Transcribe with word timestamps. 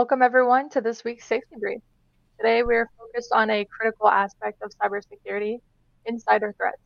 Welcome, 0.00 0.22
everyone, 0.22 0.70
to 0.70 0.80
this 0.80 1.04
week's 1.04 1.26
Safety 1.26 1.56
Brief. 1.60 1.82
Today, 2.38 2.62
we 2.62 2.74
are 2.74 2.88
focused 2.98 3.32
on 3.34 3.50
a 3.50 3.66
critical 3.66 4.08
aspect 4.08 4.62
of 4.62 4.72
cybersecurity 4.82 5.58
insider 6.06 6.54
threats. 6.56 6.80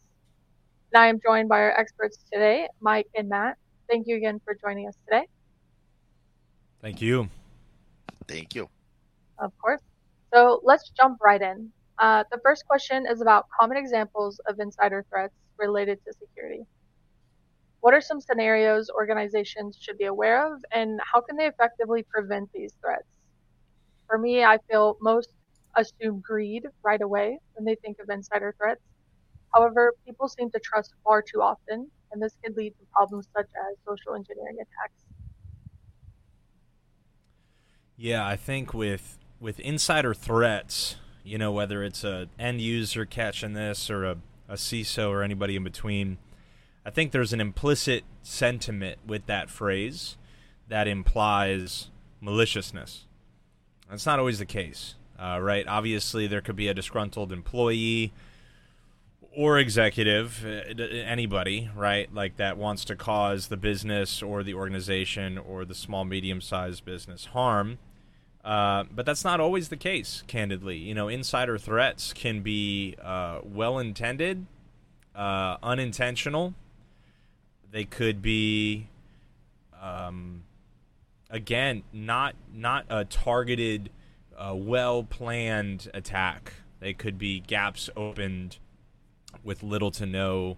And 0.92 1.00
I 1.00 1.06
am 1.06 1.20
joined 1.24 1.48
by 1.48 1.60
our 1.60 1.78
experts 1.78 2.18
today, 2.32 2.66
Mike 2.80 3.06
and 3.14 3.28
Matt. 3.28 3.56
Thank 3.88 4.08
you 4.08 4.16
again 4.16 4.40
for 4.44 4.56
joining 4.60 4.88
us 4.88 4.96
today. 5.08 5.28
Thank 6.82 7.00
you. 7.00 7.28
Thank 8.26 8.52
you. 8.56 8.68
Of 9.38 9.52
course. 9.62 9.80
So 10.34 10.60
let's 10.64 10.90
jump 11.00 11.18
right 11.24 11.40
in. 11.40 11.70
Uh, 12.00 12.24
the 12.32 12.40
first 12.42 12.66
question 12.66 13.04
is 13.08 13.20
about 13.20 13.44
common 13.60 13.76
examples 13.76 14.40
of 14.48 14.58
insider 14.58 15.04
threats 15.08 15.34
related 15.56 16.00
to 16.04 16.12
security. 16.18 16.64
What 17.84 17.92
are 17.92 18.00
some 18.00 18.18
scenarios 18.18 18.88
organizations 18.88 19.76
should 19.78 19.98
be 19.98 20.06
aware 20.06 20.50
of, 20.50 20.64
and 20.72 20.98
how 21.12 21.20
can 21.20 21.36
they 21.36 21.44
effectively 21.44 22.02
prevent 22.02 22.50
these 22.54 22.72
threats? 22.80 23.04
For 24.06 24.16
me, 24.16 24.42
I 24.42 24.56
feel 24.70 24.96
most 25.02 25.28
assume 25.76 26.20
greed 26.20 26.66
right 26.82 27.02
away 27.02 27.38
when 27.52 27.66
they 27.66 27.74
think 27.74 27.98
of 28.00 28.08
insider 28.08 28.54
threats. 28.56 28.80
However, 29.54 29.92
people 30.06 30.28
seem 30.28 30.50
to 30.52 30.60
trust 30.60 30.94
far 31.04 31.20
too 31.20 31.42
often, 31.42 31.90
and 32.10 32.22
this 32.22 32.32
could 32.42 32.56
lead 32.56 32.70
to 32.70 32.86
problems 32.90 33.28
such 33.36 33.48
as 33.54 33.76
social 33.86 34.14
engineering 34.14 34.56
attacks. 34.62 35.02
Yeah, 37.98 38.26
I 38.26 38.36
think 38.36 38.72
with 38.72 39.18
with 39.40 39.60
insider 39.60 40.14
threats, 40.14 40.96
you 41.22 41.36
know, 41.36 41.52
whether 41.52 41.82
it's 41.82 42.02
a 42.02 42.28
end 42.38 42.62
user 42.62 43.04
catching 43.04 43.52
this 43.52 43.90
or 43.90 44.04
a, 44.06 44.16
a 44.48 44.54
CISO 44.54 45.10
or 45.10 45.22
anybody 45.22 45.54
in 45.56 45.64
between, 45.64 46.16
I 46.86 46.90
think 46.90 47.12
there's 47.12 47.32
an 47.32 47.40
implicit 47.40 48.04
sentiment 48.22 48.98
with 49.06 49.26
that 49.26 49.48
phrase 49.48 50.16
that 50.68 50.86
implies 50.86 51.90
maliciousness. 52.20 53.06
That's 53.88 54.06
not 54.06 54.18
always 54.18 54.38
the 54.38 54.46
case, 54.46 54.94
uh, 55.18 55.38
right? 55.40 55.66
Obviously, 55.66 56.26
there 56.26 56.40
could 56.40 56.56
be 56.56 56.68
a 56.68 56.74
disgruntled 56.74 57.32
employee 57.32 58.12
or 59.36 59.58
executive, 59.58 60.44
uh, 60.44 60.82
anybody, 60.82 61.70
right, 61.74 62.12
like 62.14 62.36
that 62.36 62.56
wants 62.56 62.84
to 62.86 62.96
cause 62.96 63.48
the 63.48 63.56
business 63.56 64.22
or 64.22 64.42
the 64.42 64.54
organization 64.54 65.38
or 65.38 65.64
the 65.64 65.74
small, 65.74 66.04
medium 66.04 66.40
sized 66.40 66.84
business 66.84 67.26
harm. 67.26 67.78
Uh, 68.44 68.84
but 68.94 69.06
that's 69.06 69.24
not 69.24 69.40
always 69.40 69.70
the 69.70 69.76
case, 69.76 70.22
candidly. 70.26 70.76
You 70.76 70.94
know, 70.94 71.08
insider 71.08 71.56
threats 71.56 72.12
can 72.12 72.42
be 72.42 72.94
uh, 73.02 73.40
well 73.42 73.78
intended, 73.78 74.46
uh, 75.14 75.56
unintentional, 75.62 76.54
they 77.74 77.84
could 77.84 78.22
be, 78.22 78.86
um, 79.82 80.44
again, 81.28 81.82
not 81.92 82.36
not 82.54 82.86
a 82.88 83.04
targeted, 83.04 83.90
uh, 84.38 84.54
well 84.54 85.02
planned 85.02 85.90
attack. 85.92 86.52
They 86.78 86.94
could 86.94 87.18
be 87.18 87.40
gaps 87.40 87.90
opened 87.96 88.58
with 89.42 89.64
little 89.64 89.90
to 89.90 90.06
no 90.06 90.56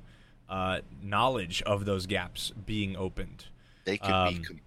uh, 0.50 0.80
knowledge 1.02 1.62
of 1.62 1.86
those 1.86 2.04
gaps 2.04 2.52
being 2.66 2.94
opened. 2.96 3.46
They 3.86 3.96
could 3.96 4.10
um, 4.10 4.34
be 4.34 4.44
com- 4.44 4.60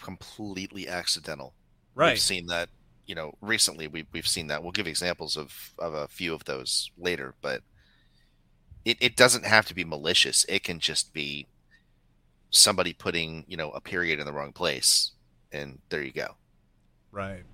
completely 0.00 0.86
accidental. 0.86 1.54
Right. 1.96 2.10
We've 2.10 2.20
seen 2.20 2.46
that, 2.46 2.68
you 3.06 3.16
know, 3.16 3.34
recently. 3.40 3.88
We 3.88 4.06
we've 4.12 4.28
seen 4.28 4.46
that. 4.46 4.62
We'll 4.62 4.70
give 4.70 4.86
examples 4.86 5.36
of 5.36 5.74
of 5.80 5.92
a 5.92 6.06
few 6.06 6.34
of 6.34 6.44
those 6.44 6.88
later, 6.96 7.34
but 7.42 7.62
it, 8.84 8.96
it 9.00 9.16
doesn't 9.16 9.44
have 9.44 9.66
to 9.66 9.74
be 9.74 9.82
malicious. 9.82 10.46
It 10.48 10.62
can 10.62 10.78
just 10.78 11.12
be 11.12 11.48
somebody 12.50 12.92
putting 12.92 13.44
you 13.48 13.56
know 13.56 13.70
a 13.70 13.80
period 13.80 14.18
in 14.18 14.26
the 14.26 14.32
wrong 14.32 14.52
place, 14.52 15.12
and 15.52 15.78
there 15.88 16.02
you 16.02 16.12
go. 16.12 16.36
Right. 17.12 17.44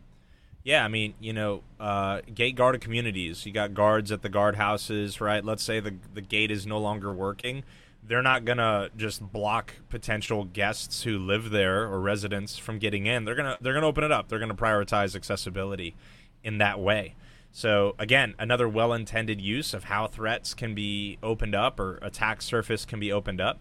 Yeah, 0.64 0.84
I 0.84 0.88
mean, 0.88 1.14
you 1.18 1.32
know, 1.32 1.62
uh, 1.80 2.20
gate 2.32 2.54
guarded 2.54 2.80
communities. 2.80 3.44
You 3.44 3.52
got 3.52 3.74
guards 3.74 4.12
at 4.12 4.22
the 4.22 4.30
guardhouses, 4.30 5.20
right? 5.20 5.44
Let's 5.44 5.62
say 5.62 5.80
the 5.80 5.94
the 6.14 6.20
gate 6.20 6.50
is 6.50 6.66
no 6.66 6.78
longer 6.78 7.12
working. 7.12 7.64
They're 8.04 8.22
not 8.22 8.44
gonna 8.44 8.90
just 8.96 9.20
block 9.32 9.74
potential 9.88 10.44
guests 10.44 11.02
who 11.02 11.18
live 11.18 11.50
there 11.50 11.84
or 11.84 12.00
residents 12.00 12.58
from 12.58 12.78
getting 12.78 13.06
in. 13.06 13.24
They're 13.24 13.34
gonna 13.34 13.58
they're 13.60 13.74
gonna 13.74 13.86
open 13.86 14.04
it 14.04 14.12
up. 14.12 14.28
They're 14.28 14.38
gonna 14.38 14.54
prioritize 14.54 15.16
accessibility 15.16 15.96
in 16.44 16.58
that 16.58 16.78
way. 16.78 17.14
So 17.52 17.94
again, 17.98 18.34
another 18.38 18.68
well-intended 18.68 19.40
use 19.40 19.74
of 19.74 19.84
how 19.84 20.06
threats 20.06 20.54
can 20.54 20.74
be 20.74 21.18
opened 21.22 21.54
up 21.54 21.78
or 21.78 21.98
attack 22.00 22.40
surface 22.40 22.84
can 22.84 22.98
be 22.98 23.12
opened 23.12 23.40
up 23.40 23.60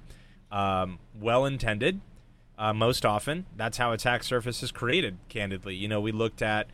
um, 0.52 1.00
well 1.20 1.46
intended. 1.46 2.02
Uh, 2.58 2.74
most 2.74 3.06
often, 3.06 3.46
that's 3.56 3.78
how 3.78 3.92
attack 3.92 4.24
surface 4.24 4.62
is 4.62 4.72
created. 4.72 5.18
Candidly, 5.30 5.76
you 5.76 5.88
know, 5.88 6.00
we 6.00 6.12
looked 6.12 6.42
at 6.42 6.68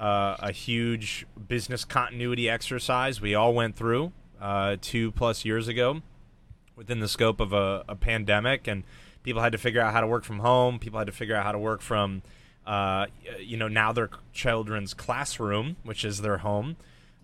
uh, 0.00 0.36
a 0.38 0.52
huge 0.52 1.26
business 1.48 1.84
continuity 1.84 2.48
exercise 2.48 3.20
we 3.20 3.34
all 3.34 3.54
went 3.54 3.76
through 3.76 4.12
uh, 4.40 4.76
two 4.80 5.12
plus 5.12 5.44
years 5.44 5.68
ago 5.68 6.02
within 6.76 7.00
the 7.00 7.08
scope 7.08 7.40
of 7.40 7.52
a, 7.52 7.84
a, 7.88 7.94
pandemic, 7.94 8.66
and 8.66 8.82
people 9.22 9.40
had 9.40 9.52
to 9.52 9.58
figure 9.58 9.80
out 9.80 9.92
how 9.92 10.00
to 10.00 10.06
work 10.06 10.24
from 10.24 10.40
home. 10.40 10.78
People 10.78 10.98
had 10.98 11.06
to 11.06 11.12
figure 11.12 11.36
out 11.36 11.44
how 11.44 11.52
to 11.52 11.58
work 11.58 11.80
from, 11.80 12.22
uh, 12.66 13.06
you 13.38 13.56
know, 13.56 13.68
now 13.68 13.92
their 13.92 14.10
children's 14.32 14.92
classroom, 14.92 15.76
which 15.84 16.04
is 16.04 16.20
their 16.20 16.38
home. 16.38 16.76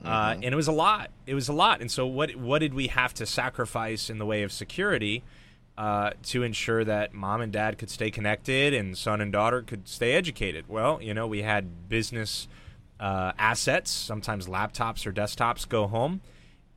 Uh, 0.02 0.30
mm-hmm. 0.30 0.42
and 0.44 0.52
it 0.52 0.56
was 0.56 0.68
a 0.68 0.72
lot. 0.72 1.10
It 1.26 1.34
was 1.34 1.48
a 1.48 1.52
lot. 1.52 1.80
And 1.80 1.90
so, 1.90 2.06
what 2.06 2.34
what 2.36 2.60
did 2.60 2.72
we 2.72 2.86
have 2.86 3.12
to 3.14 3.26
sacrifice 3.26 4.08
in 4.08 4.18
the 4.18 4.24
way 4.24 4.42
of 4.42 4.52
security? 4.52 5.22
Uh, 5.80 6.10
to 6.22 6.42
ensure 6.42 6.84
that 6.84 7.14
mom 7.14 7.40
and 7.40 7.50
dad 7.50 7.78
could 7.78 7.88
stay 7.88 8.10
connected 8.10 8.74
and 8.74 8.98
son 8.98 9.18
and 9.22 9.32
daughter 9.32 9.62
could 9.62 9.88
stay 9.88 10.12
educated. 10.12 10.66
Well, 10.68 11.00
you 11.00 11.14
know, 11.14 11.26
we 11.26 11.40
had 11.40 11.88
business 11.88 12.48
uh, 13.00 13.32
assets, 13.38 13.90
sometimes 13.90 14.46
laptops 14.46 15.06
or 15.06 15.12
desktops, 15.12 15.66
go 15.66 15.86
home 15.86 16.20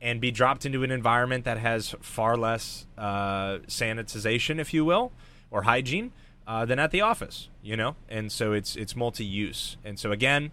and 0.00 0.22
be 0.22 0.30
dropped 0.30 0.64
into 0.64 0.82
an 0.84 0.90
environment 0.90 1.44
that 1.44 1.58
has 1.58 1.94
far 2.00 2.34
less 2.34 2.86
uh, 2.96 3.58
sanitization, 3.66 4.58
if 4.58 4.72
you 4.72 4.86
will, 4.86 5.12
or 5.50 5.64
hygiene 5.64 6.10
uh, 6.46 6.64
than 6.64 6.78
at 6.78 6.90
the 6.90 7.02
office. 7.02 7.50
You 7.62 7.76
know, 7.76 7.96
and 8.08 8.32
so 8.32 8.54
it's 8.54 8.74
it's 8.74 8.96
multi-use. 8.96 9.76
And 9.84 9.98
so 9.98 10.12
again, 10.12 10.50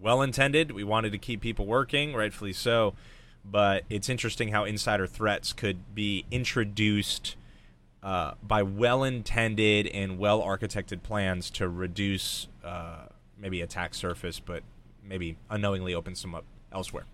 well 0.00 0.22
intended. 0.22 0.70
We 0.70 0.84
wanted 0.84 1.10
to 1.10 1.18
keep 1.18 1.40
people 1.40 1.66
working, 1.66 2.14
rightfully 2.14 2.52
so. 2.52 2.94
But 3.44 3.82
it's 3.90 4.08
interesting 4.08 4.50
how 4.50 4.62
insider 4.62 5.08
threats 5.08 5.52
could 5.52 5.96
be 5.96 6.26
introduced 6.30 7.34
uh, 8.06 8.34
by 8.40 8.62
well 8.62 9.02
intended 9.02 9.88
and 9.88 10.16
well 10.16 10.40
architected 10.40 11.02
plans 11.02 11.50
to 11.50 11.68
reduce 11.68 12.46
uh, 12.64 13.06
maybe 13.36 13.60
attack 13.60 13.94
surface, 13.94 14.38
but 14.38 14.62
maybe 15.02 15.36
unknowingly 15.50 15.92
open 15.92 16.14
some 16.14 16.32
up 16.32 16.44
elsewhere. 16.72 17.04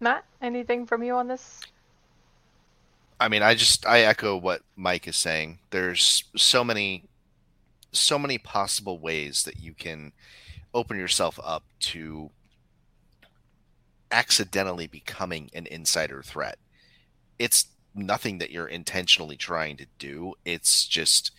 Matt, 0.00 0.24
anything 0.42 0.86
from 0.86 1.04
you 1.04 1.14
on 1.14 1.28
this? 1.28 1.60
I 3.20 3.28
mean, 3.28 3.44
I 3.44 3.54
just 3.54 3.86
I 3.86 4.00
echo 4.00 4.36
what 4.36 4.62
Mike 4.74 5.06
is 5.06 5.16
saying. 5.16 5.60
There's 5.70 6.24
so 6.34 6.64
many 6.64 7.04
so 7.92 8.18
many 8.18 8.38
possible 8.38 8.98
ways 8.98 9.44
that 9.44 9.60
you 9.60 9.72
can 9.72 10.10
open 10.74 10.98
yourself 10.98 11.38
up 11.44 11.62
to 11.78 12.30
accidentally 14.14 14.86
becoming 14.86 15.50
an 15.54 15.66
insider 15.66 16.22
threat. 16.22 16.56
It's 17.36 17.66
nothing 17.96 18.38
that 18.38 18.52
you're 18.52 18.68
intentionally 18.68 19.36
trying 19.36 19.76
to 19.78 19.86
do. 19.98 20.34
It's 20.44 20.86
just 20.86 21.32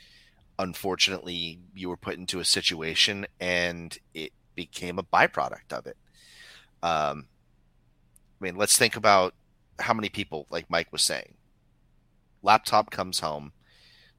unfortunately 0.60 1.60
you 1.74 1.88
were 1.88 1.96
put 1.96 2.18
into 2.18 2.42
a 2.42 2.46
situation 2.46 3.26
and 3.40 3.98
it 4.14 4.34
became 4.56 5.00
a 5.00 5.04
byproduct 5.04 5.72
of 5.72 5.88
it. 5.88 5.96
Um, 6.84 7.28
I 8.42 8.44
mean, 8.44 8.58
let's 8.58 8.78
think 8.78 8.98
about 8.98 9.34
how 9.80 9.94
many 9.94 10.10
people, 10.10 10.46
like 10.50 10.70
Mike 10.70 10.92
was 10.92 11.02
saying, 11.02 11.36
laptop 12.42 12.92
comes 12.92 13.22
home, 13.22 13.54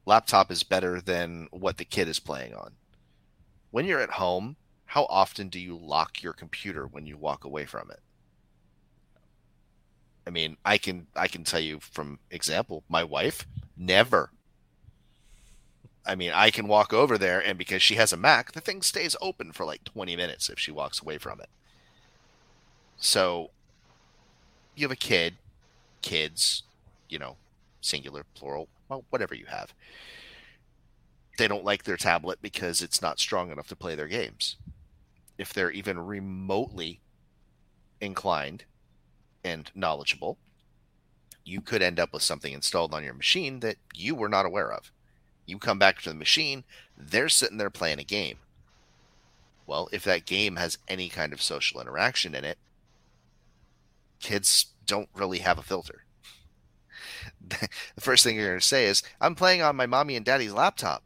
laptop 0.07 0.51
is 0.51 0.63
better 0.63 1.03
than 1.03 1.49
what 1.51 1.77
the 1.77 1.85
kid 1.85 2.09
is 2.09 2.21
playing 2.21 2.55
on. 2.55 2.73
When 3.71 3.85
you're 3.85 4.01
at 4.01 4.13
home, 4.13 4.57
how 4.87 5.05
often 5.11 5.51
do 5.51 5.61
you 5.61 5.77
lock 5.77 6.23
your 6.23 6.33
computer 6.33 6.87
when 6.87 7.07
you 7.07 7.19
walk 7.19 7.45
away 7.45 7.67
from 7.67 7.91
it? 7.91 8.01
I 10.27 10.31
mean, 10.31 10.57
I 10.65 10.79
can 10.79 11.07
I 11.15 11.29
can 11.29 11.45
tell 11.45 11.61
you 11.61 11.79
from 11.81 12.19
example, 12.31 12.83
my 12.89 13.05
wife 13.05 13.47
never. 13.77 14.31
I 16.05 16.15
mean, 16.15 16.33
I 16.35 16.51
can 16.51 16.69
walk 16.69 16.93
over 16.93 17.19
there 17.19 17.41
and 17.45 17.59
because 17.59 17.83
she 17.83 17.97
has 17.97 18.13
a 18.13 18.17
Mac, 18.17 18.53
the 18.53 18.61
thing 18.61 18.83
stays 18.83 19.17
open 19.21 19.53
for 19.53 19.65
like 19.65 19.85
20 19.85 20.17
minutes 20.17 20.49
if 20.49 20.59
she 20.59 20.71
walks 20.71 21.01
away 21.01 21.19
from 21.19 21.41
it. 21.41 21.49
So 22.97 23.51
you 24.75 24.85
have 24.85 24.93
a 24.93 24.97
kid, 24.97 25.37
kids, 26.03 26.63
you 27.09 27.19
know, 27.19 27.37
singular, 27.81 28.25
plural, 28.35 28.69
well, 28.89 29.05
whatever 29.11 29.35
you 29.35 29.47
have. 29.47 29.75
They 31.39 31.49
don't 31.49 31.65
like 31.65 31.85
their 31.85 31.97
tablet 31.97 32.41
because 32.41 32.83
it's 32.83 33.03
not 33.03 33.21
strong 33.21 33.51
enough 33.51 33.69
to 33.69 33.77
play 33.77 33.95
their 33.95 34.09
games. 34.09 34.57
If 35.39 35.53
they're 35.53 35.71
even 35.71 35.99
remotely 35.99 37.01
inclined 38.01 38.65
and 39.47 39.71
knowledgeable, 39.75 40.39
you 41.45 41.61
could 41.61 41.81
end 41.81 42.01
up 42.01 42.13
with 42.13 42.23
something 42.23 42.53
installed 42.53 42.93
on 42.93 43.05
your 43.05 43.15
machine 43.15 43.61
that 43.61 43.77
you 43.95 44.15
were 44.15 44.29
not 44.29 44.45
aware 44.45 44.73
of. 44.73 44.91
You 45.47 45.59
come 45.59 45.79
back 45.79 46.03
to 46.03 46.09
the 46.11 46.15
machine, 46.15 46.65
they're 46.99 47.29
sitting 47.29 47.57
there 47.57 47.71
playing 47.71 48.01
a 48.01 48.05
game. 48.05 48.39
Well, 49.67 49.89
if 49.93 50.03
that 50.05 50.27
game 50.27 50.57
has 50.57 50.79
any 50.89 51.09
kind 51.09 51.33
of 51.33 51.41
social 51.41 51.81
interaction 51.81 52.35
in 52.35 52.45
it, 52.45 52.59
kids 54.19 54.67
don't 54.85 55.09
really 55.15 55.39
have 55.39 55.59
a 55.59 55.63
filter. 55.63 56.05
the 57.49 57.69
first 58.01 58.25
thing 58.25 58.37
you're 58.37 58.49
going 58.49 58.61
to 58.61 58.67
say 58.67 58.87
is, 58.87 59.03
I'm 59.21 59.35
playing 59.35 59.63
on 59.63 59.77
my 59.77 59.87
mommy 59.87 60.17
and 60.17 60.25
daddy's 60.25 60.53
laptop. 60.53 61.05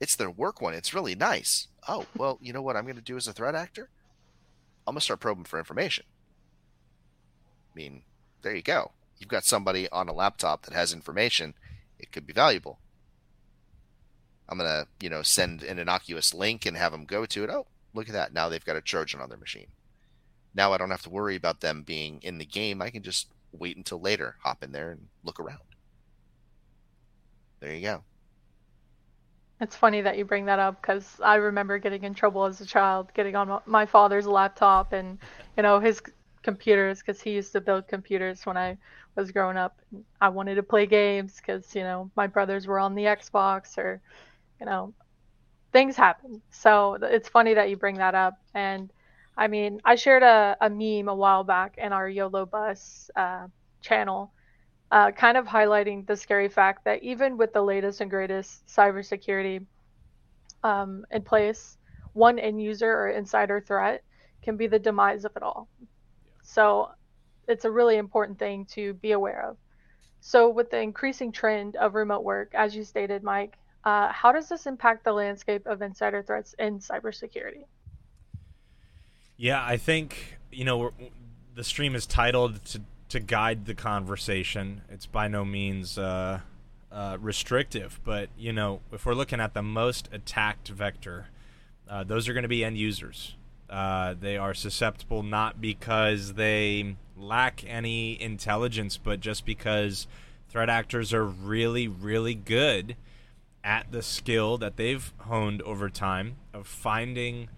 It's 0.00 0.16
their 0.16 0.30
work 0.30 0.60
one. 0.60 0.74
It's 0.74 0.94
really 0.94 1.14
nice. 1.14 1.68
Oh, 1.86 2.06
well, 2.16 2.38
you 2.40 2.52
know 2.52 2.62
what 2.62 2.76
I'm 2.76 2.84
going 2.84 2.96
to 2.96 3.02
do 3.02 3.16
as 3.16 3.28
a 3.28 3.32
threat 3.32 3.54
actor? 3.54 3.88
I'm 4.86 4.94
going 4.94 5.00
to 5.00 5.04
start 5.04 5.20
probing 5.20 5.44
for 5.44 5.58
information. 5.58 6.04
I 7.72 7.76
mean, 7.76 8.02
there 8.42 8.54
you 8.54 8.62
go. 8.62 8.92
You've 9.18 9.28
got 9.28 9.44
somebody 9.44 9.88
on 9.90 10.08
a 10.08 10.12
laptop 10.12 10.62
that 10.62 10.74
has 10.74 10.92
information. 10.92 11.54
It 11.98 12.12
could 12.12 12.26
be 12.26 12.32
valuable. 12.32 12.78
I'm 14.48 14.58
going 14.58 14.68
to, 14.68 14.86
you 15.00 15.08
know, 15.08 15.22
send 15.22 15.62
an 15.62 15.78
innocuous 15.78 16.34
link 16.34 16.66
and 16.66 16.76
have 16.76 16.92
them 16.92 17.04
go 17.04 17.24
to 17.24 17.44
it. 17.44 17.50
Oh, 17.50 17.66
look 17.94 18.08
at 18.08 18.14
that. 18.14 18.34
Now 18.34 18.48
they've 18.48 18.64
got 18.64 18.76
a 18.76 18.82
Trojan 18.82 19.20
on 19.20 19.28
their 19.28 19.38
machine. 19.38 19.68
Now 20.54 20.72
I 20.72 20.78
don't 20.78 20.90
have 20.90 21.02
to 21.02 21.10
worry 21.10 21.36
about 21.36 21.60
them 21.60 21.82
being 21.82 22.20
in 22.22 22.38
the 22.38 22.44
game. 22.44 22.82
I 22.82 22.90
can 22.90 23.02
just 23.02 23.28
wait 23.52 23.76
until 23.76 24.00
later, 24.00 24.36
hop 24.42 24.62
in 24.62 24.72
there 24.72 24.90
and 24.90 25.06
look 25.24 25.40
around. 25.40 25.60
There 27.60 27.72
you 27.72 27.80
go. 27.80 28.02
It's 29.60 29.76
funny 29.76 30.00
that 30.00 30.18
you 30.18 30.24
bring 30.24 30.46
that 30.46 30.58
up 30.58 30.82
because 30.82 31.20
I 31.22 31.36
remember 31.36 31.78
getting 31.78 32.02
in 32.02 32.14
trouble 32.14 32.44
as 32.44 32.60
a 32.60 32.66
child, 32.66 33.14
getting 33.14 33.36
on 33.36 33.60
my 33.64 33.86
father's 33.86 34.26
laptop 34.26 34.92
and, 34.92 35.18
you 35.56 35.62
know, 35.62 35.78
his 35.78 36.02
computers 36.42 37.00
because 37.00 37.20
he 37.20 37.32
used 37.32 37.52
to 37.52 37.60
build 37.60 37.88
computers 37.88 38.44
when 38.46 38.56
I 38.56 38.76
was 39.16 39.30
growing 39.30 39.56
up. 39.56 39.78
I 40.20 40.28
wanted 40.28 40.56
to 40.56 40.62
play 40.62 40.86
games 40.86 41.36
because, 41.36 41.74
you 41.74 41.82
know, 41.82 42.10
my 42.16 42.26
brothers 42.26 42.66
were 42.66 42.78
on 42.78 42.94
the 42.94 43.04
Xbox 43.04 43.78
or, 43.78 44.00
you 44.60 44.66
know, 44.66 44.94
things 45.72 45.96
happen. 45.96 46.42
So 46.50 46.98
it's 47.00 47.28
funny 47.28 47.54
that 47.54 47.70
you 47.70 47.76
bring 47.76 47.96
that 47.96 48.14
up. 48.14 48.34
And 48.54 48.90
I 49.36 49.48
mean, 49.48 49.80
I 49.84 49.94
shared 49.96 50.22
a, 50.22 50.56
a 50.60 50.68
meme 50.70 51.08
a 51.08 51.14
while 51.14 51.44
back 51.44 51.76
in 51.78 51.92
our 51.92 52.08
YOLO 52.08 52.46
Bus 52.46 53.10
uh, 53.16 53.46
channel, 53.80 54.32
uh, 54.90 55.10
kind 55.12 55.36
of 55.36 55.46
highlighting 55.46 56.06
the 56.06 56.16
scary 56.16 56.48
fact 56.48 56.84
that 56.84 57.02
even 57.02 57.36
with 57.36 57.52
the 57.52 57.62
latest 57.62 58.00
and 58.00 58.10
greatest 58.10 58.66
cybersecurity 58.66 59.64
um, 60.62 61.04
in 61.10 61.22
place, 61.22 61.78
one 62.12 62.38
end 62.38 62.62
user 62.62 62.92
or 62.92 63.08
insider 63.08 63.60
threat 63.60 64.02
can 64.42 64.56
be 64.56 64.66
the 64.66 64.78
demise 64.78 65.24
of 65.24 65.32
it 65.36 65.42
all. 65.42 65.68
So 66.42 66.90
it's 67.48 67.64
a 67.64 67.70
really 67.70 67.96
important 67.96 68.38
thing 68.38 68.66
to 68.66 68.94
be 68.94 69.12
aware 69.12 69.48
of. 69.48 69.56
So, 70.20 70.48
with 70.48 70.70
the 70.70 70.80
increasing 70.80 71.32
trend 71.32 71.74
of 71.74 71.94
remote 71.94 72.22
work, 72.22 72.52
as 72.54 72.76
you 72.76 72.84
stated, 72.84 73.24
Mike, 73.24 73.58
uh, 73.84 74.12
how 74.12 74.30
does 74.30 74.48
this 74.48 74.66
impact 74.66 75.04
the 75.04 75.12
landscape 75.12 75.66
of 75.66 75.82
insider 75.82 76.22
threats 76.22 76.54
in 76.60 76.78
cybersecurity? 76.78 77.64
Yeah, 79.36 79.64
I 79.64 79.76
think 79.76 80.38
you 80.52 80.64
know 80.64 80.92
the 81.54 81.64
stream 81.64 81.96
is 81.96 82.06
titled 82.06 82.64
to 82.66 82.82
to 83.08 83.18
guide 83.18 83.66
the 83.66 83.74
conversation. 83.74 84.82
It's 84.88 85.06
by 85.06 85.26
no 85.26 85.44
means 85.44 85.98
uh, 85.98 86.40
uh, 86.92 87.18
restrictive, 87.20 87.98
but 88.04 88.28
you 88.38 88.52
know 88.52 88.80
if 88.92 89.04
we're 89.04 89.14
looking 89.14 89.40
at 89.40 89.54
the 89.54 89.62
most 89.62 90.08
attacked 90.12 90.68
vector, 90.68 91.26
uh, 91.88 92.04
those 92.04 92.28
are 92.28 92.32
going 92.32 92.42
to 92.42 92.48
be 92.48 92.64
end 92.64 92.78
users. 92.78 93.34
Uh, 93.72 94.14
they 94.20 94.36
are 94.36 94.52
susceptible 94.52 95.22
not 95.22 95.58
because 95.58 96.34
they 96.34 96.94
lack 97.16 97.64
any 97.66 98.20
intelligence, 98.20 98.98
but 98.98 99.18
just 99.18 99.46
because 99.46 100.06
threat 100.50 100.68
actors 100.68 101.14
are 101.14 101.24
really, 101.24 101.88
really 101.88 102.34
good 102.34 102.96
at 103.64 103.90
the 103.90 104.02
skill 104.02 104.58
that 104.58 104.76
they've 104.76 105.14
honed 105.20 105.62
over 105.62 105.88
time 105.88 106.36
of 106.52 106.66
finding 106.66 107.48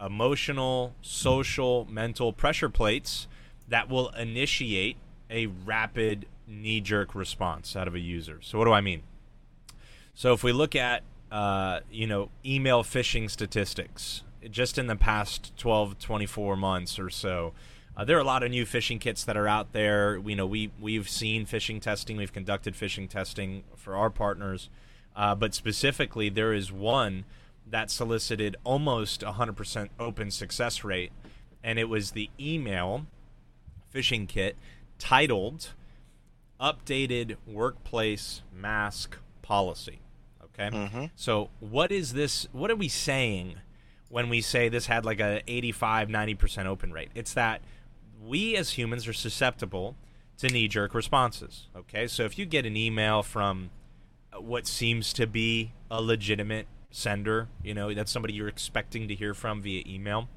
emotional, 0.00 0.94
social, 1.02 1.88
mental 1.90 2.32
pressure 2.32 2.68
plates 2.68 3.26
that 3.66 3.88
will 3.88 4.10
initiate 4.10 4.96
a 5.28 5.46
rapid 5.46 6.26
knee 6.46 6.80
jerk 6.80 7.16
response 7.16 7.74
out 7.74 7.88
of 7.88 7.96
a 7.96 8.00
user. 8.00 8.38
So, 8.42 8.58
what 8.58 8.66
do 8.66 8.72
I 8.72 8.80
mean? 8.80 9.02
So, 10.14 10.32
if 10.32 10.44
we 10.44 10.52
look 10.52 10.76
at 10.76 11.02
uh, 11.32 11.80
you 11.90 12.06
know 12.06 12.30
email 12.44 12.84
phishing 12.84 13.28
statistics, 13.28 14.22
just 14.50 14.78
in 14.78 14.86
the 14.86 14.96
past 14.96 15.56
12, 15.56 15.98
24 15.98 16.56
months 16.56 16.98
or 16.98 17.10
so, 17.10 17.54
uh, 17.98 18.04
there 18.04 18.16
are 18.16 18.20
a 18.20 18.24
lot 18.24 18.44
of 18.44 18.50
new 18.50 18.64
phishing 18.64 19.00
kits 19.00 19.24
that 19.24 19.36
are 19.36 19.48
out 19.48 19.72
there. 19.72 20.18
You 20.18 20.36
know, 20.36 20.46
we 20.46 20.70
we've 20.80 21.08
seen 21.08 21.46
phishing 21.46 21.82
testing, 21.82 22.16
we've 22.16 22.32
conducted 22.32 22.74
phishing 22.74 23.08
testing 23.08 23.64
for 23.74 23.96
our 23.96 24.08
partners, 24.08 24.70
uh, 25.16 25.34
but 25.34 25.52
specifically, 25.52 26.28
there 26.28 26.52
is 26.52 26.70
one 26.70 27.24
that 27.66 27.90
solicited 27.90 28.56
almost 28.64 29.20
100% 29.22 29.88
open 29.98 30.30
success 30.30 30.84
rate, 30.84 31.12
and 31.62 31.78
it 31.78 31.88
was 31.88 32.12
the 32.12 32.30
email 32.40 33.06
phishing 33.92 34.28
kit 34.28 34.56
titled 35.00 35.70
"Updated 36.60 37.34
Workplace 37.48 38.42
Mask 38.54 39.16
Policy." 39.42 39.98
Okay, 40.44 40.70
mm-hmm. 40.70 41.04
so 41.16 41.50
what 41.58 41.90
is 41.90 42.12
this? 42.12 42.46
What 42.52 42.70
are 42.70 42.76
we 42.76 42.88
saying 42.88 43.56
when 44.08 44.28
we 44.28 44.40
say 44.40 44.68
this 44.68 44.86
had 44.86 45.04
like 45.04 45.20
a 45.20 45.42
85, 45.46 46.08
90% 46.08 46.66
open 46.66 46.92
rate? 46.92 47.10
It's 47.14 47.34
that 47.34 47.60
we 48.20 48.56
as 48.56 48.72
humans 48.72 49.06
are 49.06 49.12
susceptible 49.12 49.96
to 50.38 50.48
knee 50.48 50.68
jerk 50.68 50.94
responses. 50.94 51.66
Okay, 51.76 52.06
so 52.06 52.24
if 52.24 52.38
you 52.38 52.46
get 52.46 52.64
an 52.66 52.76
email 52.76 53.22
from 53.22 53.70
what 54.36 54.66
seems 54.66 55.12
to 55.14 55.26
be 55.26 55.72
a 55.90 56.00
legitimate 56.00 56.66
sender, 56.90 57.48
you 57.62 57.74
know, 57.74 57.92
that's 57.92 58.10
somebody 58.10 58.34
you're 58.34 58.48
expecting 58.48 59.08
to 59.08 59.14
hear 59.14 59.34
from 59.34 59.62
via 59.62 59.82
email, 59.86 60.28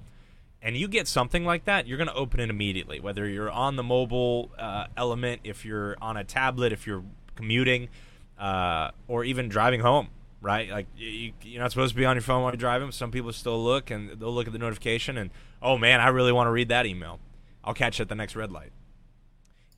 and 0.62 0.78
you 0.78 0.88
get 0.88 1.08
something 1.08 1.46
like 1.46 1.66
that, 1.66 1.88
you're 1.88 1.98
going 1.98 2.08
to 2.08 2.14
open 2.14 2.40
it 2.40 2.50
immediately. 2.50 3.00
Whether 3.00 3.28
you're 3.28 3.50
on 3.50 3.76
the 3.76 3.84
mobile 3.84 4.52
uh, 4.58 4.88
element, 4.96 5.42
if 5.44 5.66
you're 5.66 5.96
on 6.02 6.18
a 6.18 6.24
tablet, 6.24 6.72
if 6.72 6.86
you're 6.86 7.04
commuting, 7.36 7.90
uh, 8.38 8.92
or 9.08 9.24
even 9.24 9.50
driving 9.50 9.82
home, 9.82 10.10
right? 10.42 10.70
Like 10.70 10.88
you, 10.98 11.34
you're 11.44 11.62
not 11.62 11.72
supposed 11.72 11.94
to 11.94 11.98
be 11.98 12.06
on 12.06 12.16
your 12.16 12.24
phone 12.24 12.42
while 12.44 12.52
you're 12.52 12.58
driving. 12.58 12.92
Some 12.92 13.12
people 13.12 13.32
still 13.32 13.64
look 13.64 13.90
and 13.90 14.20
they'll 14.20 14.34
look 14.34 14.48
at 14.48 14.54
the 14.54 14.60
notification 14.60 15.18
and, 15.18 15.30
oh 15.62 15.78
man, 15.78 16.02
I 16.02 16.08
really 16.08 16.32
want 16.32 16.48
to 16.48 16.52
read 16.52 16.70
that 16.70 16.86
email. 16.86 17.20
I'll 17.64 17.74
catch 17.74 18.00
it 18.00 18.04
at 18.04 18.10
the 18.10 18.16
next 18.16 18.36
red 18.36 18.52
light. 18.52 18.72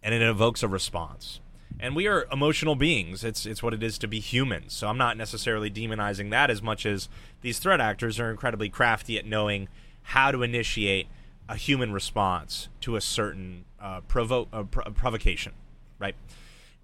And 0.02 0.14
it 0.14 0.22
evokes 0.22 0.64
a 0.64 0.68
response. 0.68 1.40
And 1.80 1.96
we 1.96 2.08
are 2.08 2.28
emotional 2.32 2.76
beings. 2.76 3.24
It's 3.24 3.46
it's 3.46 3.64
what 3.64 3.74
it 3.74 3.82
is 3.84 3.98
to 4.00 4.08
be 4.08 4.20
human. 4.20 4.70
So 4.70 4.88
I'm 4.88 4.98
not 4.98 5.18
necessarily 5.18 5.70
demonizing 5.70 6.30
that 6.30 6.50
as 6.50 6.62
much 6.62 6.86
as 6.86 7.10
these 7.42 7.60
threat 7.60 7.82
actors 7.82 8.20
are 8.20 8.30
incredibly 8.30 8.70
crafty 8.70 9.18
at 9.18 9.26
knowing 9.26 9.68
how 10.04 10.32
to 10.32 10.44
initiate 10.44 11.08
a 11.50 11.56
human 11.56 11.92
response 11.92 12.70
to 12.82 12.96
a 12.96 13.02
certain 13.02 13.66
uh, 13.82 14.02
provo- 14.02 14.48
uh, 14.54 14.64
provocation, 14.64 15.54
right? 16.00 16.16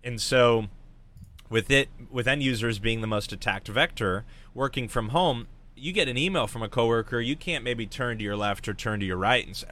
And 0.04 0.20
so, 0.20 0.68
with 1.50 1.72
it, 1.72 1.90
with 2.10 2.28
end 2.28 2.44
users 2.44 2.80
being 2.80 3.02
the 3.02 3.08
most 3.08 3.32
attacked 3.32 3.68
vector, 3.68 4.26
working 4.54 4.88
from 4.88 5.10
home, 5.10 5.48
you 5.76 5.92
get 5.92 6.08
an 6.08 6.18
email 6.18 6.48
from 6.48 6.62
a 6.62 6.70
coworker, 6.70 7.20
you 7.20 7.36
can't 7.36 7.64
maybe 7.64 7.86
turn 7.86 8.18
to 8.18 8.24
your 8.24 8.36
left 8.36 8.68
or 8.68 8.74
turn 8.74 9.00
to 9.00 9.06
your 9.06 9.18
right 9.18 9.46
and 9.46 9.56
say, 9.56 9.68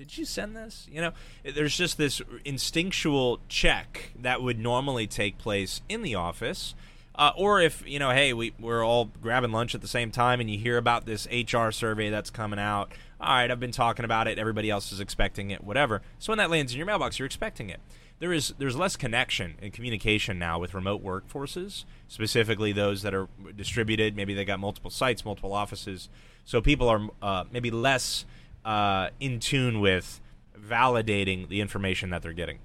did 0.00 0.16
you 0.16 0.24
send 0.24 0.56
this? 0.56 0.88
You 0.90 1.02
know, 1.02 1.12
there's 1.44 1.76
just 1.76 1.98
this 1.98 2.22
instinctual 2.44 3.38
check 3.48 4.12
that 4.18 4.40
would 4.42 4.58
normally 4.58 5.06
take 5.06 5.36
place 5.36 5.82
in 5.90 6.02
the 6.02 6.14
office. 6.14 6.74
Uh, 7.14 7.32
or 7.36 7.60
if, 7.60 7.86
you 7.86 7.98
know, 7.98 8.10
hey, 8.10 8.32
we, 8.32 8.54
we're 8.58 8.82
all 8.82 9.10
grabbing 9.20 9.52
lunch 9.52 9.74
at 9.74 9.82
the 9.82 9.88
same 9.88 10.10
time 10.10 10.40
and 10.40 10.50
you 10.50 10.58
hear 10.58 10.78
about 10.78 11.04
this 11.04 11.28
HR 11.30 11.70
survey 11.70 12.08
that's 12.08 12.30
coming 12.30 12.58
out. 12.58 12.92
All 13.20 13.34
right, 13.34 13.50
I've 13.50 13.60
been 13.60 13.72
talking 13.72 14.06
about 14.06 14.26
it. 14.26 14.38
Everybody 14.38 14.70
else 14.70 14.90
is 14.90 15.00
expecting 15.00 15.50
it, 15.50 15.62
whatever. 15.62 16.00
So 16.18 16.32
when 16.32 16.38
that 16.38 16.48
lands 16.48 16.72
in 16.72 16.78
your 16.78 16.86
mailbox, 16.86 17.18
you're 17.18 17.26
expecting 17.26 17.68
it. 17.68 17.80
There 18.20 18.34
is 18.34 18.52
there's 18.58 18.76
less 18.76 18.96
connection 18.96 19.56
and 19.62 19.72
communication 19.72 20.38
now 20.38 20.58
with 20.58 20.74
remote 20.74 21.02
workforces, 21.02 21.84
specifically 22.06 22.70
those 22.70 23.00
that 23.00 23.14
are 23.14 23.28
distributed. 23.56 24.14
Maybe 24.14 24.34
they 24.34 24.44
got 24.44 24.60
multiple 24.60 24.90
sites, 24.90 25.24
multiple 25.24 25.54
offices. 25.54 26.10
So 26.44 26.60
people 26.60 26.88
are 26.88 27.08
uh, 27.22 27.44
maybe 27.50 27.70
less 27.70 28.26
uh, 28.62 29.08
in 29.20 29.40
tune 29.40 29.80
with 29.80 30.20
validating 30.54 31.48
the 31.48 31.62
information 31.62 32.10
that 32.10 32.22
they're 32.22 32.34
getting. 32.34 32.58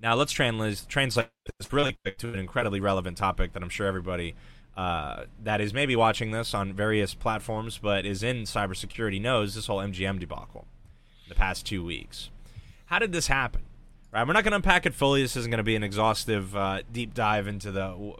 Now 0.00 0.14
let's 0.14 0.30
translate 0.30 0.84
translate 0.88 1.28
this 1.58 1.72
really 1.72 1.96
quick 2.04 2.16
to 2.18 2.28
an 2.32 2.38
incredibly 2.38 2.78
relevant 2.78 3.16
topic 3.16 3.52
that 3.52 3.64
I'm 3.64 3.68
sure 3.68 3.88
everybody 3.88 4.36
uh, 4.76 5.24
that 5.42 5.60
is 5.60 5.74
maybe 5.74 5.96
watching 5.96 6.30
this 6.30 6.54
on 6.54 6.72
various 6.72 7.14
platforms 7.14 7.78
but 7.78 8.06
is 8.06 8.22
in 8.22 8.42
cybersecurity 8.42 9.20
knows 9.20 9.56
this 9.56 9.66
whole 9.66 9.78
MGM 9.78 10.20
debacle 10.20 10.66
the 11.28 11.34
past 11.34 11.66
two 11.66 11.84
weeks. 11.84 12.30
How 12.86 13.00
did 13.00 13.10
this 13.10 13.26
happen? 13.26 13.62
Right, 14.16 14.26
we're 14.26 14.32
not 14.32 14.44
going 14.44 14.52
to 14.52 14.56
unpack 14.56 14.86
it 14.86 14.94
fully. 14.94 15.20
This 15.20 15.36
isn't 15.36 15.50
going 15.50 15.58
to 15.58 15.62
be 15.62 15.76
an 15.76 15.82
exhaustive 15.82 16.56
uh, 16.56 16.80
deep 16.90 17.12
dive 17.12 17.46
into 17.46 17.70
the 17.70 18.14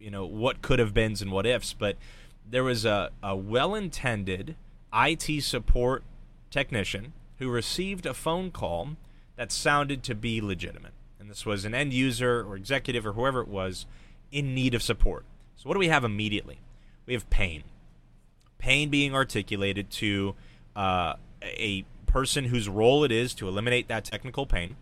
you 0.00 0.10
know 0.10 0.24
what 0.24 0.62
could 0.62 0.78
have 0.78 0.94
beens 0.94 1.20
and 1.20 1.30
what 1.30 1.44
ifs, 1.44 1.74
but 1.74 1.98
there 2.50 2.64
was 2.64 2.86
a, 2.86 3.10
a 3.22 3.36
well-intended 3.36 4.56
IT 4.94 5.42
support 5.42 6.04
technician 6.50 7.12
who 7.38 7.50
received 7.50 8.06
a 8.06 8.14
phone 8.14 8.50
call 8.50 8.96
that 9.36 9.52
sounded 9.52 10.02
to 10.04 10.14
be 10.14 10.40
legitimate. 10.40 10.94
and 11.20 11.28
this 11.30 11.44
was 11.44 11.66
an 11.66 11.74
end 11.74 11.92
user 11.92 12.40
or 12.48 12.56
executive 12.56 13.06
or 13.06 13.12
whoever 13.12 13.42
it 13.42 13.48
was 13.48 13.84
in 14.30 14.54
need 14.54 14.72
of 14.72 14.82
support. 14.82 15.26
So, 15.56 15.68
what 15.68 15.74
do 15.74 15.80
we 15.80 15.88
have 15.88 16.02
immediately? 16.02 16.60
We 17.04 17.12
have 17.12 17.28
pain. 17.28 17.64
Pain 18.56 18.88
being 18.88 19.14
articulated 19.14 19.90
to 19.90 20.34
uh, 20.74 21.16
a 21.42 21.84
person 22.06 22.46
whose 22.46 22.70
role 22.70 23.04
it 23.04 23.12
is 23.12 23.34
to 23.34 23.48
eliminate 23.48 23.88
that 23.88 24.06
technical 24.06 24.46
pain 24.46 24.76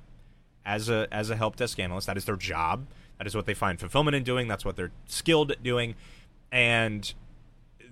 as 0.64 0.88
a 0.88 1.08
as 1.10 1.30
a 1.30 1.36
help 1.36 1.56
desk 1.56 1.78
analyst. 1.78 2.06
That 2.06 2.16
is 2.16 2.24
their 2.24 2.36
job. 2.36 2.86
That 3.18 3.26
is 3.26 3.34
what 3.34 3.46
they 3.46 3.54
find 3.54 3.78
fulfillment 3.78 4.14
in 4.14 4.24
doing. 4.24 4.48
That's 4.48 4.64
what 4.64 4.76
they're 4.76 4.92
skilled 5.06 5.50
at 5.50 5.62
doing, 5.62 5.94
and 6.50 7.12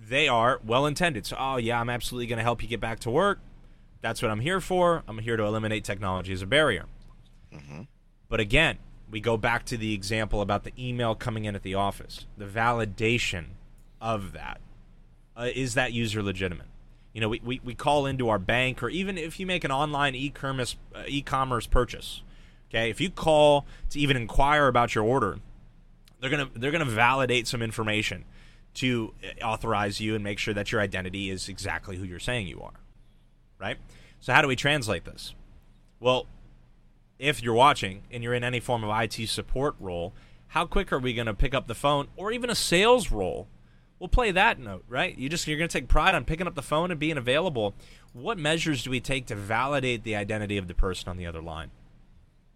they 0.09 0.27
are 0.27 0.61
well 0.65 0.87
intended. 0.87 1.27
So, 1.27 1.37
oh 1.39 1.57
yeah, 1.57 1.81
I'm 1.81 1.91
absolutely 1.91 2.27
going 2.27 2.39
to 2.39 2.43
help 2.43 2.63
you 2.63 2.69
get 2.69 2.81
back 2.81 3.01
to 3.01 3.11
work. 3.11 3.41
That's 4.01 4.23
what 4.23 4.31
I'm 4.31 4.41
here 4.41 4.61
for. 4.61 5.03
I'm 5.07 5.19
here 5.19 5.37
to 5.37 5.45
eliminate 5.45 5.85
technology 5.85 6.33
as 6.33 6.43
a 6.43 6.47
barrier. 6.47 6.87
Mm-hmm. 7.53 7.83
But 8.29 8.41
again, 8.41 8.79
we 9.11 9.21
go 9.21 9.37
back 9.37 9.65
to 9.67 9.77
the 9.77 9.93
example 9.95 10.41
about 10.41 10.65
the 10.65 10.73
email 10.79 11.15
coming 11.15 11.45
in 11.45 11.55
at 11.55 11.63
the 11.63 11.75
office. 11.75 12.27
The 12.37 12.45
validation 12.45 13.47
of 14.01 14.33
that 14.33 14.61
uh, 15.37 15.49
is 15.55 15.75
that 15.75 15.93
user 15.93 16.23
legitimate? 16.23 16.67
You 17.13 17.21
know, 17.23 17.29
we, 17.29 17.41
we, 17.43 17.61
we 17.65 17.75
call 17.75 18.07
into 18.07 18.29
our 18.29 18.39
bank, 18.39 18.83
or 18.83 18.89
even 18.89 19.19
if 19.19 19.41
you 19.41 19.47
make 19.47 19.65
an 19.65 19.73
online 19.73 20.15
e-commerce 20.15 20.77
uh, 20.95 21.03
e-commerce 21.07 21.67
purchase, 21.67 22.23
okay, 22.71 22.91
if 22.91 23.01
you 23.01 23.11
call 23.11 23.67
to 23.91 23.99
even 23.99 24.17
inquire 24.17 24.69
about 24.69 24.95
your 24.95 25.05
order, 25.05 25.39
they're 26.21 26.31
gonna 26.31 26.51
they're 26.55 26.73
gonna 26.73 26.85
validate 26.85 27.47
some 27.47 27.63
information 27.63 28.25
to 28.75 29.13
authorize 29.43 30.01
you 30.01 30.15
and 30.15 30.23
make 30.23 30.39
sure 30.39 30.55
that 30.55 30.71
your 30.71 30.81
identity 30.81 31.31
is 31.31 31.49
exactly 31.49 31.97
who 31.97 32.05
you're 32.05 32.19
saying 32.19 32.47
you 32.47 32.61
are, 32.61 32.81
right? 33.59 33.77
So 34.21 34.33
how 34.33 34.43
do 34.43 34.49
we 34.49 34.57
translate 34.57 35.05
this? 35.05 35.35
Well, 36.01 36.27
if 37.19 37.43
you're 37.43 37.55
watching 37.55 38.03
and 38.11 38.23
you're 38.23 38.35
in 38.35 38.45
any 38.45 38.61
form 38.61 38.85
of 38.85 39.03
IT 39.03 39.29
support 39.29 39.75
role, 39.81 40.15
how 40.49 40.67
quick 40.67 40.93
are 40.93 40.99
we 40.99 41.15
going 41.15 41.27
to 41.27 41.35
pick 41.35 41.55
up 41.55 41.67
the 41.67 41.75
phone 41.75 42.09
or 42.17 42.33
even 42.33 42.51
a 42.51 42.55
sales 42.55 43.11
role? 43.11 43.49
We'll 43.99 44.09
play 44.09 44.31
that 44.31 44.61
note, 44.61 44.85
right? 44.89 45.17
You 45.19 45.29
just 45.29 45.47
you're 45.49 45.59
going 45.59 45.69
to 45.69 45.79
take 45.81 45.89
pride 45.89 46.15
on 46.15 46.25
picking 46.25 46.47
up 46.47 46.55
the 46.55 46.63
phone 46.63 46.91
and 46.91 47.01
being 47.01 47.19
available. 47.19 47.75
What 48.13 48.39
measures 48.39 48.85
do 48.85 48.91
we 48.91 49.01
take 49.01 49.27
to 49.27 49.35
validate 49.35 50.05
the 50.05 50.15
identity 50.15 50.57
of 50.57 50.69
the 50.69 50.75
person 50.75 51.09
on 51.09 51.17
the 51.17 51.27
other 51.27 51.43
line? 51.43 51.71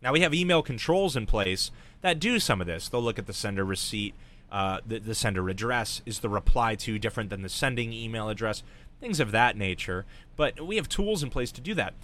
Now 0.02 0.12
we 0.12 0.20
have 0.20 0.34
email 0.34 0.62
controls 0.62 1.16
in 1.16 1.26
place 1.26 1.70
that 2.00 2.18
do 2.18 2.38
some 2.38 2.60
of 2.60 2.66
this. 2.66 2.88
They'll 2.88 3.02
look 3.02 3.18
at 3.18 3.26
the 3.26 3.32
sender 3.32 3.64
receipt, 3.64 4.14
uh, 4.50 4.80
the, 4.86 4.98
the 4.98 5.14
sender 5.14 5.48
address. 5.48 6.02
Is 6.04 6.20
the 6.20 6.28
reply 6.28 6.74
to 6.76 6.98
different 6.98 7.30
than 7.30 7.42
the 7.42 7.48
sending 7.48 7.92
email 7.92 8.28
address? 8.28 8.62
Things 9.00 9.20
of 9.20 9.30
that 9.32 9.56
nature. 9.56 10.04
But 10.36 10.66
we 10.66 10.76
have 10.76 10.88
tools 10.88 11.22
in 11.22 11.30
place 11.30 11.52
to 11.52 11.60
do 11.60 11.74
that 11.74 11.94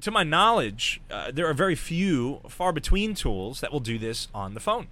to 0.00 0.10
my 0.10 0.22
knowledge, 0.22 1.00
uh, 1.10 1.30
there 1.32 1.46
are 1.46 1.54
very 1.54 1.74
few, 1.74 2.40
far 2.48 2.72
between 2.72 3.14
tools 3.14 3.60
that 3.60 3.72
will 3.72 3.80
do 3.80 3.98
this 3.98 4.28
on 4.34 4.54
the 4.54 4.60
phone. 4.60 4.88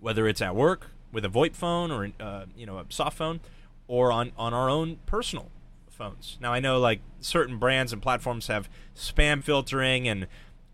Whether 0.00 0.28
it's 0.28 0.42
at 0.42 0.54
work 0.54 0.88
with 1.12 1.24
a 1.24 1.28
VoIP 1.28 1.54
phone 1.54 1.90
or 1.90 2.10
uh, 2.20 2.44
you 2.56 2.66
know 2.66 2.78
a 2.78 2.84
soft 2.90 3.16
phone, 3.16 3.40
or 3.88 4.12
on 4.12 4.32
on 4.36 4.52
our 4.52 4.68
own 4.68 4.98
personal 5.06 5.50
phones. 5.90 6.36
Now 6.40 6.52
I 6.52 6.60
know 6.60 6.78
like 6.78 7.00
certain 7.20 7.58
brands 7.58 7.92
and 7.92 8.02
platforms 8.02 8.48
have 8.48 8.68
spam 8.94 9.42
filtering 9.42 10.06
and 10.06 10.26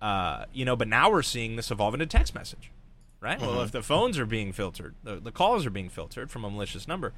uh, 0.03 0.47
you 0.53 0.65
know, 0.65 0.75
but 0.75 0.89
now 0.89 1.09
we're 1.09 1.23
seeing 1.23 1.55
this 1.55 1.71
evolve 1.71 1.95
into 1.95 2.07
text 2.07 2.35
message, 2.35 2.73
right? 3.21 3.39
Mm-hmm. 3.39 3.47
Well, 3.47 3.63
if 3.63 3.71
the 3.71 3.85
phones 3.85 4.19
are 4.19 4.27
being 4.27 4.53
filtered, 4.53 4.97
the, 5.05 5.17
the 5.17 5.31
calls 5.31 5.65
are 5.65 5.71
being 5.71 5.89
filtered 5.89 6.29
from 6.29 6.45
a 6.45 6.51
malicious 6.51 6.89
number. 6.89 7.13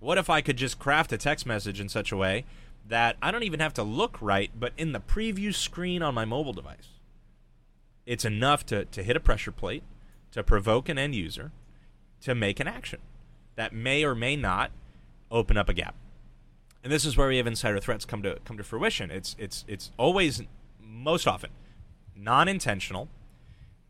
What 0.00 0.16
if 0.16 0.30
I 0.30 0.40
could 0.40 0.56
just 0.56 0.78
craft 0.78 1.12
a 1.12 1.18
text 1.18 1.44
message 1.44 1.78
in 1.78 1.90
such 1.90 2.10
a 2.10 2.16
way 2.16 2.46
that 2.88 3.16
I 3.20 3.30
don't 3.30 3.42
even 3.42 3.60
have 3.60 3.74
to 3.74 3.82
look 3.82 4.16
right, 4.22 4.50
but 4.58 4.72
in 4.78 4.92
the 4.92 5.00
preview 5.00 5.54
screen 5.54 6.02
on 6.02 6.14
my 6.14 6.24
mobile 6.24 6.54
device, 6.54 6.88
it's 8.06 8.24
enough 8.24 8.64
to, 8.66 8.86
to 8.86 9.02
hit 9.02 9.16
a 9.16 9.20
pressure 9.20 9.52
plate, 9.52 9.82
to 10.32 10.42
provoke 10.42 10.88
an 10.88 10.96
end 10.96 11.14
user, 11.14 11.52
to 12.22 12.34
make 12.34 12.58
an 12.58 12.66
action 12.66 13.00
that 13.56 13.74
may 13.74 14.02
or 14.02 14.14
may 14.14 14.34
not 14.34 14.70
open 15.30 15.58
up 15.58 15.68
a 15.68 15.74
gap. 15.74 15.94
And 16.82 16.90
this 16.90 17.04
is 17.04 17.18
where 17.18 17.28
we 17.28 17.36
have 17.36 17.46
insider 17.46 17.80
threats 17.80 18.06
come 18.06 18.22
to 18.22 18.38
come 18.46 18.56
to 18.56 18.64
fruition. 18.64 19.10
It's 19.10 19.36
it's 19.38 19.66
it's 19.68 19.90
always 19.98 20.42
most 20.82 21.26
often 21.26 21.50
non-intentional, 22.20 23.08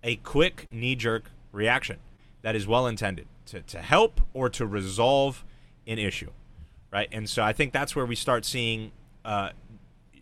a 0.03 0.17
quick 0.17 0.67
knee-jerk 0.71 1.25
reaction 1.53 1.99
that 2.43 2.55
is 2.55 2.67
well 2.67 2.87
intended 2.87 3.27
to, 3.47 3.61
to 3.63 3.81
help 3.81 4.21
or 4.33 4.49
to 4.49 4.67
resolve 4.67 5.45
an 5.87 5.99
issue 5.99 6.31
right? 6.91 7.09
And 7.13 7.29
so 7.29 7.43
I 7.43 7.53
think 7.53 7.73
that's 7.73 7.95
where 7.95 8.07
we 8.07 8.15
start 8.15 8.45
seeing 8.45 8.93
uh, 9.25 9.51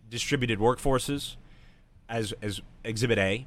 distributed 0.08 0.58
workforces 0.58 1.36
as 2.08 2.32
as 2.42 2.60
Exhibit 2.84 3.18
A. 3.18 3.46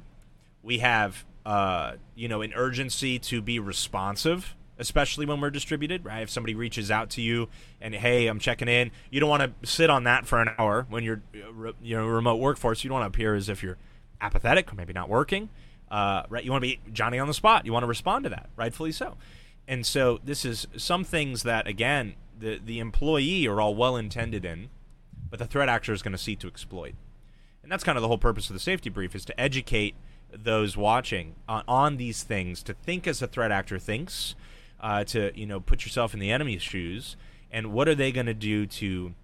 We 0.62 0.78
have 0.78 1.24
uh, 1.44 1.94
you 2.14 2.28
know 2.28 2.42
an 2.42 2.52
urgency 2.54 3.18
to 3.20 3.42
be 3.42 3.58
responsive, 3.58 4.54
especially 4.78 5.26
when 5.26 5.40
we're 5.40 5.50
distributed. 5.50 6.04
Right? 6.04 6.22
If 6.22 6.30
somebody 6.30 6.54
reaches 6.54 6.90
out 6.90 7.10
to 7.10 7.22
you 7.22 7.48
and 7.80 7.94
hey, 7.94 8.26
I'm 8.26 8.38
checking 8.38 8.68
in, 8.68 8.90
you 9.10 9.20
don't 9.20 9.30
want 9.30 9.62
to 9.62 9.68
sit 9.68 9.90
on 9.90 10.04
that 10.04 10.26
for 10.26 10.40
an 10.40 10.50
hour 10.58 10.86
when 10.88 11.04
you're 11.04 11.22
you 11.82 11.96
know 11.96 12.06
remote 12.06 12.36
workforce. 12.36 12.84
You 12.84 12.88
don't 12.88 13.00
want 13.00 13.12
to 13.12 13.16
appear 13.16 13.34
as 13.34 13.48
if 13.48 13.62
you're 13.62 13.78
apathetic 14.22 14.72
or 14.72 14.76
maybe 14.76 14.92
not 14.92 15.08
working. 15.08 15.50
Uh, 15.90 16.22
right? 16.30 16.42
You 16.42 16.50
want 16.50 16.64
to 16.64 16.68
be 16.68 16.80
Johnny 16.90 17.18
on 17.18 17.28
the 17.28 17.34
spot. 17.34 17.66
You 17.66 17.72
want 17.72 17.82
to 17.82 17.88
respond 17.88 18.24
to 18.24 18.30
that, 18.30 18.48
rightfully 18.56 18.92
so. 18.92 19.18
And 19.68 19.84
so 19.84 20.20
this 20.24 20.44
is 20.44 20.66
some 20.76 21.04
things 21.04 21.42
that 21.42 21.66
again 21.66 22.14
the 22.38 22.58
the 22.64 22.78
employee 22.78 23.46
are 23.46 23.60
all 23.60 23.74
well 23.74 23.96
intended 23.96 24.44
in, 24.44 24.70
but 25.28 25.38
the 25.38 25.46
threat 25.46 25.68
actor 25.68 25.92
is 25.92 26.02
going 26.02 26.12
to 26.12 26.18
seek 26.18 26.38
to 26.40 26.48
exploit. 26.48 26.94
And 27.62 27.70
that's 27.70 27.84
kind 27.84 27.96
of 27.96 28.02
the 28.02 28.08
whole 28.08 28.18
purpose 28.18 28.48
of 28.50 28.54
the 28.54 28.60
safety 28.60 28.90
brief 28.90 29.14
is 29.14 29.24
to 29.26 29.40
educate 29.40 29.94
those 30.32 30.76
watching 30.76 31.34
on, 31.48 31.62
on 31.68 31.96
these 31.96 32.22
things 32.22 32.62
to 32.64 32.74
think 32.74 33.06
as 33.06 33.22
a 33.22 33.26
threat 33.26 33.52
actor 33.52 33.78
thinks, 33.78 34.34
uh, 34.80 35.04
to 35.04 35.30
you 35.38 35.46
know 35.46 35.60
put 35.60 35.84
yourself 35.84 36.14
in 36.14 36.20
the 36.20 36.30
enemy's 36.30 36.62
shoes, 36.62 37.16
and 37.50 37.72
what 37.72 37.86
are 37.86 37.94
they 37.94 38.10
going 38.10 38.26
to 38.26 38.34
do 38.34 38.66
to 38.66 39.14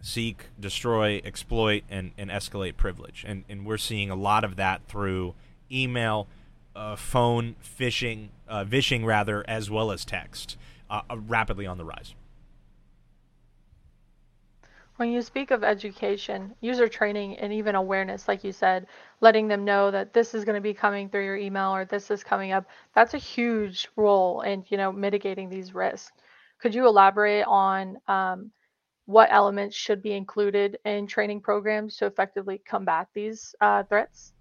seek, 0.00 0.46
destroy, 0.58 1.20
exploit, 1.24 1.84
and, 1.90 2.12
and 2.16 2.30
escalate 2.30 2.76
privilege. 2.76 3.24
And 3.26 3.44
and 3.48 3.66
we're 3.66 3.78
seeing 3.78 4.10
a 4.10 4.14
lot 4.14 4.44
of 4.44 4.56
that 4.56 4.82
through 4.86 5.34
email, 5.70 6.28
uh, 6.74 6.96
phone, 6.96 7.56
phishing, 7.62 8.28
uh, 8.46 8.64
vishing 8.64 9.04
rather, 9.04 9.44
as 9.48 9.70
well 9.70 9.90
as 9.90 10.04
text, 10.04 10.56
uh, 10.90 11.02
uh 11.10 11.16
rapidly 11.18 11.66
on 11.66 11.78
the 11.78 11.84
rise. 11.84 12.14
When 14.96 15.12
you 15.12 15.22
speak 15.22 15.52
of 15.52 15.62
education, 15.62 16.56
user 16.60 16.88
training, 16.88 17.38
and 17.38 17.52
even 17.52 17.76
awareness, 17.76 18.26
like 18.26 18.42
you 18.42 18.50
said, 18.50 18.88
letting 19.20 19.46
them 19.46 19.64
know 19.64 19.92
that 19.92 20.12
this 20.12 20.34
is 20.34 20.44
going 20.44 20.56
to 20.56 20.60
be 20.60 20.74
coming 20.74 21.08
through 21.08 21.24
your 21.24 21.36
email 21.36 21.72
or 21.72 21.84
this 21.84 22.10
is 22.10 22.24
coming 22.24 22.50
up, 22.50 22.64
that's 22.96 23.14
a 23.14 23.18
huge 23.18 23.88
role 23.94 24.40
in 24.40 24.64
you 24.68 24.76
know 24.76 24.90
mitigating 24.90 25.48
these 25.48 25.72
risks. 25.72 26.12
Could 26.60 26.74
you 26.74 26.84
elaborate 26.88 27.44
on 27.46 27.98
um, 28.08 28.50
what 29.08 29.30
elements 29.32 29.74
should 29.74 30.02
be 30.02 30.12
included 30.12 30.76
in 30.84 31.06
training 31.06 31.40
programs 31.40 31.96
to 31.96 32.04
effectively 32.04 32.60
combat 32.68 33.08
these 33.14 33.54
uh, 33.58 33.82
threats? 33.84 34.34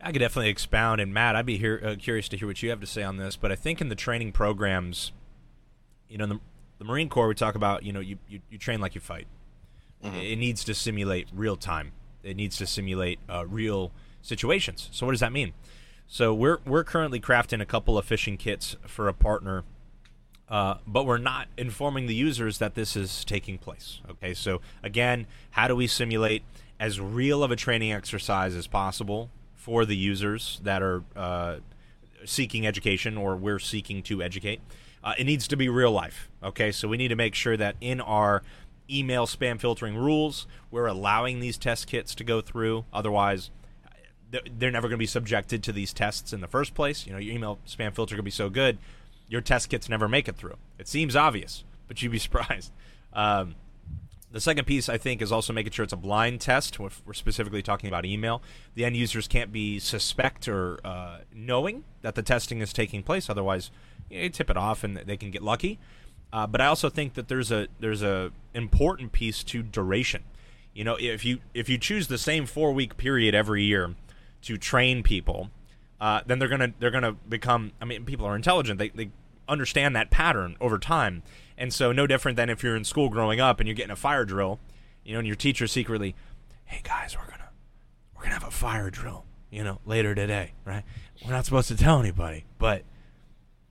I 0.00 0.10
could 0.10 0.18
definitely 0.18 0.50
expound, 0.50 1.00
and 1.00 1.14
Matt, 1.14 1.36
I'd 1.36 1.46
be 1.46 1.58
here, 1.58 1.80
uh, 1.80 1.94
curious 1.96 2.28
to 2.30 2.36
hear 2.36 2.48
what 2.48 2.60
you 2.60 2.70
have 2.70 2.80
to 2.80 2.88
say 2.88 3.04
on 3.04 3.18
this. 3.18 3.36
But 3.36 3.52
I 3.52 3.54
think 3.54 3.80
in 3.80 3.88
the 3.88 3.94
training 3.94 4.32
programs, 4.32 5.12
you 6.08 6.18
know, 6.18 6.26
the, 6.26 6.40
the 6.78 6.84
Marine 6.84 7.08
Corps, 7.08 7.28
we 7.28 7.36
talk 7.36 7.54
about, 7.54 7.84
you 7.84 7.92
know, 7.92 8.00
you, 8.00 8.18
you, 8.28 8.40
you 8.50 8.58
train 8.58 8.80
like 8.80 8.96
you 8.96 9.00
fight. 9.00 9.28
Mm-hmm. 10.02 10.16
It 10.16 10.36
needs 10.36 10.64
to 10.64 10.74
simulate 10.74 11.28
real 11.32 11.56
time. 11.56 11.92
It 12.24 12.36
needs 12.36 12.56
to 12.56 12.66
simulate 12.66 13.20
uh, 13.28 13.46
real 13.46 13.92
situations. 14.22 14.88
So 14.90 15.06
what 15.06 15.12
does 15.12 15.20
that 15.20 15.32
mean? 15.32 15.52
So 16.08 16.34
we're 16.34 16.58
we're 16.66 16.84
currently 16.84 17.20
crafting 17.20 17.60
a 17.60 17.66
couple 17.66 17.96
of 17.96 18.08
phishing 18.08 18.36
kits 18.36 18.76
for 18.88 19.06
a 19.06 19.14
partner, 19.14 19.62
uh, 20.48 20.76
but 20.86 21.06
we're 21.06 21.18
not 21.18 21.48
informing 21.56 22.06
the 22.06 22.14
users 22.14 22.58
that 22.58 22.74
this 22.74 22.96
is 22.96 23.24
taking 23.24 23.58
place. 23.58 24.00
Okay, 24.10 24.34
so 24.34 24.60
again, 24.82 25.26
how 25.50 25.68
do 25.68 25.76
we 25.76 25.86
simulate 25.86 26.42
as 26.78 27.00
real 27.00 27.42
of 27.42 27.50
a 27.50 27.56
training 27.56 27.92
exercise 27.92 28.54
as 28.54 28.66
possible 28.66 29.30
for 29.54 29.84
the 29.84 29.96
users 29.96 30.60
that 30.62 30.82
are 30.82 31.02
uh, 31.14 31.56
seeking 32.24 32.66
education 32.66 33.16
or 33.16 33.36
we're 33.36 33.58
seeking 33.58 34.02
to 34.02 34.22
educate? 34.22 34.60
uh, 35.06 35.14
it 35.16 35.24
needs 35.24 35.46
to 35.46 35.56
be 35.56 35.68
real 35.68 35.92
life. 35.92 36.28
Okay, 36.42 36.72
so 36.72 36.88
we 36.88 36.96
need 36.96 37.08
to 37.08 37.16
make 37.16 37.36
sure 37.36 37.56
that 37.56 37.76
in 37.80 38.00
our 38.00 38.42
email 38.90 39.24
spam 39.24 39.60
filtering 39.60 39.96
rules, 39.96 40.48
we're 40.72 40.86
allowing 40.86 41.38
these 41.38 41.56
test 41.56 41.86
kits 41.86 42.12
to 42.16 42.24
go 42.24 42.40
through. 42.40 42.84
Otherwise, 42.92 43.50
they're 44.30 44.72
never 44.72 44.88
going 44.88 44.96
to 44.96 45.02
be 45.02 45.06
subjected 45.06 45.62
to 45.62 45.72
these 45.72 45.92
tests 45.92 46.32
in 46.32 46.40
the 46.40 46.48
first 46.48 46.74
place. 46.74 47.06
You 47.06 47.12
know, 47.12 47.18
your 47.20 47.32
email 47.32 47.60
spam 47.68 47.94
filter 47.94 48.16
could 48.16 48.24
be 48.24 48.32
so 48.32 48.50
good, 48.50 48.78
your 49.28 49.40
test 49.40 49.68
kits 49.68 49.88
never 49.88 50.08
make 50.08 50.28
it 50.28 50.36
through. 50.36 50.56
It 50.78 50.88
seems 50.88 51.16
obvious, 51.16 51.64
but 51.88 52.02
you'd 52.02 52.12
be 52.12 52.18
surprised. 52.20 52.72
Um, 53.12 53.54
the 54.32 54.40
second 54.40 54.66
piece, 54.66 54.88
I 54.88 54.98
think, 54.98 55.22
is 55.22 55.32
also 55.32 55.52
making 55.52 55.72
sure 55.72 55.84
it's 55.84 55.92
a 55.92 55.96
blind 55.96 56.40
test. 56.40 56.78
We're 56.78 56.90
specifically 57.12 57.62
talking 57.62 57.88
about 57.88 58.04
email. 58.04 58.42
The 58.74 58.84
end 58.84 58.96
users 58.96 59.28
can't 59.28 59.52
be 59.52 59.78
suspect 59.78 60.48
or 60.48 60.78
uh, 60.84 61.18
knowing 61.34 61.84
that 62.02 62.16
the 62.16 62.22
testing 62.22 62.60
is 62.60 62.72
taking 62.72 63.02
place. 63.02 63.30
Otherwise, 63.30 63.70
you 64.10 64.28
tip 64.28 64.50
it 64.50 64.56
off 64.56 64.84
and 64.84 64.96
they 64.96 65.16
can 65.16 65.30
get 65.30 65.42
lucky. 65.42 65.78
Uh, 66.32 66.46
but 66.46 66.60
I 66.60 66.66
also 66.66 66.90
think 66.90 67.14
that 67.14 67.28
there's 67.28 67.50
a 67.52 67.68
there's 67.80 68.02
a 68.02 68.32
important 68.52 69.12
piece 69.12 69.42
to 69.44 69.62
duration. 69.62 70.24
You 70.74 70.84
know, 70.84 70.96
if 70.96 71.24
you 71.24 71.38
if 71.54 71.68
you 71.68 71.78
choose 71.78 72.08
the 72.08 72.18
same 72.18 72.46
four 72.46 72.72
week 72.72 72.96
period 72.96 73.34
every 73.34 73.62
year 73.62 73.94
to 74.42 74.58
train 74.58 75.02
people, 75.02 75.50
uh, 76.00 76.20
then 76.26 76.38
they're 76.38 76.48
gonna 76.48 76.72
they're 76.78 76.90
gonna 76.90 77.12
become. 77.12 77.72
I 77.80 77.84
mean, 77.84 78.04
people 78.04 78.26
are 78.26 78.36
intelligent. 78.36 78.78
They 78.78 78.90
they 78.90 79.10
understand 79.48 79.94
that 79.96 80.10
pattern 80.10 80.56
over 80.60 80.78
time, 80.78 81.22
and 81.56 81.72
so 81.72 81.92
no 81.92 82.06
different 82.06 82.36
than 82.36 82.50
if 82.50 82.62
you're 82.62 82.76
in 82.76 82.84
school 82.84 83.08
growing 83.08 83.40
up 83.40 83.60
and 83.60 83.66
you're 83.68 83.74
getting 83.74 83.92
a 83.92 83.96
fire 83.96 84.24
drill, 84.24 84.58
you 85.04 85.12
know, 85.12 85.18
and 85.18 85.26
your 85.26 85.36
teacher 85.36 85.66
secretly, 85.66 86.14
hey 86.64 86.80
guys, 86.82 87.16
we're 87.16 87.30
gonna 87.30 87.50
we're 88.14 88.22
gonna 88.22 88.34
have 88.34 88.46
a 88.46 88.50
fire 88.50 88.90
drill, 88.90 89.24
you 89.50 89.64
know, 89.64 89.80
later 89.86 90.14
today, 90.14 90.52
right? 90.64 90.84
We're 91.24 91.32
not 91.32 91.44
supposed 91.44 91.68
to 91.68 91.76
tell 91.76 91.98
anybody, 92.00 92.44
but 92.58 92.82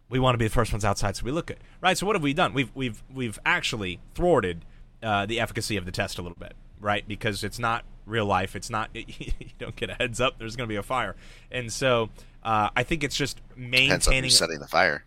we 0.09 0.19
want 0.19 0.33
to 0.33 0.37
be 0.37 0.45
the 0.45 0.53
first 0.53 0.71
ones 0.71 0.85
outside, 0.85 1.15
so 1.15 1.25
we 1.25 1.31
look 1.31 1.51
at 1.51 1.57
it. 1.57 1.63
right. 1.81 1.97
So 1.97 2.05
what 2.05 2.15
have 2.15 2.23
we 2.23 2.33
done? 2.33 2.53
We've 2.53 2.71
we've 2.75 3.03
we've 3.13 3.39
actually 3.45 3.99
thwarted 4.13 4.65
uh, 5.03 5.25
the 5.25 5.39
efficacy 5.39 5.77
of 5.77 5.85
the 5.85 5.91
test 5.91 6.17
a 6.17 6.21
little 6.21 6.37
bit, 6.39 6.53
right? 6.79 7.07
Because 7.07 7.43
it's 7.43 7.59
not 7.59 7.85
real 8.05 8.25
life. 8.25 8.55
It's 8.55 8.69
not 8.69 8.89
you 8.93 9.31
don't 9.59 9.75
get 9.75 9.89
a 9.89 9.93
heads 9.93 10.21
up. 10.21 10.37
There's 10.39 10.55
going 10.55 10.67
to 10.67 10.71
be 10.71 10.77
a 10.77 10.83
fire, 10.83 11.15
and 11.51 11.71
so 11.71 12.09
uh, 12.43 12.69
I 12.75 12.83
think 12.83 13.03
it's 13.03 13.15
just 13.15 13.41
maintaining 13.55 14.29
setting 14.29 14.59
the 14.59 14.67
fire. 14.67 15.05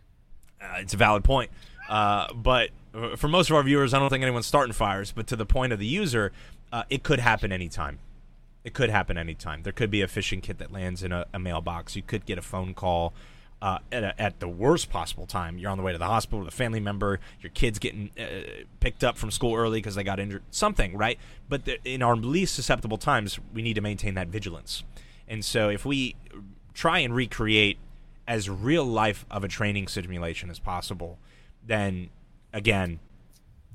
Uh, 0.61 0.77
it's 0.79 0.95
a 0.95 0.97
valid 0.97 1.25
point, 1.25 1.51
uh, 1.89 2.33
but 2.33 2.71
uh, 2.95 3.17
for 3.17 3.29
most 3.29 3.51
of 3.51 3.57
our 3.57 3.63
viewers, 3.63 3.95
I 3.95 3.99
don't 3.99 4.11
think 4.11 4.23
anyone's 4.23 4.47
starting 4.47 4.73
fires. 4.73 5.13
But 5.13 5.27
to 5.29 5.37
the 5.37 5.47
point 5.47 5.73
of 5.73 5.79
the 5.79 5.87
user, 5.87 6.33
uh, 6.73 6.85
it 6.91 7.03
could 7.03 7.21
happen 7.21 7.53
anytime. 7.53 7.99
It 8.65 8.75
could 8.75 8.91
happen 8.91 9.17
anytime. 9.17 9.63
There 9.63 9.73
could 9.73 9.91
be 9.91 10.03
a 10.03 10.07
phishing 10.07 10.43
kit 10.43 10.59
that 10.59 10.73
lands 10.73 11.03
in 11.03 11.13
a, 11.13 11.27
a 11.33 11.39
mailbox. 11.39 11.97
You 11.97 12.03
could 12.03 12.27
get 12.27 12.39
a 12.39 12.43
phone 12.43 12.75
call 12.75 13.15
uh, 13.61 13.79
at, 13.91 14.05
a, 14.05 14.21
at, 14.21 14.41
the 14.41 14.49
worst 14.49 14.91
possible 14.91 15.27
time. 15.27 15.59
You're 15.59 15.71
on 15.71 15.79
the 15.79 15.83
way 15.83 15.93
to 15.93 15.99
the 15.99 16.07
hospital 16.07 16.41
with 16.41 16.49
a 16.49 16.57
family 16.57 16.81
member. 16.81 17.19
Your 17.41 17.51
kid's 17.51 17.79
getting 17.79 18.11
uh, 18.19 18.65
picked 18.81 19.03
up 19.03 19.19
from 19.19 19.31
school 19.31 19.57
early 19.57 19.79
because 19.79 19.95
they 19.95 20.05
got 20.05 20.21
injured. 20.21 20.43
Something, 20.51 20.97
right? 20.97 21.19
But 21.49 21.65
the, 21.65 21.79
in 21.85 22.03
our 22.03 22.17
least 22.17 22.55
susceptible 22.55 22.99
times, 22.99 23.39
we 23.53 23.63
need 23.63 23.75
to 23.75 23.81
maintain 23.81 24.15
that 24.15 24.29
vigilance. 24.29 24.85
And 25.27 25.45
so, 25.45 25.69
if 25.69 25.85
we 25.85 26.15
try 26.73 27.01
and 27.01 27.15
recreate 27.15 27.79
as 28.27 28.49
real 28.49 28.85
life 28.85 29.27
of 29.31 29.43
a 29.43 29.49
training 29.49 29.89
simulation 29.89 30.51
as 30.51 30.59
possible, 30.59 31.19
then 31.67 32.11
again, 32.53 33.01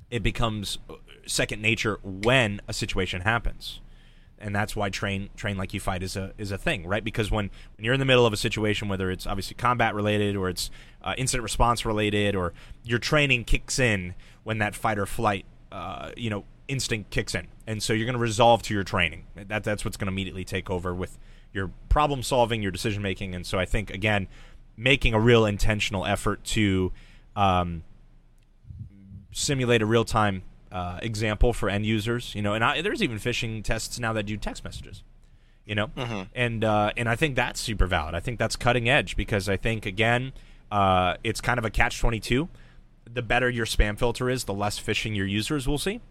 it 0.09 0.23
becomes 0.23 0.77
second 1.25 1.61
nature 1.61 1.99
when 2.03 2.61
a 2.67 2.73
situation 2.73 3.21
happens 3.21 3.81
and 4.43 4.53
that's 4.53 4.75
why 4.75 4.89
train 4.89 5.29
train 5.37 5.57
like 5.57 5.73
you 5.73 5.79
fight 5.79 6.03
is 6.03 6.17
a 6.17 6.33
is 6.37 6.51
a 6.51 6.57
thing, 6.57 6.85
right? 6.85 7.03
Because 7.03 7.31
when, 7.31 7.49
when 7.77 7.85
you're 7.85 7.93
in 7.93 7.99
the 7.99 8.05
middle 8.05 8.25
of 8.25 8.33
a 8.33 8.37
situation, 8.37 8.89
whether 8.89 9.09
it's 9.09 9.25
obviously 9.25 9.55
combat 9.55 9.95
related 9.95 10.35
or 10.35 10.49
it's 10.49 10.69
uh, 11.01 11.13
incident 11.17 11.43
response 11.43 11.85
related, 11.85 12.35
or 12.35 12.53
your 12.83 12.99
training 12.99 13.45
kicks 13.45 13.79
in 13.79 14.13
when 14.43 14.57
that 14.57 14.75
fight 14.75 14.99
or 14.99 15.05
flight, 15.05 15.45
uh, 15.71 16.11
you 16.17 16.29
know, 16.29 16.43
instinct 16.67 17.09
kicks 17.09 17.33
in, 17.33 17.47
and 17.65 17.81
so 17.81 17.93
you're 17.93 18.05
going 18.05 18.17
to 18.17 18.19
resolve 18.19 18.61
to 18.63 18.73
your 18.73 18.83
training. 18.83 19.25
That 19.35 19.63
that's 19.63 19.85
what's 19.85 19.95
going 19.95 20.07
to 20.07 20.11
immediately 20.11 20.43
take 20.43 20.69
over 20.69 20.93
with 20.93 21.17
your 21.53 21.71
problem 21.87 22.21
solving, 22.21 22.61
your 22.61 22.71
decision 22.71 23.01
making, 23.01 23.33
and 23.33 23.47
so 23.47 23.57
I 23.57 23.65
think 23.65 23.91
again, 23.91 24.27
making 24.75 25.13
a 25.13 25.19
real 25.19 25.45
intentional 25.45 26.05
effort 26.05 26.43
to 26.43 26.91
um, 27.37 27.83
simulate 29.31 29.81
a 29.81 29.85
real 29.85 30.03
time 30.03 30.43
uh, 30.73 30.97
example 31.01 31.53
for 31.53 31.69
end 31.69 31.85
users. 31.85 32.35
You 32.35 32.41
know, 32.41 32.53
and 32.53 32.63
I, 32.63 32.81
there's 32.81 33.01
even 33.01 33.17
phishing 33.17 33.63
tests 33.63 33.99
now 33.99 34.11
that 34.13 34.23
do 34.23 34.35
text 34.35 34.63
messages. 34.63 35.03
You 35.65 35.75
know, 35.75 35.87
mm-hmm. 35.87 36.23
and 36.35 36.63
uh, 36.65 36.91
and 36.97 37.07
I 37.07 37.15
think 37.15 37.37
that's 37.37 37.61
super 37.61 37.85
valid. 37.85 38.15
I 38.15 38.19
think 38.19 38.37
that's 38.37 38.57
cutting 38.57 38.89
edge 38.89 39.15
because 39.15 39.47
I 39.47 39.55
think 39.55 39.85
again, 39.85 40.33
uh, 40.71 41.15
it's 41.23 41.39
kind 41.39 41.57
of 41.57 41.63
a 41.63 41.69
catch 41.69 41.99
twenty 41.99 42.19
two. 42.19 42.49
The 43.05 43.21
better 43.21 43.49
your 43.49 43.65
spam 43.65 43.97
filter 43.97 44.29
is, 44.29 44.43
the 44.43 44.53
less 44.53 44.79
phishing 44.79 45.15
your 45.15 45.27
users 45.27 45.67
will 45.67 45.77
see. 45.77 46.01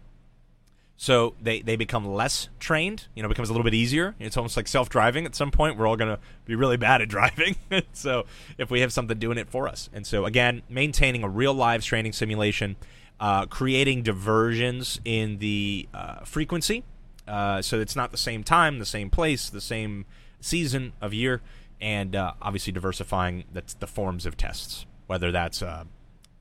So 0.95 1.35
they, 1.41 1.61
they 1.61 1.75
become 1.75 2.05
less 2.07 2.49
trained. 2.59 3.07
You 3.15 3.23
know, 3.23 3.29
becomes 3.29 3.49
a 3.49 3.51
little 3.51 3.63
bit 3.63 3.73
easier. 3.73 4.15
It's 4.19 4.37
almost 4.37 4.55
like 4.55 4.67
self 4.67 4.89
driving. 4.89 5.25
At 5.25 5.35
some 5.35 5.51
point, 5.51 5.77
we're 5.77 5.87
all 5.87 5.97
going 5.97 6.15
to 6.15 6.21
be 6.45 6.55
really 6.55 6.77
bad 6.77 7.01
at 7.01 7.09
driving. 7.09 7.55
so 7.93 8.25
if 8.57 8.71
we 8.71 8.81
have 8.81 8.93
something 8.93 9.17
doing 9.19 9.37
it 9.37 9.49
for 9.49 9.67
us, 9.67 9.89
and 9.93 10.07
so 10.07 10.25
again, 10.25 10.61
maintaining 10.69 11.23
a 11.23 11.29
real 11.29 11.53
live 11.53 11.83
training 11.83 12.13
simulation 12.13 12.75
uh, 13.19 13.45
creating 13.45 14.03
diversions 14.03 14.99
in 15.05 15.39
the 15.39 15.87
uh, 15.93 16.23
frequency. 16.25 16.83
Uh, 17.27 17.61
so 17.61 17.79
it's 17.79 17.95
not 17.95 18.11
the 18.11 18.17
same 18.17 18.43
time, 18.43 18.79
the 18.79 18.85
same 18.85 19.09
place, 19.09 19.49
the 19.49 19.61
same 19.61 20.05
season 20.41 20.93
of 21.01 21.13
year, 21.13 21.41
and 21.79 22.15
uh, 22.15 22.33
obviously 22.41 22.73
diversifying 22.73 23.45
the, 23.51 23.63
the 23.79 23.87
forms 23.87 24.25
of 24.25 24.35
tests, 24.35 24.85
whether 25.07 25.31
that's 25.31 25.61
a 25.61 25.87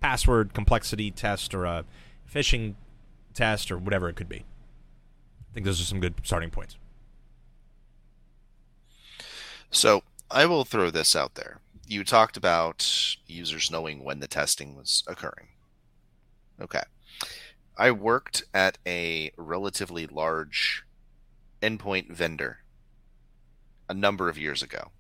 password 0.01 0.53
complexity 0.55 1.11
test 1.11 1.55
or 1.55 1.65
a 1.65 1.85
phishing 2.29 2.75
test 3.35 3.71
or 3.71 3.79
whatever 3.79 4.09
it 4.09 4.17
could 4.17 4.29
be. 4.29 4.45
I 5.51 5.55
think 5.55 5.67
those 5.67 5.81
are 5.81 5.85
some 5.85 6.01
good 6.01 6.15
starting 6.25 6.51
points. 6.51 6.77
So 9.71 10.03
I 10.31 10.47
will 10.47 10.65
throw 10.65 10.91
this 10.91 11.15
out 11.15 11.35
there. 11.35 11.61
You 11.87 12.05
talked 12.05 12.37
about 12.37 13.17
users 13.27 13.71
knowing 13.71 14.03
when 14.03 14.21
the 14.21 14.29
testing 14.29 14.77
was 14.77 15.05
occurring. 15.07 15.49
Okay. 16.63 16.83
I 17.77 17.91
worked 17.91 18.45
at 18.55 18.79
a 18.87 19.33
relatively 19.37 20.07
large 20.07 20.85
endpoint 21.61 22.11
vendor 22.11 22.59
a 23.89 23.95
number 23.95 24.29
of 24.29 24.39
years 24.39 24.63
ago. 24.63 24.91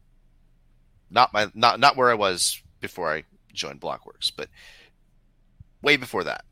Not 1.10 1.32
my 1.32 1.50
not 1.54 1.78
not 1.78 1.96
where 1.96 2.10
I 2.10 2.14
was 2.14 2.60
before 2.80 3.12
I 3.12 3.24
joined 3.52 3.80
Blockworks, 3.80 4.32
but 4.34 4.48
way 5.82 5.96
before 5.96 6.24
that. 6.24 6.44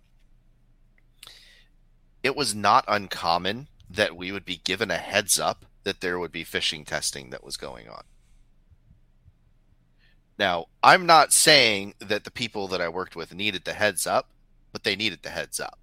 It 2.22 2.36
was 2.36 2.54
not 2.54 2.84
uncommon 2.86 3.68
that 3.88 4.16
we 4.16 4.30
would 4.30 4.44
be 4.44 4.60
given 4.62 4.90
a 4.90 4.98
heads 4.98 5.40
up 5.40 5.64
that 5.84 6.00
there 6.00 6.18
would 6.18 6.32
be 6.32 6.44
phishing 6.44 6.86
testing 6.86 7.30
that 7.30 7.42
was 7.42 7.56
going 7.56 7.88
on. 7.88 8.02
Now, 10.38 10.66
I'm 10.82 11.06
not 11.06 11.32
saying 11.32 11.94
that 11.98 12.24
the 12.24 12.30
people 12.30 12.68
that 12.68 12.80
I 12.80 12.88
worked 12.88 13.16
with 13.16 13.34
needed 13.34 13.64
the 13.64 13.72
heads 13.72 14.06
up 14.06 14.28
but 14.72 14.84
they 14.84 14.96
needed 14.96 15.22
the 15.22 15.30
heads 15.30 15.60
up 15.60 15.78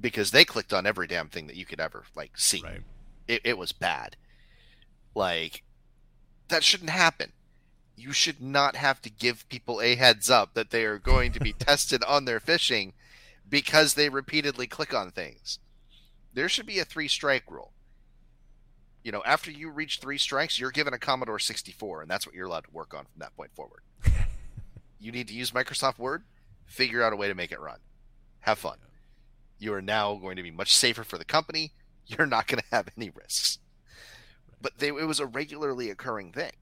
because 0.00 0.30
they 0.30 0.44
clicked 0.44 0.72
on 0.72 0.86
every 0.86 1.06
damn 1.06 1.28
thing 1.28 1.46
that 1.46 1.56
you 1.56 1.66
could 1.66 1.80
ever 1.80 2.04
like 2.14 2.36
see. 2.36 2.62
Right. 2.62 2.80
It, 3.26 3.40
it 3.44 3.58
was 3.58 3.72
bad. 3.72 4.16
Like 5.14 5.62
that 6.48 6.64
shouldn't 6.64 6.90
happen. 6.90 7.32
You 7.96 8.12
should 8.12 8.42
not 8.42 8.76
have 8.76 9.00
to 9.02 9.10
give 9.10 9.48
people 9.48 9.80
a 9.80 9.94
heads 9.94 10.28
up 10.28 10.54
that 10.54 10.70
they 10.70 10.84
are 10.84 10.98
going 10.98 11.32
to 11.32 11.40
be 11.40 11.52
tested 11.58 12.02
on 12.04 12.24
their 12.24 12.40
phishing 12.40 12.92
because 13.48 13.94
they 13.94 14.08
repeatedly 14.08 14.66
click 14.66 14.92
on 14.92 15.10
things. 15.10 15.58
There 16.32 16.48
should 16.48 16.66
be 16.66 16.80
a 16.80 16.84
three 16.84 17.08
strike 17.08 17.44
rule. 17.48 17.72
You 19.04 19.12
know, 19.12 19.22
after 19.24 19.50
you 19.50 19.70
reach 19.70 19.98
three 19.98 20.18
strikes, 20.18 20.58
you're 20.58 20.70
given 20.70 20.94
a 20.94 20.98
Commodore 20.98 21.38
64, 21.38 22.02
and 22.02 22.10
that's 22.10 22.26
what 22.26 22.34
you're 22.34 22.46
allowed 22.46 22.64
to 22.64 22.70
work 22.70 22.94
on 22.94 23.04
from 23.04 23.18
that 23.18 23.36
point 23.36 23.54
forward. 23.54 23.82
you 24.98 25.12
need 25.12 25.28
to 25.28 25.34
use 25.34 25.50
Microsoft 25.50 25.98
Word, 25.98 26.24
figure 26.64 27.02
out 27.02 27.12
a 27.12 27.16
way 27.16 27.28
to 27.28 27.34
make 27.34 27.52
it 27.52 27.60
run. 27.60 27.78
Have 28.44 28.58
fun. 28.58 28.76
You 29.58 29.72
are 29.72 29.80
now 29.80 30.16
going 30.16 30.36
to 30.36 30.42
be 30.42 30.50
much 30.50 30.74
safer 30.74 31.02
for 31.02 31.16
the 31.16 31.24
company. 31.24 31.72
You're 32.06 32.26
not 32.26 32.46
going 32.46 32.60
to 32.60 32.76
have 32.76 32.88
any 32.94 33.08
risks. 33.08 33.58
But 34.60 34.78
they, 34.78 34.88
it 34.88 35.06
was 35.06 35.18
a 35.18 35.24
regularly 35.24 35.88
occurring 35.88 36.32
thing. 36.32 36.52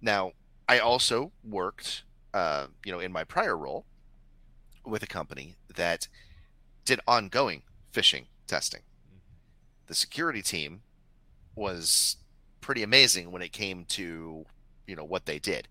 Now, 0.00 0.32
I 0.68 0.78
also 0.78 1.32
worked, 1.42 2.04
uh, 2.32 2.68
you 2.84 2.92
know, 2.92 3.00
in 3.00 3.10
my 3.10 3.24
prior 3.24 3.56
role 3.56 3.86
with 4.86 5.02
a 5.02 5.08
company 5.08 5.56
that 5.74 6.06
did 6.84 7.00
ongoing 7.08 7.62
phishing 7.92 8.26
testing. 8.46 8.82
The 9.88 9.96
security 9.96 10.42
team 10.42 10.82
was 11.56 12.18
pretty 12.60 12.84
amazing 12.84 13.32
when 13.32 13.42
it 13.42 13.52
came 13.52 13.84
to, 13.86 14.46
you 14.86 14.94
know, 14.94 15.04
what 15.04 15.26
they 15.26 15.40
did. 15.40 15.66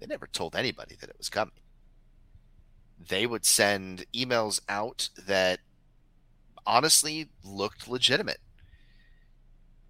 They 0.00 0.06
never 0.06 0.26
told 0.26 0.56
anybody 0.56 0.96
that 0.98 1.10
it 1.10 1.18
was 1.18 1.28
coming 1.28 1.52
they 2.98 3.26
would 3.26 3.44
send 3.44 4.04
emails 4.14 4.60
out 4.68 5.08
that 5.26 5.60
honestly 6.66 7.28
looked 7.42 7.88
legitimate. 7.88 8.40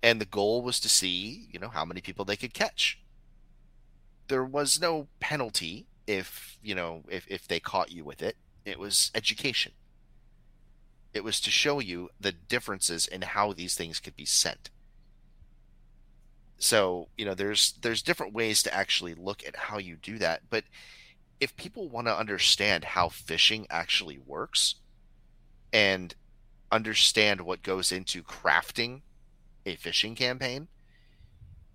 And 0.03 0.21
the 0.21 0.27
goal 0.27 0.63
was 0.63 0.81
to 0.81 0.89
see, 0.89 1.49
you 1.51 1.59
know, 1.59 1.69
how 1.69 1.85
many 1.85 2.01
people 2.01 2.25
they 2.25 2.37
could 2.37 2.53
catch. 2.53 3.01
There 4.29 4.45
was 4.45 4.81
no 4.81 5.09
penalty 5.21 5.87
if, 6.07 6.59
you 6.63 6.75
know, 6.75 7.05
if, 7.09 7.27
if 7.29 7.49
they 7.49 7.61
caught 7.61 7.93
you 7.93 8.05
with 8.05 8.23
it. 8.23 8.37
It 8.65 8.79
was 8.79 9.11
education. 9.15 9.73
It 11.13 11.25
was 11.25 11.41
to 11.41 11.51
show 11.51 11.79
you 11.79 12.11
the 12.21 12.33
differences 12.33 13.07
in 13.07 13.23
how 13.23 13.53
these 13.53 13.75
things 13.75 14.01
could 14.01 14.17
be 14.17 14.25
sent. 14.25 14.71
So, 16.59 17.09
you 17.17 17.25
know, 17.25 17.35
there's 17.35 17.75
there's 17.83 18.03
different 18.03 18.33
ways 18.33 18.63
to 18.63 18.75
actually 18.75 19.15
look 19.15 19.47
at 19.47 19.57
how 19.57 19.79
you 19.79 19.97
do 19.97 20.19
that, 20.19 20.43
but 20.51 20.65
if 21.45 21.55
people 21.57 21.91
want 21.91 22.07
to 22.07 22.19
understand 22.19 22.85
how 22.85 23.09
phishing 23.09 23.67
actually 23.69 24.17
works 24.17 24.77
and 25.75 26.15
understand 26.73 27.43
what 27.43 27.63
goes 27.63 27.93
into 27.93 28.23
crafting 28.23 29.03
a 29.67 29.77
phishing 29.77 30.17
campaign, 30.17 30.69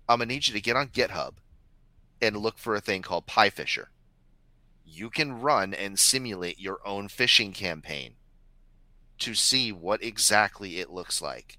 I'm 0.08 0.18
gonna 0.18 0.26
need 0.26 0.48
you 0.48 0.54
to 0.54 0.60
get 0.60 0.74
on 0.74 0.88
GitHub 0.88 1.34
and 2.20 2.36
look 2.36 2.58
for 2.58 2.74
a 2.74 2.80
thing 2.80 3.02
called 3.02 3.28
PyPhisher. 3.28 3.86
You 4.84 5.08
can 5.08 5.40
run 5.40 5.72
and 5.72 6.00
simulate 6.00 6.58
your 6.58 6.80
own 6.84 7.06
phishing 7.06 7.54
campaign 7.54 8.14
to 9.20 9.36
see 9.36 9.70
what 9.70 10.02
exactly 10.02 10.80
it 10.80 10.90
looks 10.90 11.22
like 11.22 11.58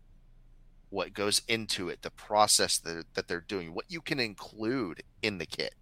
what 0.90 1.14
goes 1.14 1.42
into 1.48 1.88
it, 1.88 2.02
the 2.02 2.12
process 2.12 2.78
that, 2.80 3.06
that 3.14 3.30
they're 3.30 3.40
doing, 3.40 3.74
what 3.74 3.86
you 3.88 4.02
can 4.02 4.20
include 4.20 5.02
in 5.22 5.38
the 5.38 5.46
kit. 5.46 5.74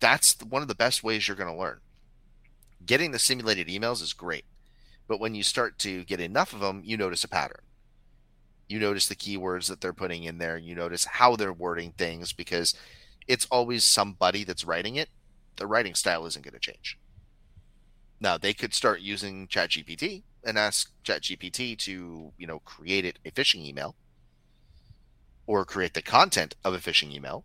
That's 0.00 0.36
one 0.42 0.62
of 0.62 0.68
the 0.68 0.74
best 0.74 1.02
ways 1.02 1.26
you're 1.26 1.36
going 1.36 1.52
to 1.52 1.58
learn. 1.58 1.80
Getting 2.84 3.10
the 3.10 3.18
simulated 3.18 3.68
emails 3.68 4.02
is 4.02 4.12
great, 4.12 4.44
but 5.08 5.20
when 5.20 5.34
you 5.34 5.42
start 5.42 5.78
to 5.80 6.04
get 6.04 6.20
enough 6.20 6.52
of 6.52 6.60
them, 6.60 6.82
you 6.84 6.96
notice 6.96 7.24
a 7.24 7.28
pattern. 7.28 7.62
You 8.68 8.78
notice 8.78 9.06
the 9.06 9.14
keywords 9.14 9.68
that 9.68 9.80
they're 9.80 9.92
putting 9.92 10.24
in 10.24 10.38
there. 10.38 10.58
You 10.58 10.74
notice 10.74 11.04
how 11.04 11.36
they're 11.36 11.52
wording 11.52 11.92
things 11.92 12.32
because 12.32 12.74
it's 13.26 13.46
always 13.50 13.84
somebody 13.84 14.44
that's 14.44 14.64
writing 14.64 14.96
it. 14.96 15.08
The 15.56 15.66
writing 15.66 15.94
style 15.94 16.26
isn't 16.26 16.44
going 16.44 16.54
to 16.54 16.60
change. 16.60 16.98
Now 18.20 18.38
they 18.38 18.52
could 18.52 18.74
start 18.74 19.00
using 19.00 19.46
ChatGPT 19.46 20.22
and 20.44 20.58
ask 20.58 20.90
ChatGPT 21.04 21.78
to, 21.78 22.32
you 22.36 22.46
know, 22.46 22.60
create 22.60 23.04
it 23.04 23.18
a 23.24 23.30
phishing 23.30 23.64
email 23.64 23.94
or 25.46 25.64
create 25.64 25.94
the 25.94 26.02
content 26.02 26.54
of 26.64 26.74
a 26.74 26.78
phishing 26.78 27.12
email. 27.12 27.44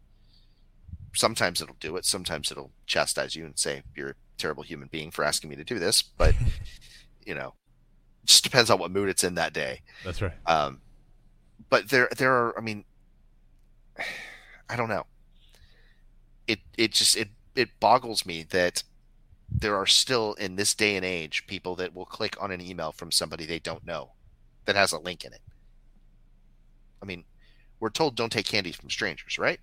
Sometimes 1.14 1.62
it'll 1.62 1.76
do 1.80 1.98
it. 1.98 2.06
Sometimes 2.06 2.52
it'll 2.52 2.72
chastise 2.86 3.36
you 3.36 3.46
and 3.46 3.58
say 3.58 3.84
you're 3.96 4.10
a 4.12 4.16
terrible 4.38 4.64
human 4.64 4.88
being 4.92 5.12
for 5.12 5.24
asking 5.24 5.50
me 5.50 5.56
to 5.56 5.64
do 5.64 5.80
this. 5.80 6.02
But 6.02 6.36
you 7.26 7.36
know, 7.36 7.54
just 8.26 8.44
depends 8.44 8.70
on 8.70 8.80
what 8.80 8.92
mood 8.92 9.10
it's 9.10 9.24
in 9.24 9.36
that 9.36 9.54
day. 9.54 9.82
That's 10.04 10.22
right. 10.22 10.34
Um, 10.46 10.82
but 11.70 11.90
there, 11.90 12.10
there 12.18 12.34
are. 12.34 12.58
I 12.58 12.62
mean, 12.62 12.86
I 14.70 14.76
don't 14.76 14.90
know. 14.90 15.06
It 16.48 16.60
it 16.78 16.92
just 16.94 17.16
it 17.18 17.30
it 17.56 17.80
boggles 17.80 18.26
me 18.26 18.44
that 18.52 18.84
there 19.50 19.76
are 19.76 19.86
still 19.86 20.34
in 20.36 20.56
this 20.56 20.74
day 20.74 20.96
and 20.96 21.06
age 21.06 21.46
people 21.46 21.76
that 21.76 21.94
will 21.94 22.06
click 22.06 22.42
on 22.42 22.52
an 22.52 22.62
email 22.62 22.92
from 22.92 23.12
somebody 23.12 23.46
they 23.46 23.60
don't 23.60 23.86
know 23.86 24.12
that 24.66 24.76
has 24.76 24.94
a 24.94 25.00
link 25.00 25.26
in 25.26 25.34
it. 25.34 25.42
I 27.02 27.06
mean, 27.06 27.26
we're 27.80 27.90
told 27.90 28.16
don't 28.16 28.32
take 28.32 28.46
candy 28.46 28.72
from 28.72 28.90
strangers, 28.90 29.38
right? 29.38 29.60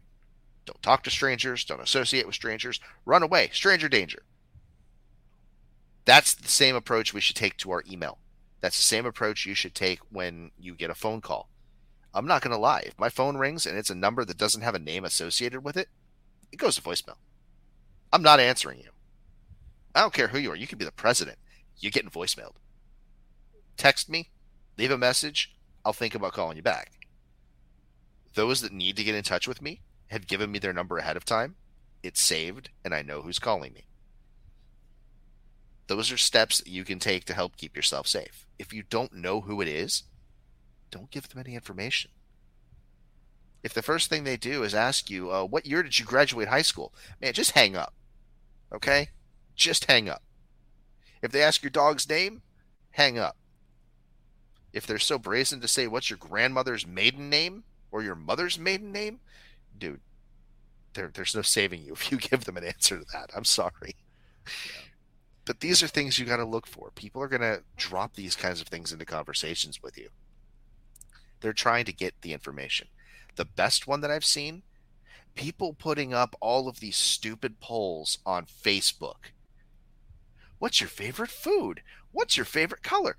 Don't 0.69 0.83
talk 0.83 1.03
to 1.05 1.11
strangers, 1.11 1.65
don't 1.65 1.81
associate 1.81 2.27
with 2.27 2.35
strangers, 2.35 2.79
run 3.07 3.23
away, 3.23 3.49
stranger 3.55 3.89
danger. 3.89 4.23
That's 6.05 6.35
the 6.35 6.49
same 6.49 6.77
approach 6.77 7.15
we 7.15 7.23
should 7.23 7.37
take 7.37 7.57
to 7.59 7.71
our 7.71 7.83
email. 7.91 8.19
That's 8.61 8.77
the 8.77 8.83
same 8.83 9.07
approach 9.07 9.47
you 9.47 9.55
should 9.55 9.75
take 9.75 10.01
when 10.11 10.51
you 10.59 10.75
get 10.75 10.91
a 10.91 10.95
phone 10.95 11.23
call. 11.23 11.49
I'm 12.13 12.27
not 12.27 12.43
going 12.43 12.55
to 12.55 12.61
lie. 12.61 12.83
If 12.85 12.99
my 12.99 13.09
phone 13.09 13.39
rings 13.39 13.65
and 13.65 13.79
it's 13.79 13.89
a 13.89 13.95
number 13.95 14.27
that 14.27 14.37
doesn't 14.37 14.61
have 14.61 14.75
a 14.75 14.79
name 14.79 15.07
associated 15.07 15.65
with 15.65 15.79
it, 15.79 15.89
it 16.53 16.59
goes 16.59 16.77
to 16.77 16.83
voicemail. 16.83 17.17
I'm 18.13 18.23
not 18.23 18.39
answering 18.39 18.81
you. 18.81 18.91
I 19.95 20.03
don't 20.03 20.13
care 20.13 20.29
who 20.29 20.39
you 20.39 20.51
are. 20.51 20.57
You 20.57 20.67
could 20.67 20.77
be 20.77 20.85
the 20.85 20.93
president. 20.93 21.39
You're 21.79 21.93
getting 21.93 22.11
voicemailed. 22.11 22.57
Text 23.79 24.11
me, 24.11 24.29
leave 24.77 24.91
a 24.91 24.99
message. 24.99 25.57
I'll 25.83 25.95
think 25.95 26.15
about 26.15 26.35
calling 26.35 26.59
you 26.59 26.63
back. 26.63 26.93
Those 28.35 28.61
that 28.61 28.73
need 28.73 28.99
to 28.99 29.05
get 29.05 29.15
in 29.15 29.23
touch 29.23 29.49
with 29.49 29.63
me 29.63 29.81
have 30.09 30.27
given 30.27 30.51
me 30.51 30.59
their 30.59 30.73
number 30.73 30.99
ahead 30.99 31.17
of 31.17 31.25
time. 31.25 31.57
It's 32.03 32.21
saved, 32.21 32.71
and 32.85 32.95
I 32.95 33.03
know 33.03 33.23
who's 33.23 33.39
calling 33.39 33.73
me. 33.73 33.87
Those 35.87 36.13
are 36.13 36.19
steps 36.19 36.59
that 36.59 36.69
you 36.69 36.85
can 36.85 36.99
take 36.99 37.25
to 37.25 37.35
help 37.35 37.57
keep 37.57 37.75
yourself 37.75 38.07
safe. 38.07 38.47
If 38.59 38.73
you 38.73 38.83
don't 38.83 39.15
know 39.15 39.41
who 39.41 39.61
it 39.61 39.69
is, 39.69 40.05
don't 40.91 41.11
give 41.11 41.29
them 41.29 41.39
any 41.39 41.55
information. 41.55 42.11
If 43.63 43.75
the 43.75 43.83
first 43.83 44.09
thing 44.09 44.25
they 44.25 44.37
do 44.37 44.63
is 44.63 44.75
ask 44.75 45.11
you, 45.11 45.33
uh, 45.33 45.45
What 45.45 45.67
year 45.67 45.83
did 45.83 45.99
you 45.99 46.05
graduate 46.05 46.49
high 46.49 46.63
school? 46.63 46.93
Man, 47.21 47.33
just 47.33 47.53
hang 47.53 47.75
up. 47.75 47.95
Okay? 48.73 49.09
just 49.59 49.85
hang 49.87 50.09
up. 50.09 50.23
If 51.21 51.33
they 51.33 51.43
ask 51.43 51.63
your 51.63 51.71
dog's 51.71 52.09
name, 52.09 52.41
hang 52.93 53.19
up. 53.19 53.37
If 54.73 54.87
they're 54.87 54.99
so 54.99 55.19
brazen 55.19 55.61
to 55.61 55.69
say 55.69 55.87
what's 55.87 56.09
your 56.09 56.17
grandmother's 56.17 56.87
maiden 56.87 57.29
name 57.29 57.65
or 57.91 58.03
your 58.03 58.15
mother's 58.15 58.59
maiden 58.59 58.93
name, 58.93 59.21
dude, 59.79 60.01
there, 60.95 61.11
there's 61.13 61.35
no 61.35 61.43
saving 61.43 61.83
you 61.83 61.93
if 61.93 62.11
you 62.11 62.19
give 62.19 62.45
them 62.45 62.57
an 62.57 62.65
answer 62.65 62.99
to 62.99 63.05
that. 63.13 63.31
I'm 63.37 63.45
sorry. 63.45 63.97
Yeah. 64.47 64.83
But 65.45 65.61
these 65.61 65.83
are 65.83 65.89
things 65.89 66.19
you 66.19 66.27
got 66.27 66.37
to 66.37 66.45
look 66.45 66.67
for. 66.67 66.91
People 66.95 67.23
are 67.23 67.29
going 67.29 67.41
to 67.41 67.63
drop 67.77 68.15
these 68.15 68.37
kinds 68.37 68.61
of 68.61 68.69
things 68.69 68.93
into 68.93 69.07
conversations 69.07 69.83
with 69.83 69.97
you. 69.97 70.11
They're 71.41 71.55
trying 71.55 71.87
to 71.87 71.93
get 71.93 72.21
the 72.21 72.35
information. 72.35 72.89
The 73.37 73.47
best 73.47 73.87
one 73.87 74.03
that 74.03 74.11
I've 74.11 74.25
seen 74.25 74.63
people 75.35 75.73
putting 75.73 76.13
up 76.13 76.35
all 76.41 76.69
of 76.69 76.81
these 76.81 76.97
stupid 76.97 77.61
polls 77.61 78.19
on 78.27 78.45
Facebook 78.45 79.31
What's 80.59 80.81
your 80.81 80.89
favorite 80.89 81.31
food? 81.31 81.83
What's 82.11 82.37
your 82.37 82.47
favorite 82.47 82.83
color? 82.83 83.17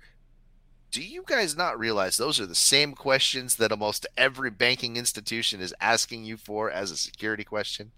Do 0.90 1.02
you 1.02 1.22
guys 1.24 1.56
not 1.56 1.78
realize 1.78 2.16
those 2.16 2.40
are 2.40 2.46
the 2.46 2.54
same 2.54 2.94
questions 2.94 3.56
that 3.56 3.70
almost 3.70 4.06
every 4.16 4.50
banking 4.50 4.96
institution 4.96 5.60
is 5.60 5.74
asking 5.80 6.24
you 6.24 6.36
for 6.36 6.70
as 6.70 6.90
a 6.90 6.96
security 6.96 7.44
question? 7.44 7.92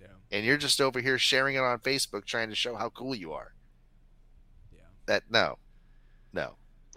Yeah. 0.00 0.08
And 0.32 0.44
you're 0.44 0.56
just 0.56 0.80
over 0.80 1.00
here 1.00 1.18
sharing 1.18 1.54
it 1.54 1.60
on 1.60 1.78
Facebook 1.78 2.24
trying 2.24 2.48
to 2.48 2.56
show 2.56 2.74
how 2.74 2.88
cool 2.88 3.14
you 3.14 3.32
are. 3.32 3.54
Yeah. 4.74 4.80
That 5.06 5.24
no. 5.30 5.58
No. 6.32 6.56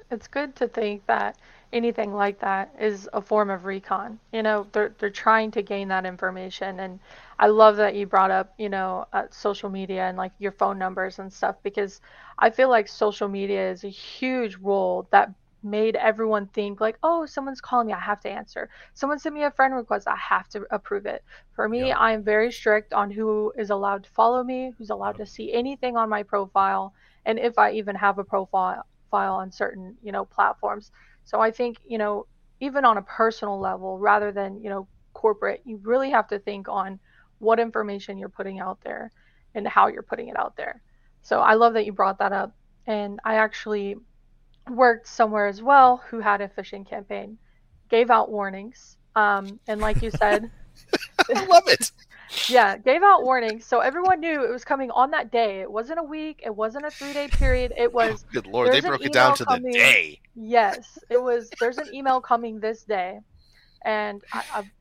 It's 0.09 0.27
good 0.27 0.55
to 0.55 0.67
think 0.67 1.05
that 1.05 1.37
anything 1.73 2.13
like 2.13 2.39
that 2.39 2.73
is 2.79 3.09
a 3.13 3.21
form 3.21 3.49
of 3.49 3.65
recon. 3.65 4.19
You 4.31 4.43
know, 4.43 4.67
they're 4.71 4.93
they're 4.99 5.09
trying 5.09 5.51
to 5.51 5.61
gain 5.61 5.87
that 5.89 6.05
information 6.05 6.79
and 6.79 6.99
I 7.39 7.47
love 7.47 7.77
that 7.77 7.95
you 7.95 8.05
brought 8.05 8.31
up, 8.31 8.53
you 8.57 8.69
know, 8.69 9.05
uh, 9.13 9.23
social 9.31 9.69
media 9.69 10.03
and 10.07 10.17
like 10.17 10.31
your 10.39 10.51
phone 10.51 10.77
numbers 10.77 11.19
and 11.19 11.31
stuff 11.31 11.55
because 11.63 12.01
I 12.37 12.49
feel 12.49 12.69
like 12.69 12.87
social 12.87 13.27
media 13.27 13.69
is 13.71 13.83
a 13.83 13.89
huge 13.89 14.55
role 14.57 15.07
that 15.11 15.31
made 15.63 15.95
everyone 15.95 16.47
think 16.47 16.79
like, 16.79 16.97
oh, 17.03 17.25
someone's 17.25 17.61
calling 17.61 17.87
me, 17.87 17.93
I 17.93 17.99
have 17.99 18.19
to 18.21 18.29
answer. 18.29 18.69
Someone 18.93 19.19
sent 19.19 19.35
me 19.35 19.43
a 19.43 19.51
friend 19.51 19.73
request, 19.75 20.07
I 20.07 20.15
have 20.15 20.47
to 20.49 20.65
approve 20.71 21.05
it. 21.05 21.23
For 21.53 21.67
me, 21.67 21.91
I 21.91 22.11
am 22.13 22.23
very 22.23 22.51
strict 22.51 22.93
on 22.93 23.11
who 23.11 23.53
is 23.57 23.69
allowed 23.69 24.03
to 24.05 24.09
follow 24.09 24.43
me, 24.43 24.73
who's 24.77 24.89
allowed 24.89 25.17
to 25.17 25.25
see 25.25 25.53
anything 25.53 25.97
on 25.97 26.09
my 26.09 26.23
profile, 26.23 26.93
and 27.25 27.39
if 27.39 27.57
I 27.57 27.71
even 27.73 27.95
have 27.95 28.17
a 28.17 28.23
profile 28.23 28.85
file 29.11 29.35
on 29.35 29.51
certain, 29.51 29.97
you 30.01 30.11
know, 30.11 30.25
platforms. 30.25 30.91
So 31.29 31.39
I 31.39 31.51
think, 31.51 31.77
you 31.85 31.99
know, 31.99 32.25
even 32.59 32.85
on 32.85 32.97
a 32.97 33.03
personal 33.03 33.59
level 33.59 33.99
rather 33.99 34.31
than, 34.31 34.63
you 34.63 34.69
know, 34.71 34.87
corporate, 35.13 35.61
you 35.63 35.79
really 35.83 36.09
have 36.09 36.27
to 36.29 36.39
think 36.39 36.67
on 36.67 36.99
what 37.37 37.59
information 37.59 38.17
you're 38.17 38.29
putting 38.29 38.59
out 38.59 38.79
there 38.83 39.11
and 39.53 39.67
how 39.67 39.85
you're 39.85 40.01
putting 40.01 40.29
it 40.29 40.39
out 40.39 40.57
there. 40.57 40.81
So 41.21 41.39
I 41.39 41.53
love 41.53 41.75
that 41.75 41.85
you 41.85 41.91
brought 41.91 42.17
that 42.17 42.31
up. 42.31 42.55
And 42.87 43.19
I 43.23 43.35
actually 43.35 43.95
worked 44.67 45.07
somewhere 45.07 45.45
as 45.45 45.61
well 45.61 46.01
who 46.09 46.19
had 46.19 46.41
a 46.41 46.47
phishing 46.47 46.89
campaign, 46.89 47.37
gave 47.91 48.09
out 48.09 48.31
warnings. 48.31 48.97
Um, 49.15 49.59
and 49.67 49.79
like 49.79 50.01
you 50.01 50.09
said, 50.09 50.49
I 51.35 51.45
love 51.45 51.67
it. 51.67 51.91
yeah, 52.49 52.75
gave 52.75 53.03
out 53.03 53.23
warnings. 53.23 53.67
So 53.67 53.81
everyone 53.81 54.19
knew 54.19 54.43
it 54.43 54.51
was 54.51 54.65
coming 54.65 54.89
on 54.89 55.11
that 55.11 55.31
day. 55.31 55.61
It 55.61 55.71
wasn't 55.71 55.99
a 55.99 56.03
week. 56.03 56.41
It 56.43 56.55
wasn't 56.55 56.85
a 56.85 56.89
three 56.89 57.13
day 57.13 57.27
period. 57.27 57.71
It 57.77 57.93
was. 57.93 58.25
Good 58.33 58.47
Lord, 58.47 58.71
they 58.71 58.81
broke 58.81 59.05
it 59.05 59.13
down 59.13 59.35
to 59.35 59.45
coming, 59.45 59.73
the 59.73 59.77
day. 59.77 60.19
Yes, 60.41 60.97
it 61.09 61.21
was. 61.21 61.49
There's 61.59 61.77
an 61.77 61.93
email 61.93 62.21
coming 62.21 62.59
this 62.59 62.83
day. 62.83 63.19
And 63.83 64.21
I, 64.33 64.43
I've 64.53 64.71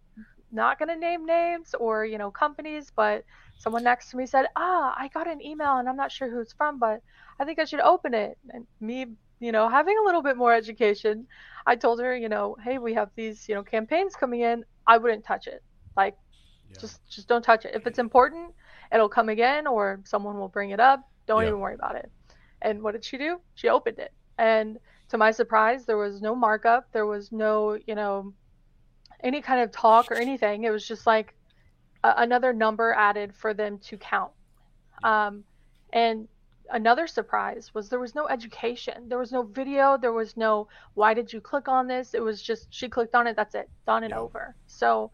not 0.52 0.78
going 0.78 0.88
to 0.88 0.96
name 0.96 1.26
names 1.26 1.74
or 1.78 2.04
you 2.04 2.18
know 2.18 2.30
companies 2.30 2.90
but 2.94 3.24
someone 3.58 3.84
next 3.84 4.10
to 4.10 4.16
me 4.16 4.24
said 4.24 4.46
ah 4.56 4.94
i 4.96 5.08
got 5.08 5.28
an 5.28 5.44
email 5.44 5.76
and 5.76 5.88
i'm 5.88 5.96
not 5.96 6.10
sure 6.10 6.30
who 6.30 6.40
it's 6.40 6.52
from 6.52 6.78
but 6.78 7.02
i 7.38 7.44
think 7.44 7.58
i 7.58 7.64
should 7.64 7.80
open 7.80 8.14
it 8.14 8.38
and 8.50 8.66
me 8.80 9.06
you 9.40 9.52
know 9.52 9.68
having 9.68 9.96
a 9.98 10.04
little 10.04 10.22
bit 10.22 10.36
more 10.36 10.54
education 10.54 11.26
i 11.66 11.76
told 11.76 12.00
her 12.00 12.16
you 12.16 12.28
know 12.28 12.56
hey 12.64 12.78
we 12.78 12.94
have 12.94 13.10
these 13.14 13.48
you 13.48 13.54
know 13.54 13.62
campaigns 13.62 14.14
coming 14.14 14.40
in 14.40 14.64
i 14.86 14.96
wouldn't 14.96 15.24
touch 15.24 15.46
it 15.46 15.62
like 15.96 16.16
yeah. 16.70 16.80
just 16.80 17.06
just 17.08 17.28
don't 17.28 17.42
touch 17.42 17.64
it 17.64 17.74
if 17.74 17.86
it's 17.86 17.98
important 17.98 18.52
it'll 18.92 19.08
come 19.08 19.28
again 19.28 19.66
or 19.66 20.00
someone 20.04 20.38
will 20.38 20.48
bring 20.48 20.70
it 20.70 20.80
up 20.80 21.00
don't 21.26 21.42
yeah. 21.42 21.48
even 21.48 21.60
worry 21.60 21.74
about 21.74 21.94
it 21.94 22.10
and 22.62 22.82
what 22.82 22.92
did 22.92 23.04
she 23.04 23.18
do 23.18 23.38
she 23.54 23.68
opened 23.68 23.98
it 23.98 24.12
and 24.38 24.78
to 25.08 25.18
my 25.18 25.30
surprise 25.30 25.84
there 25.84 25.96
was 25.96 26.20
no 26.20 26.34
markup 26.34 26.90
there 26.92 27.06
was 27.06 27.32
no 27.32 27.78
you 27.86 27.94
know 27.94 28.32
any 29.22 29.40
kind 29.40 29.60
of 29.62 29.72
talk 29.72 30.10
or 30.10 30.14
anything. 30.14 30.64
It 30.64 30.70
was 30.70 30.86
just 30.86 31.06
like 31.06 31.34
a, 32.04 32.14
another 32.18 32.52
number 32.52 32.92
added 32.92 33.34
for 33.34 33.54
them 33.54 33.78
to 33.78 33.96
count. 33.96 34.32
Um, 35.02 35.44
and 35.92 36.28
another 36.70 37.06
surprise 37.06 37.72
was 37.74 37.88
there 37.88 37.98
was 37.98 38.14
no 38.14 38.28
education. 38.28 39.08
There 39.08 39.18
was 39.18 39.32
no 39.32 39.42
video. 39.42 39.96
There 39.96 40.12
was 40.12 40.36
no 40.36 40.68
why 40.94 41.14
did 41.14 41.32
you 41.32 41.40
click 41.40 41.68
on 41.68 41.86
this? 41.86 42.14
It 42.14 42.22
was 42.22 42.42
just 42.42 42.68
she 42.70 42.88
clicked 42.88 43.14
on 43.14 43.26
it. 43.26 43.36
That's 43.36 43.54
it. 43.54 43.68
Done 43.86 44.04
and 44.04 44.14
over. 44.14 44.54
So 44.66 45.10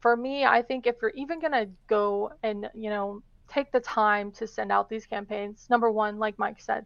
for 0.00 0.16
me, 0.16 0.44
I 0.44 0.62
think 0.62 0.86
if 0.86 0.96
you're 1.02 1.12
even 1.12 1.40
gonna 1.40 1.66
go 1.88 2.32
and 2.42 2.68
you 2.74 2.90
know 2.90 3.22
take 3.48 3.72
the 3.72 3.80
time 3.80 4.30
to 4.32 4.46
send 4.46 4.70
out 4.70 4.88
these 4.88 5.06
campaigns, 5.06 5.66
number 5.70 5.90
one, 5.90 6.18
like 6.18 6.38
Mike 6.38 6.60
said, 6.60 6.84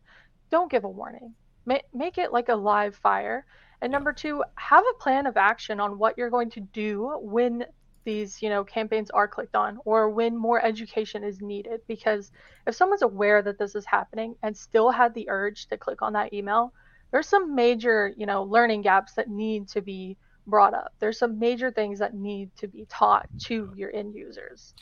don't 0.50 0.70
give 0.70 0.84
a 0.84 0.88
warning. 0.88 1.34
Make 1.66 2.18
it 2.18 2.32
like 2.32 2.48
a 2.48 2.54
live 2.54 2.96
fire 2.96 3.46
and 3.82 3.90
number 3.90 4.12
two, 4.12 4.44
have 4.54 4.84
a 4.88 5.02
plan 5.02 5.26
of 5.26 5.36
action 5.36 5.80
on 5.80 5.98
what 5.98 6.16
you're 6.16 6.30
going 6.30 6.50
to 6.50 6.60
do 6.60 7.18
when 7.20 7.64
these, 8.04 8.40
you 8.40 8.48
know, 8.48 8.62
campaigns 8.62 9.10
are 9.10 9.26
clicked 9.26 9.56
on 9.56 9.78
or 9.84 10.08
when 10.08 10.36
more 10.36 10.64
education 10.64 11.24
is 11.24 11.40
needed. 11.40 11.80
Because 11.88 12.30
if 12.68 12.76
someone's 12.76 13.02
aware 13.02 13.42
that 13.42 13.58
this 13.58 13.74
is 13.74 13.84
happening 13.84 14.36
and 14.44 14.56
still 14.56 14.90
had 14.92 15.12
the 15.14 15.28
urge 15.28 15.66
to 15.66 15.76
click 15.76 16.00
on 16.00 16.12
that 16.12 16.32
email, 16.32 16.72
there's 17.10 17.28
some 17.28 17.56
major, 17.56 18.14
you 18.16 18.24
know, 18.24 18.44
learning 18.44 18.82
gaps 18.82 19.14
that 19.14 19.28
need 19.28 19.66
to 19.70 19.82
be 19.82 20.16
brought 20.46 20.74
up. 20.74 20.94
There's 21.00 21.18
some 21.18 21.40
major 21.40 21.72
things 21.72 21.98
that 21.98 22.14
need 22.14 22.54
to 22.58 22.68
be 22.68 22.86
taught 22.88 23.28
to 23.46 23.72
your 23.76 23.92
end 23.94 24.14
users. 24.14 24.74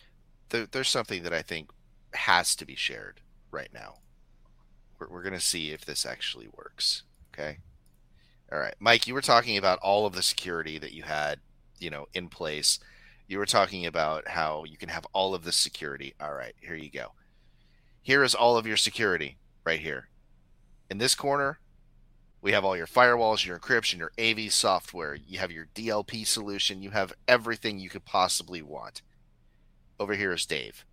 There, 0.50 0.66
there's 0.66 0.88
something 0.88 1.22
that 1.22 1.32
I 1.32 1.40
think 1.40 1.70
has 2.12 2.54
to 2.56 2.66
be 2.66 2.76
shared 2.76 3.22
right 3.50 3.70
now. 3.72 3.94
We're, 5.00 5.08
we're 5.08 5.22
going 5.22 5.34
to 5.34 5.40
see 5.40 5.70
if 5.70 5.84
this 5.84 6.04
actually 6.04 6.48
works. 6.54 7.02
Okay. 7.32 7.58
All 8.52 8.58
right. 8.58 8.74
Mike, 8.78 9.06
you 9.06 9.14
were 9.14 9.20
talking 9.20 9.56
about 9.56 9.78
all 9.80 10.06
of 10.06 10.14
the 10.14 10.22
security 10.22 10.78
that 10.78 10.92
you 10.92 11.04
had, 11.04 11.40
you 11.78 11.90
know, 11.90 12.06
in 12.12 12.28
place. 12.28 12.78
You 13.26 13.38
were 13.38 13.46
talking 13.46 13.86
about 13.86 14.28
how 14.28 14.64
you 14.64 14.76
can 14.76 14.88
have 14.88 15.06
all 15.12 15.34
of 15.34 15.44
the 15.44 15.52
security. 15.52 16.14
All 16.20 16.34
right. 16.34 16.54
Here 16.60 16.74
you 16.74 16.90
go. 16.90 17.12
Here 18.02 18.22
is 18.22 18.34
all 18.34 18.56
of 18.56 18.66
your 18.66 18.76
security 18.76 19.38
right 19.64 19.80
here. 19.80 20.08
In 20.90 20.98
this 20.98 21.14
corner, 21.14 21.60
we 22.42 22.52
have 22.52 22.64
all 22.64 22.76
your 22.76 22.86
firewalls, 22.86 23.46
your 23.46 23.58
encryption, 23.58 23.98
your 23.98 24.12
AV 24.18 24.52
software. 24.52 25.14
You 25.14 25.38
have 25.38 25.52
your 25.52 25.68
DLP 25.74 26.26
solution. 26.26 26.82
You 26.82 26.90
have 26.90 27.12
everything 27.28 27.78
you 27.78 27.90
could 27.90 28.04
possibly 28.04 28.62
want. 28.62 29.02
Over 29.98 30.14
here 30.14 30.32
is 30.32 30.46
Dave. 30.46 30.84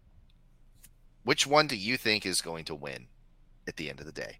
Which 1.23 1.47
one 1.47 1.67
do 1.67 1.75
you 1.75 1.97
think 1.97 2.25
is 2.25 2.41
going 2.41 2.65
to 2.65 2.75
win 2.75 3.07
at 3.67 3.75
the 3.75 3.89
end 3.89 3.99
of 3.99 4.05
the 4.05 4.11
day? 4.11 4.39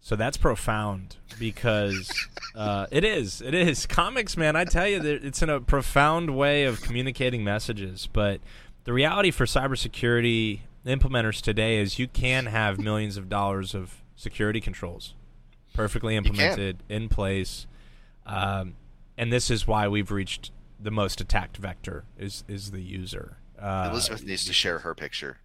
So 0.00 0.16
that's 0.16 0.36
profound 0.36 1.16
because 1.38 2.12
uh, 2.54 2.86
it 2.90 3.04
is. 3.04 3.40
It 3.40 3.54
is 3.54 3.86
comics, 3.86 4.36
man. 4.36 4.54
I 4.54 4.64
tell 4.64 4.86
you, 4.86 5.00
it's 5.00 5.42
in 5.42 5.48
a 5.48 5.60
profound 5.60 6.36
way 6.36 6.64
of 6.64 6.82
communicating 6.82 7.42
messages. 7.42 8.08
But 8.12 8.40
the 8.84 8.92
reality 8.92 9.30
for 9.30 9.46
cybersecurity 9.46 10.60
implementers 10.84 11.40
today 11.40 11.78
is 11.78 11.98
you 11.98 12.06
can 12.06 12.46
have 12.46 12.78
millions 12.78 13.16
of 13.16 13.28
dollars 13.28 13.74
of 13.74 14.02
security 14.14 14.60
controls 14.60 15.14
perfectly 15.74 16.16
implemented 16.16 16.82
in 16.88 17.08
place, 17.08 17.66
um, 18.26 18.76
and 19.18 19.32
this 19.32 19.50
is 19.50 19.66
why 19.66 19.88
we've 19.88 20.10
reached 20.10 20.50
the 20.80 20.90
most 20.90 21.20
attacked 21.20 21.56
vector 21.56 22.04
is 22.18 22.44
is 22.48 22.70
the 22.70 22.80
user. 22.80 23.38
Uh, 23.58 23.88
Elizabeth 23.90 24.24
needs 24.24 24.44
to 24.44 24.52
share 24.52 24.80
her 24.80 24.94
picture. 24.94 25.38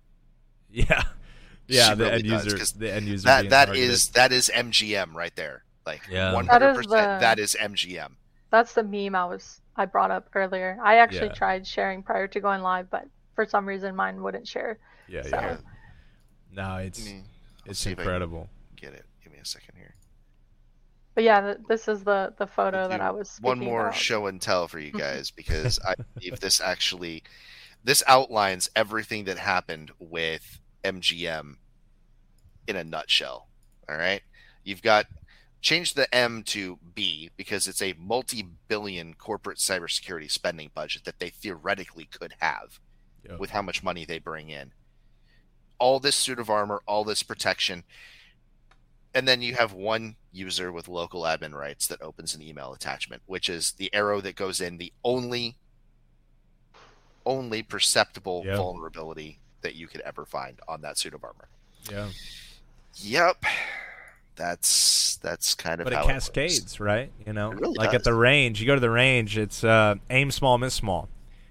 Yeah, 0.72 1.04
yeah. 1.68 1.96
the 1.96 2.06
really 2.06 2.16
end 2.16 2.26
user, 2.26 2.78
the 2.78 2.94
end 2.94 3.08
user. 3.08 3.26
That 3.26 3.50
that 3.50 3.76
is, 3.76 4.10
that 4.10 4.32
is 4.32 4.52
MGM 4.54 5.14
right 5.14 5.36
there. 5.36 5.64
Like 5.86 6.02
one 6.12 6.48
hundred 6.48 6.76
percent. 6.76 7.22
That 7.22 7.40
is 7.40 7.56
MGM. 7.60 8.12
That's 8.52 8.74
the 8.74 8.84
meme 8.84 9.16
I 9.16 9.26
was 9.26 9.62
I 9.76 9.86
brought 9.86 10.12
up 10.12 10.30
earlier. 10.36 10.78
I 10.84 10.98
actually 10.98 11.28
yeah. 11.28 11.34
tried 11.34 11.68
sharing 11.68 12.04
prior 12.04 12.28
to 12.28 12.40
going 12.40 12.62
live, 12.62 12.90
but 12.90 13.06
for 13.36 13.46
some 13.46 13.66
reason 13.66 13.96
mine 13.96 14.22
wouldn't 14.22 14.48
share. 14.48 14.78
Yeah, 15.08 15.24
so. 15.24 15.30
yeah. 15.32 15.58
No, 16.52 16.76
it's 16.78 17.06
me, 17.06 17.24
it's 17.66 17.86
incredible. 17.86 18.50
Get 18.76 18.94
it? 18.94 19.06
Give 19.24 19.32
me 19.32 19.40
a 19.40 19.46
second 19.46 19.76
here. 19.78 19.96
But 21.16 21.24
yeah, 21.24 21.56
this 21.68 21.88
is 21.88 22.04
the 22.04 22.34
the 22.38 22.48
photo 22.48 22.88
that 22.88 23.02
I 23.02 23.12
was. 23.12 23.38
one 23.42 23.60
more 23.60 23.88
about. 23.88 23.96
show 23.96 24.28
and 24.28 24.42
tell 24.42 24.68
for 24.68 24.80
you 24.80 24.92
guys 25.06 25.32
because 25.32 25.80
I 25.86 25.96
believe 26.14 26.40
this 26.40 26.62
actually 26.62 27.24
this 27.84 28.04
outlines 28.08 28.70
everything 28.76 29.26
that 29.26 29.38
happened 29.38 29.92
with 30.00 30.60
MGM 30.84 31.56
in 32.68 32.76
a 32.76 32.84
nutshell. 32.84 33.48
All 33.88 33.98
right, 33.98 34.22
you've 34.64 34.82
got 34.82 35.08
change 35.62 35.94
the 35.94 36.14
M 36.14 36.44
to 36.44 36.80
B 36.94 37.32
because 37.36 37.68
it's 37.68 37.82
a 37.82 37.96
multi-billion 38.00 39.14
corporate 39.16 39.58
cybersecurity 39.58 40.32
spending 40.32 40.72
budget 40.74 41.04
that 41.04 41.20
they 41.20 41.30
theoretically 41.30 42.06
could 42.06 42.36
have 42.40 42.80
yep. 43.28 43.40
with 43.40 43.50
how 43.50 43.62
much 43.62 43.84
money 43.84 44.06
they 44.06 44.20
bring 44.20 44.50
in 44.50 44.72
all 45.80 46.00
this 46.00 46.16
suit 46.16 46.40
of 46.40 46.50
armor, 46.50 46.82
all 46.86 47.04
this 47.04 47.24
protection. 47.24 47.84
And 49.14 49.28
then 49.28 49.42
you 49.42 49.56
have 49.56 49.74
one 49.74 50.18
user 50.32 50.72
with 50.72 50.88
local 50.88 51.24
admin 51.24 51.54
rights 51.54 51.88
that 51.88 52.02
opens 52.02 52.36
an 52.36 52.44
email 52.44 52.74
attachment, 52.74 53.24
which 53.26 53.50
is 53.50 53.72
the 53.72 53.92
arrow 53.94 54.22
that 54.22 54.36
goes 54.36 54.62
in 54.62 54.78
the 54.78 54.94
only 55.04 55.56
only 57.26 57.64
perceptible 57.64 58.44
yep. 58.46 58.58
vulnerability 58.58 59.40
that 59.62 59.76
you 59.76 59.88
could 59.88 60.02
ever 60.02 60.26
find 60.26 60.60
on 60.68 60.82
that 60.82 60.98
suit 60.98 61.14
of 61.14 61.24
armor. 61.24 61.48
Yeah. 61.90 62.10
Yep. 62.96 63.44
That's 64.36 65.18
that's 65.18 65.54
kind 65.54 65.82
of 65.82 65.86
but 65.86 65.94
it 65.94 66.02
cascades, 66.06 66.76
it 66.76 66.80
right? 66.80 67.12
You 67.28 67.34
know, 67.34 67.52
really 67.52 67.78
like 67.78 67.92
does. 67.92 67.96
at 67.96 68.04
the 68.06 68.14
range, 68.14 68.62
you 68.62 68.68
go 68.68 68.74
to 68.74 68.80
the 68.80 68.90
range, 68.90 69.38
it's 69.38 69.66
uh, 69.66 69.96
aim 70.10 70.32
small, 70.32 70.58
miss 70.58 70.74
small. 70.74 71.10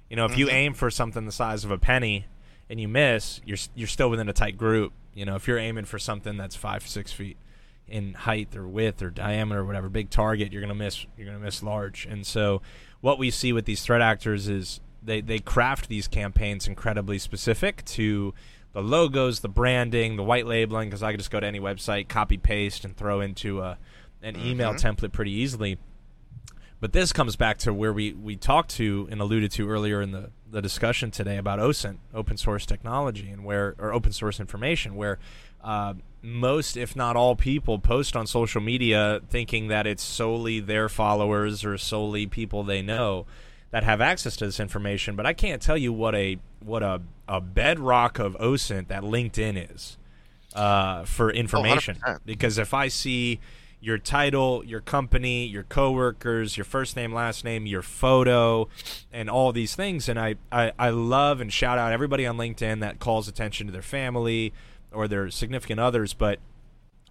You 0.08 0.16
know, 0.16 0.24
if 0.24 0.32
mm-hmm. 0.32 0.40
you 0.40 0.48
aim 0.48 0.72
for 0.72 0.90
something 0.90 1.26
the 1.26 1.32
size 1.32 1.64
of 1.64 1.70
a 1.70 1.76
penny, 1.76 2.24
and 2.70 2.80
you 2.80 2.88
miss, 2.88 3.40
you're 3.44 3.58
you're 3.74 3.88
still 3.88 4.10
within 4.10 4.28
a 4.28 4.32
tight 4.32 4.56
group. 4.56 4.92
You 5.14 5.26
know, 5.26 5.36
if 5.36 5.46
you're 5.46 5.58
aiming 5.58 5.84
for 5.84 5.98
something 5.98 6.36
that's 6.36 6.56
five 6.56 6.86
six 6.86 7.12
feet 7.12 7.36
in 7.86 8.14
height 8.14 8.54
or 8.54 8.66
width 8.68 9.02
or 9.02 9.10
diameter 9.10 9.60
or 9.60 9.64
whatever, 9.64 9.88
big 9.88 10.10
target, 10.10 10.52
you're 10.52 10.62
gonna 10.62 10.74
miss. 10.74 11.06
You're 11.16 11.26
gonna 11.26 11.44
miss 11.44 11.62
large. 11.62 12.06
And 12.06 12.26
so, 12.26 12.62
what 13.00 13.18
we 13.18 13.30
see 13.30 13.52
with 13.52 13.64
these 13.64 13.82
threat 13.82 14.00
actors 14.00 14.48
is 14.48 14.80
they 15.08 15.20
they 15.20 15.38
craft 15.38 15.88
these 15.88 16.06
campaigns 16.06 16.68
incredibly 16.68 17.18
specific 17.18 17.84
to 17.86 18.34
the 18.72 18.82
logos, 18.82 19.40
the 19.40 19.48
branding, 19.48 20.16
the 20.16 20.22
white 20.22 20.46
labeling. 20.46 20.88
Because 20.88 21.02
I 21.02 21.10
could 21.12 21.20
just 21.20 21.30
go 21.30 21.40
to 21.40 21.46
any 21.46 21.58
website, 21.58 22.08
copy 22.08 22.36
paste, 22.36 22.84
and 22.84 22.96
throw 22.96 23.20
into 23.20 23.60
a 23.60 23.78
an 24.22 24.34
mm-hmm. 24.34 24.46
email 24.46 24.74
template 24.74 25.12
pretty 25.12 25.32
easily. 25.32 25.78
But 26.80 26.92
this 26.92 27.12
comes 27.12 27.34
back 27.34 27.58
to 27.58 27.74
where 27.74 27.92
we, 27.92 28.12
we 28.12 28.36
talked 28.36 28.70
to 28.76 29.08
and 29.10 29.20
alluded 29.20 29.50
to 29.52 29.68
earlier 29.68 30.00
in 30.00 30.12
the, 30.12 30.30
the 30.48 30.62
discussion 30.62 31.10
today 31.10 31.36
about 31.36 31.58
OSINT, 31.58 31.98
open 32.14 32.36
source 32.36 32.64
technology, 32.64 33.30
and 33.30 33.44
where 33.44 33.74
or 33.78 33.92
open 33.92 34.12
source 34.12 34.38
information, 34.38 34.94
where 34.94 35.18
uh, 35.64 35.94
most, 36.22 36.76
if 36.76 36.94
not 36.94 37.16
all, 37.16 37.34
people 37.34 37.80
post 37.80 38.14
on 38.14 38.28
social 38.28 38.60
media 38.60 39.20
thinking 39.28 39.66
that 39.68 39.88
it's 39.88 40.04
solely 40.04 40.60
their 40.60 40.88
followers 40.88 41.64
or 41.64 41.76
solely 41.78 42.26
people 42.26 42.62
they 42.62 42.80
know 42.80 43.26
that 43.70 43.84
have 43.84 44.00
access 44.00 44.36
to 44.36 44.46
this 44.46 44.60
information. 44.60 45.16
But 45.16 45.26
I 45.26 45.32
can't 45.32 45.60
tell 45.60 45.76
you 45.76 45.92
what 45.92 46.14
a 46.14 46.38
what 46.60 46.82
a, 46.82 47.02
a 47.28 47.40
bedrock 47.40 48.18
of 48.18 48.36
OSINT 48.36 48.88
that 48.88 49.02
LinkedIn 49.02 49.72
is 49.72 49.96
uh, 50.54 51.04
for 51.04 51.30
information. 51.30 51.98
Oh, 52.06 52.16
because 52.24 52.58
if 52.58 52.74
I 52.74 52.88
see 52.88 53.40
your 53.80 53.98
title, 53.98 54.64
your 54.64 54.80
company, 54.80 55.46
your 55.46 55.62
coworkers, 55.62 56.56
your 56.56 56.64
first 56.64 56.96
name, 56.96 57.12
last 57.12 57.44
name, 57.44 57.66
your 57.66 57.82
photo, 57.82 58.68
and 59.12 59.30
all 59.30 59.52
these 59.52 59.74
things. 59.74 60.08
And 60.08 60.18
I, 60.18 60.34
I, 60.50 60.72
I 60.78 60.90
love 60.90 61.40
and 61.40 61.52
shout 61.52 61.78
out 61.78 61.92
everybody 61.92 62.26
on 62.26 62.36
LinkedIn 62.36 62.80
that 62.80 62.98
calls 62.98 63.28
attention 63.28 63.66
to 63.66 63.72
their 63.72 63.82
family 63.82 64.52
or 64.92 65.06
their 65.06 65.30
significant 65.30 65.78
others. 65.78 66.12
But 66.12 66.40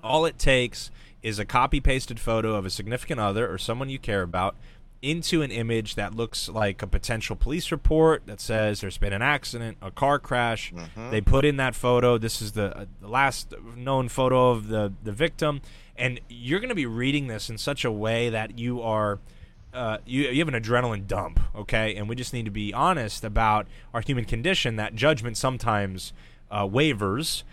all 0.03 0.25
it 0.25 0.37
takes 0.37 0.91
is 1.23 1.39
a 1.39 1.45
copy 1.45 1.79
pasted 1.79 2.19
photo 2.19 2.55
of 2.55 2.65
a 2.65 2.69
significant 2.69 3.19
other 3.19 3.51
or 3.51 3.57
someone 3.57 3.89
you 3.89 3.99
care 3.99 4.21
about 4.21 4.55
into 5.01 5.41
an 5.41 5.51
image 5.51 5.95
that 5.95 6.15
looks 6.15 6.49
like 6.49 6.81
a 6.81 6.87
potential 6.87 7.35
police 7.35 7.71
report 7.71 8.23
that 8.25 8.41
says 8.41 8.81
there's 8.81 8.97
been 8.97 9.13
an 9.13 9.21
accident, 9.21 9.77
a 9.81 9.91
car 9.91 10.17
crash. 10.17 10.73
Mm-hmm. 10.73 11.11
They 11.11 11.21
put 11.21 11.45
in 11.45 11.57
that 11.57 11.75
photo. 11.75 12.17
This 12.17 12.41
is 12.41 12.53
the, 12.53 12.75
uh, 12.75 12.85
the 12.99 13.07
last 13.07 13.53
known 13.75 14.09
photo 14.09 14.49
of 14.49 14.67
the, 14.69 14.93
the 15.03 15.11
victim 15.11 15.61
and 15.97 16.19
you're 16.29 16.59
going 16.59 16.69
to 16.69 16.75
be 16.75 16.85
reading 16.85 17.27
this 17.27 17.49
in 17.49 17.57
such 17.57 17.83
a 17.83 17.91
way 17.91 18.29
that 18.29 18.57
you 18.57 18.81
are 18.81 19.19
uh, 19.73 19.97
you, 20.05 20.23
you 20.23 20.39
have 20.39 20.53
an 20.53 20.61
adrenaline 20.61 21.05
dump 21.07 21.39
okay 21.55 21.95
and 21.95 22.07
we 22.07 22.15
just 22.15 22.33
need 22.33 22.45
to 22.45 22.51
be 22.51 22.73
honest 22.73 23.23
about 23.23 23.67
our 23.93 24.01
human 24.01 24.25
condition 24.25 24.75
that 24.75 24.95
judgment 24.95 25.35
sometimes 25.37 26.13
uh, 26.49 26.67
wavers 26.69 27.43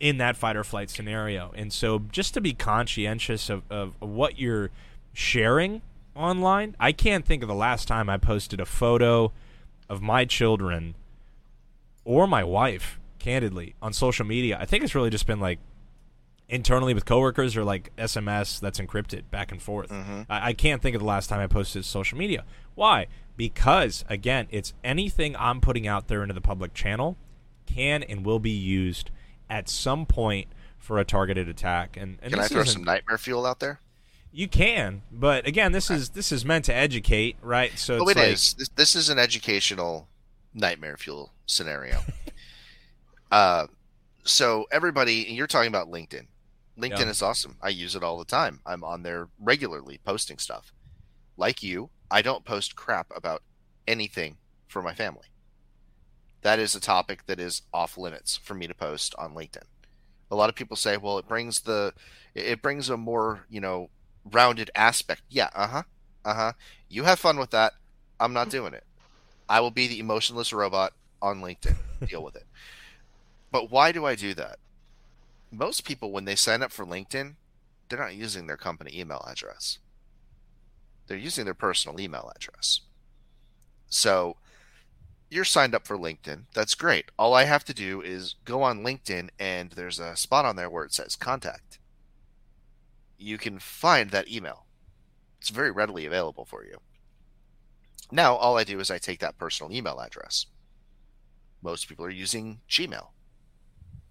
in 0.00 0.18
that 0.18 0.36
fight 0.36 0.56
or 0.56 0.64
flight 0.64 0.90
scenario 0.90 1.52
and 1.56 1.72
so 1.72 2.00
just 2.10 2.34
to 2.34 2.40
be 2.40 2.52
conscientious 2.52 3.50
of, 3.50 3.62
of, 3.70 3.94
of 4.00 4.08
what 4.08 4.38
you're 4.38 4.70
sharing 5.12 5.82
online 6.14 6.76
i 6.78 6.92
can't 6.92 7.24
think 7.24 7.42
of 7.42 7.48
the 7.48 7.54
last 7.54 7.88
time 7.88 8.08
i 8.08 8.16
posted 8.16 8.60
a 8.60 8.66
photo 8.66 9.32
of 9.88 10.00
my 10.00 10.24
children 10.24 10.94
or 12.04 12.26
my 12.26 12.44
wife 12.44 12.98
candidly 13.18 13.74
on 13.80 13.92
social 13.92 14.24
media 14.24 14.56
i 14.60 14.64
think 14.64 14.84
it's 14.84 14.94
really 14.94 15.10
just 15.10 15.26
been 15.26 15.40
like 15.40 15.58
internally 16.48 16.94
with 16.94 17.04
coworkers 17.04 17.56
or 17.56 17.64
like 17.64 17.94
SMS 17.96 18.60
that's 18.60 18.78
encrypted 18.78 19.22
back 19.30 19.50
and 19.50 19.62
forth. 19.62 19.90
Mm-hmm. 19.90 20.22
I, 20.28 20.48
I, 20.48 20.52
can't 20.52 20.82
think 20.82 20.94
of 20.94 21.00
the 21.00 21.06
last 21.06 21.28
time 21.28 21.40
I 21.40 21.46
posted 21.46 21.84
social 21.84 22.18
media. 22.18 22.44
Why? 22.74 23.06
Because 23.36 24.04
again, 24.08 24.46
it's 24.50 24.74
anything 24.82 25.34
I'm 25.36 25.60
putting 25.60 25.86
out 25.86 26.08
there 26.08 26.22
into 26.22 26.34
the 26.34 26.40
public 26.40 26.74
channel 26.74 27.16
can 27.66 28.02
and 28.02 28.24
will 28.24 28.38
be 28.38 28.50
used 28.50 29.10
at 29.48 29.68
some 29.68 30.06
point 30.06 30.48
for 30.78 30.98
a 30.98 31.04
targeted 31.04 31.48
attack. 31.48 31.96
And, 31.96 32.18
and 32.22 32.32
can 32.32 32.42
I 32.42 32.48
throw 32.48 32.64
some 32.64 32.84
nightmare 32.84 33.18
fuel 33.18 33.46
out 33.46 33.60
there? 33.60 33.80
You 34.36 34.48
can, 34.48 35.02
but 35.12 35.46
again, 35.46 35.70
this 35.70 35.92
is 35.92 36.08
this 36.08 36.32
is 36.32 36.44
meant 36.44 36.64
to 36.64 36.74
educate, 36.74 37.36
right? 37.40 37.70
So 37.78 37.98
oh, 37.98 38.08
it 38.08 38.16
like, 38.16 38.32
is. 38.32 38.54
This, 38.54 38.68
this 38.70 38.96
is 38.96 39.08
an 39.08 39.16
educational 39.16 40.08
nightmare 40.52 40.96
fuel 40.96 41.32
scenario. 41.46 42.00
uh, 43.30 43.68
so 44.24 44.66
everybody, 44.72 45.26
you're 45.28 45.46
talking 45.46 45.68
about 45.68 45.86
LinkedIn. 45.86 46.26
LinkedIn 46.76 46.98
yeah. 46.98 47.10
is 47.10 47.22
awesome. 47.22 47.58
I 47.62 47.68
use 47.68 47.94
it 47.94 48.02
all 48.02 48.18
the 48.18 48.24
time. 48.24 48.58
I'm 48.66 48.82
on 48.82 49.04
there 49.04 49.28
regularly 49.38 50.00
posting 50.04 50.38
stuff. 50.38 50.72
Like 51.36 51.62
you, 51.62 51.90
I 52.10 52.20
don't 52.20 52.44
post 52.44 52.74
crap 52.74 53.12
about 53.14 53.40
anything 53.86 54.38
for 54.66 54.82
my 54.82 54.94
family. 54.94 55.28
That 56.42 56.58
is 56.58 56.74
a 56.74 56.80
topic 56.80 57.26
that 57.26 57.38
is 57.38 57.62
off 57.72 57.96
limits 57.96 58.36
for 58.36 58.54
me 58.54 58.66
to 58.66 58.74
post 58.74 59.14
on 59.16 59.32
LinkedIn. 59.32 59.62
A 60.32 60.34
lot 60.34 60.48
of 60.48 60.56
people 60.56 60.76
say, 60.76 60.96
"Well, 60.96 61.18
it 61.18 61.28
brings 61.28 61.60
the 61.60 61.94
it 62.34 62.60
brings 62.62 62.90
a 62.90 62.96
more, 62.96 63.46
you 63.48 63.60
know, 63.60 63.90
rounded 64.30 64.70
aspect. 64.74 65.22
Yeah, 65.28 65.50
uh 65.54 65.66
huh, 65.68 65.82
uh 66.24 66.34
huh. 66.34 66.52
You 66.88 67.04
have 67.04 67.18
fun 67.18 67.38
with 67.38 67.50
that. 67.50 67.74
I'm 68.20 68.32
not 68.32 68.50
doing 68.50 68.74
it. 68.74 68.84
I 69.48 69.60
will 69.60 69.70
be 69.70 69.86
the 69.86 69.98
emotionless 69.98 70.52
robot 70.52 70.92
on 71.20 71.40
LinkedIn. 71.40 71.76
Deal 72.08 72.22
with 72.22 72.36
it. 72.36 72.46
But 73.50 73.70
why 73.70 73.92
do 73.92 74.04
I 74.04 74.14
do 74.14 74.34
that? 74.34 74.58
Most 75.50 75.84
people, 75.84 76.10
when 76.10 76.24
they 76.24 76.34
sign 76.34 76.62
up 76.62 76.72
for 76.72 76.84
LinkedIn, 76.84 77.34
they're 77.88 77.98
not 77.98 78.14
using 78.14 78.46
their 78.46 78.56
company 78.56 78.98
email 78.98 79.24
address. 79.28 79.78
They're 81.06 81.16
using 81.16 81.44
their 81.44 81.54
personal 81.54 82.00
email 82.00 82.32
address. 82.34 82.80
So 83.88 84.36
you're 85.30 85.44
signed 85.44 85.74
up 85.74 85.86
for 85.86 85.98
LinkedIn. 85.98 86.44
That's 86.54 86.74
great. 86.74 87.10
All 87.18 87.34
I 87.34 87.44
have 87.44 87.64
to 87.64 87.74
do 87.74 88.00
is 88.00 88.36
go 88.44 88.62
on 88.62 88.84
LinkedIn 88.84 89.30
and 89.38 89.70
there's 89.70 89.98
a 89.98 90.16
spot 90.16 90.44
on 90.44 90.56
there 90.56 90.70
where 90.70 90.84
it 90.84 90.92
says 90.92 91.16
contact. 91.16 91.63
You 93.18 93.38
can 93.38 93.58
find 93.58 94.10
that 94.10 94.28
email. 94.28 94.66
It's 95.40 95.50
very 95.50 95.70
readily 95.70 96.06
available 96.06 96.44
for 96.44 96.64
you. 96.64 96.78
Now, 98.10 98.34
all 98.34 98.56
I 98.56 98.64
do 98.64 98.80
is 98.80 98.90
I 98.90 98.98
take 98.98 99.20
that 99.20 99.38
personal 99.38 99.72
email 99.72 100.00
address. 100.00 100.46
Most 101.62 101.88
people 101.88 102.04
are 102.04 102.10
using 102.10 102.60
Gmail. 102.68 103.08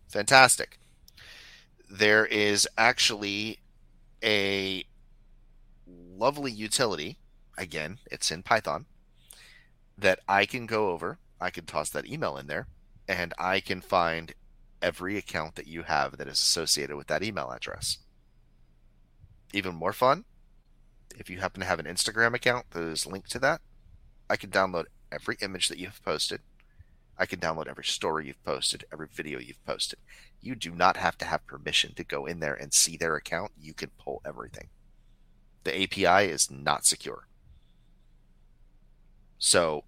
Fantastic. 0.09 0.79
There 1.89 2.25
is 2.25 2.67
actually 2.77 3.59
a 4.23 4.85
lovely 5.87 6.51
utility. 6.51 7.17
Again, 7.57 7.99
it's 8.11 8.31
in 8.31 8.43
Python 8.43 8.85
that 9.97 10.19
I 10.27 10.45
can 10.45 10.65
go 10.65 10.89
over. 10.89 11.19
I 11.39 11.49
can 11.49 11.65
toss 11.65 11.89
that 11.91 12.07
email 12.07 12.37
in 12.37 12.47
there 12.47 12.67
and 13.07 13.33
I 13.37 13.59
can 13.59 13.81
find 13.81 14.33
every 14.81 15.17
account 15.17 15.55
that 15.55 15.67
you 15.67 15.83
have 15.83 16.17
that 16.17 16.27
is 16.27 16.39
associated 16.39 16.95
with 16.95 17.07
that 17.07 17.23
email 17.23 17.51
address. 17.51 17.99
Even 19.53 19.75
more 19.75 19.93
fun, 19.93 20.25
if 21.15 21.29
you 21.29 21.39
happen 21.39 21.61
to 21.61 21.67
have 21.67 21.79
an 21.79 21.85
Instagram 21.85 22.33
account 22.33 22.71
that 22.71 22.83
is 22.83 23.05
linked 23.05 23.31
to 23.31 23.39
that, 23.39 23.61
I 24.29 24.35
can 24.35 24.49
download 24.49 24.85
every 25.11 25.37
image 25.41 25.69
that 25.69 25.77
you've 25.77 26.03
posted. 26.03 26.41
I 27.17 27.27
can 27.27 27.39
download 27.39 27.67
every 27.67 27.83
story 27.83 28.25
you've 28.25 28.43
posted, 28.43 28.85
every 28.91 29.07
video 29.13 29.39
you've 29.39 29.63
posted. 29.63 29.99
You 30.41 30.55
do 30.55 30.71
not 30.71 30.97
have 30.97 31.17
to 31.19 31.25
have 31.25 31.45
permission 31.45 31.93
to 31.95 32.03
go 32.03 32.25
in 32.25 32.39
there 32.39 32.55
and 32.55 32.73
see 32.73 32.97
their 32.97 33.15
account. 33.15 33.51
You 33.61 33.73
can 33.73 33.91
pull 33.99 34.21
everything. 34.25 34.69
The 35.63 35.83
API 35.83 36.29
is 36.29 36.49
not 36.49 36.85
secure. 36.85 37.27
So 39.37 39.83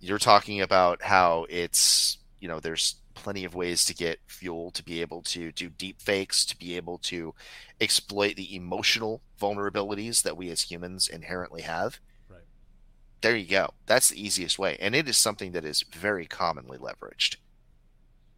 you're 0.00 0.18
talking 0.18 0.60
about 0.60 1.02
how 1.02 1.46
it's, 1.50 2.18
you 2.40 2.46
know, 2.46 2.60
there's 2.60 2.96
plenty 3.18 3.44
of 3.44 3.54
ways 3.54 3.84
to 3.84 3.94
get 3.94 4.20
fuel 4.26 4.70
to 4.70 4.82
be 4.82 5.00
able 5.00 5.22
to 5.22 5.52
do 5.52 5.68
deep 5.68 6.00
fakes, 6.00 6.44
to 6.46 6.56
be 6.56 6.76
able 6.76 6.98
to 6.98 7.34
exploit 7.80 8.36
the 8.36 8.54
emotional 8.54 9.20
vulnerabilities 9.40 10.22
that 10.22 10.36
we 10.36 10.50
as 10.50 10.62
humans 10.62 11.08
inherently 11.08 11.62
have. 11.62 11.98
Right. 12.30 12.40
There 13.20 13.36
you 13.36 13.46
go. 13.46 13.74
That's 13.86 14.10
the 14.10 14.22
easiest 14.22 14.58
way. 14.58 14.76
And 14.80 14.94
it 14.94 15.08
is 15.08 15.16
something 15.16 15.52
that 15.52 15.64
is 15.64 15.84
very 15.92 16.26
commonly 16.26 16.78
leveraged. 16.78 17.36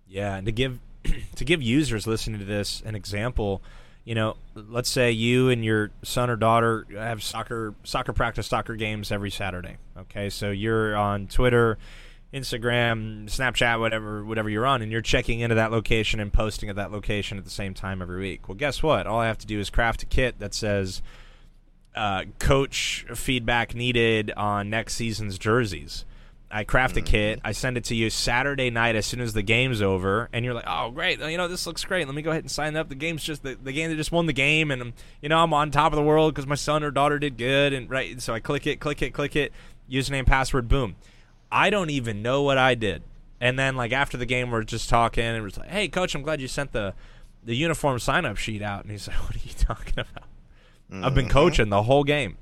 Yeah, 0.09 0.37
and 0.37 0.47
to 0.47 0.53
give 0.53 0.81
to 1.37 1.45
give 1.45 1.62
users 1.62 2.07
listening 2.07 2.40
to 2.40 2.47
this 2.47 2.83
an 2.85 2.95
example, 2.95 3.62
you 4.05 4.14
know, 4.14 4.37
let's 4.55 4.90
say 4.90 5.11
you 5.11 5.51
and 5.51 5.64
your 5.64 5.90
son 6.03 6.31
or 6.31 6.37
daughter 6.37 6.87
have 6.93 7.23
soccer 7.23 7.75
soccer 7.85 8.12
practice, 8.12 8.47
soccer 8.47 8.75
games 8.75 9.12
every 9.12 9.31
Saturday. 9.31 9.77
Okay, 9.97 10.31
so 10.31 10.51
you're 10.51 10.97
on 10.97 11.27
Twitter, 11.27 11.79
Instagram, 12.33 13.25
Snapchat, 13.27 13.81
whatever 13.81 14.25
whatever 14.25 14.49
you're 14.49 14.66
on, 14.66 14.83
and 14.83 14.93
you're 14.93 15.01
checking 15.01 15.40
into 15.40 15.57
that 15.57 15.73
location 15.73 16.21
and 16.21 16.33
posting 16.33 16.69
at 16.69 16.77
that 16.77 16.93
location 16.93 17.38
at 17.38 17.45
the 17.45 17.51
same 17.51 17.75
time 17.75 18.01
every 18.01 18.21
week. 18.21 18.49
Well, 18.49 18.57
guess 18.57 18.83
what? 18.83 19.07
All 19.07 19.19
I 19.19 19.27
have 19.27 19.38
to 19.38 19.47
do 19.47 19.59
is 19.59 19.69
craft 19.69 20.03
a 20.05 20.07
kit 20.07 20.38
that 20.38 20.55
says 20.55 21.03
uh, 21.95 22.25
coach 22.38 23.05
feedback 23.14 23.75
needed 23.75 24.33
on 24.37 24.71
next 24.71 24.95
season's 24.95 25.38
jerseys. 25.38 26.05
I 26.53 26.64
craft 26.64 26.97
a 26.97 27.01
kit. 27.01 27.38
Mm-hmm. 27.38 27.47
I 27.47 27.53
send 27.53 27.77
it 27.77 27.85
to 27.85 27.95
you 27.95 28.11
Saturday 28.11 28.71
night 28.71 28.97
as 28.97 29.07
soon 29.07 29.21
as 29.21 29.33
the 29.33 29.43
game's 29.43 29.81
over, 29.81 30.29
and 30.33 30.45
you're 30.45 30.55
like, 30.55 30.64
"Oh, 30.66 30.90
great! 30.90 31.21
You 31.21 31.37
know 31.37 31.47
this 31.47 31.66
looks 31.66 31.85
great. 31.85 32.07
Let 32.07 32.14
me 32.14 32.23
go 32.23 32.31
ahead 32.31 32.43
and 32.43 32.51
sign 32.51 32.77
up. 32.77 32.88
The 32.88 32.97
game's 32.97 33.23
just 33.23 33.43
the, 33.43 33.57
the 33.61 33.73
game 33.73 33.90
that 33.90 33.97
just 33.97 34.11
won 34.11 34.27
the 34.27 34.33
game, 34.33 34.71
and 34.71 34.93
you 35.21 35.29
know 35.29 35.38
I'm 35.38 35.55
on 35.55 35.71
top 35.71 35.93
of 35.93 35.97
the 35.97 36.03
world 36.03 36.35
because 36.35 36.47
my 36.47 36.57
son 36.57 36.83
or 36.83 36.90
daughter 36.90 37.19
did 37.19 37.37
good, 37.37 37.73
and 37.73 37.88
right. 37.88 38.21
So 38.21 38.35
I 38.35 38.40
click 38.40 38.66
it, 38.66 38.81
click 38.81 39.01
it, 39.03 39.11
click 39.11 39.37
it. 39.37 39.53
Username, 39.88 40.27
password, 40.27 40.69
boom. 40.69 40.97
I 41.53 41.71
don't 41.71 41.91
even 41.91 42.23
know 42.23 42.43
what 42.43 42.59
I 42.59 42.75
did. 42.75 43.03
And 43.41 43.59
then 43.59 43.75
like 43.77 43.93
after 43.93 44.17
the 44.17 44.27
game, 44.27 44.51
we're 44.51 44.65
just 44.65 44.89
talking, 44.89 45.25
and 45.25 45.43
we're 45.43 45.51
like, 45.57 45.71
"Hey, 45.71 45.89
coach, 45.89 46.15
I'm 46.15 46.23
glad 46.23 46.41
you 46.41 46.49
sent 46.49 46.73
the 46.73 46.95
the 47.43 47.55
uniform 47.57 47.99
sign 47.99 48.25
up 48.27 48.37
sheet 48.37 48.63
out." 48.63 48.83
And 48.83 48.91
he's 48.91 49.09
like, 49.09 49.17
"What 49.25 49.35
are 49.37 49.39
you 49.45 49.55
talking 49.57 49.95
about? 49.99 51.05
I've 51.05 51.15
been 51.15 51.27
Mhm. 51.27 51.31
coaching 51.31 51.69
the 51.71 51.85
whole 51.85 52.05
game, 52.05 52.37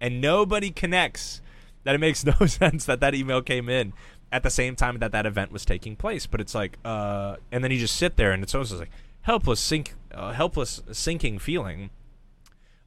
and 0.00 0.20
nobody 0.20 0.70
connects." 0.70 1.40
that 1.84 1.96
it 1.96 1.98
makes 1.98 2.24
no 2.40 2.46
sense 2.46 2.84
that 2.84 3.00
that 3.00 3.12
email 3.12 3.42
came 3.42 3.68
in 3.68 3.92
at 4.30 4.44
the 4.44 4.50
same 4.50 4.76
time 4.76 4.98
that 5.00 5.10
that 5.10 5.26
event 5.26 5.50
was 5.50 5.64
taking 5.64 5.96
place. 5.96 6.26
But 6.28 6.40
it's 6.40 6.54
like, 6.54 6.78
uh, 6.84 7.34
and 7.50 7.64
then 7.64 7.72
you 7.72 7.78
just 7.80 7.96
sit 7.96 8.16
there, 8.16 8.30
and 8.30 8.40
it's 8.44 8.54
almost 8.54 8.72
like 8.74 8.90
helpless 9.22 9.58
sink, 9.58 9.94
uh, 10.14 10.30
helpless 10.30 10.80
sinking 10.92 11.40
feeling 11.40 11.90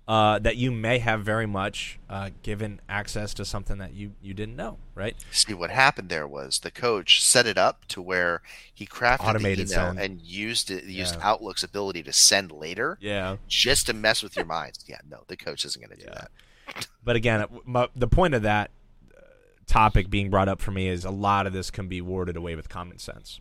uh, 0.07 0.37
that 0.39 0.55
you 0.55 0.71
may 0.71 0.99
have 0.99 1.23
very 1.23 1.47
much 1.47 1.97
uh, 2.09 2.29
given 2.43 2.79
access 2.87 3.33
to 3.33 3.43
something 3.43 3.79
that 3.79 3.93
you 3.93 4.11
you 4.21 4.33
didn't 4.35 4.55
know, 4.55 4.77
right? 4.93 5.15
See 5.31 5.53
what 5.55 5.71
happened 5.71 6.09
there 6.09 6.27
was 6.27 6.59
the 6.59 6.69
coach 6.69 7.23
set 7.23 7.47
it 7.47 7.57
up 7.57 7.85
to 7.87 8.01
where 8.01 8.41
he 8.73 8.85
crafted 8.85 9.29
Automated 9.29 9.67
the 9.67 9.73
email 9.73 9.87
send. 9.95 9.99
and 9.99 10.21
used 10.21 10.69
it 10.69 10.83
used 10.83 11.15
Yeah. 11.15 11.27
Outlook's 11.29 11.63
ability 11.63 12.03
to 12.03 12.13
send 12.13 12.51
later 12.51 12.97
Yeah. 13.01 13.37
just 13.47 13.87
to 13.87 13.93
mess 13.93 14.21
with 14.21 14.35
your 14.35 14.45
minds. 14.45 14.85
Yeah, 14.87 14.99
no, 15.09 15.23
the 15.27 15.35
coach 15.37 15.65
isn't 15.65 15.83
going 15.83 15.97
to 15.97 16.03
do 16.05 16.09
Yeah. 16.11 16.25
that. 16.67 16.87
But 17.03 17.15
again, 17.15 17.45
my, 17.65 17.87
the 17.95 18.07
point 18.07 18.35
of 18.35 18.43
that 18.43 18.69
uh, 19.15 19.21
topic 19.65 20.09
being 20.11 20.29
brought 20.29 20.47
up 20.49 20.61
for 20.61 20.69
me 20.71 20.87
is 20.87 21.03
a 21.03 21.09
lot 21.11 21.47
of 21.47 21.53
this 21.53 21.71
can 21.71 21.87
be 21.87 21.99
warded 22.01 22.35
away 22.37 22.55
with 22.55 22.69
common 22.69 22.99
sense. 22.99 23.39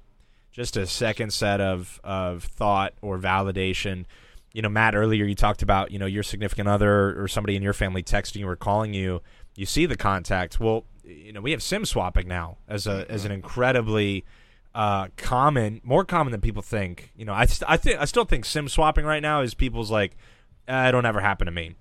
Just 0.50 0.76
a 0.78 0.86
second 0.86 1.32
set 1.34 1.60
of, 1.60 2.00
of 2.04 2.44
thought 2.44 2.94
or 3.02 3.18
validation. 3.18 4.04
You 4.54 4.62
know, 4.62 4.70
Matt, 4.70 4.94
earlier 4.94 5.26
you 5.26 5.34
talked 5.34 5.60
about, 5.60 5.90
you 5.90 5.98
know, 5.98 6.06
your 6.06 6.22
significant 6.22 6.68
other 6.68 7.20
or 7.20 7.28
somebody 7.28 7.56
in 7.56 7.62
your 7.62 7.74
family 7.74 8.02
texting 8.02 8.36
you 8.36 8.48
or 8.48 8.56
calling 8.56 8.94
you. 8.94 9.20
You 9.56 9.66
see 9.66 9.84
the 9.84 9.96
contact. 9.96 10.58
Well, 10.58 10.86
you 11.04 11.32
know, 11.32 11.42
we 11.42 11.50
have 11.50 11.62
SIM 11.62 11.84
swapping 11.84 12.26
now 12.26 12.56
as 12.66 12.86
a 12.86 13.04
as 13.10 13.26
an 13.26 13.32
incredibly 13.32 14.24
uh, 14.74 15.08
common, 15.18 15.82
more 15.84 16.04
common 16.04 16.30
than 16.30 16.40
people 16.40 16.62
think. 16.62 17.12
You 17.14 17.26
know, 17.26 17.34
I 17.34 17.44
st- 17.44 17.70
I 17.70 17.76
think 17.76 18.00
I 18.00 18.06
still 18.06 18.24
think 18.24 18.46
SIM 18.46 18.68
swapping 18.68 19.04
right 19.04 19.20
now 19.20 19.42
is 19.42 19.52
people's 19.52 19.90
like, 19.90 20.16
uh, 20.66 20.86
it'll 20.88 21.02
never 21.02 21.20
happen 21.20 21.44
to 21.44 21.52
me 21.52 21.74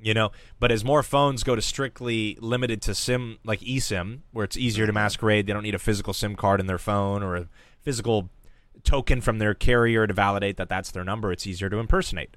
you 0.00 0.14
know 0.14 0.30
but 0.60 0.70
as 0.70 0.84
more 0.84 1.02
phones 1.02 1.42
go 1.42 1.54
to 1.54 1.62
strictly 1.62 2.36
limited 2.40 2.80
to 2.80 2.94
sim 2.94 3.38
like 3.44 3.60
esim 3.60 4.20
where 4.32 4.44
it's 4.44 4.56
easier 4.56 4.86
to 4.86 4.92
masquerade 4.92 5.46
they 5.46 5.52
don't 5.52 5.62
need 5.62 5.74
a 5.74 5.78
physical 5.78 6.12
sim 6.12 6.36
card 6.36 6.60
in 6.60 6.66
their 6.66 6.78
phone 6.78 7.22
or 7.22 7.36
a 7.36 7.48
physical 7.82 8.30
token 8.84 9.20
from 9.20 9.38
their 9.38 9.54
carrier 9.54 10.06
to 10.06 10.14
validate 10.14 10.56
that 10.56 10.68
that's 10.68 10.90
their 10.90 11.04
number 11.04 11.32
it's 11.32 11.46
easier 11.46 11.68
to 11.68 11.78
impersonate 11.78 12.36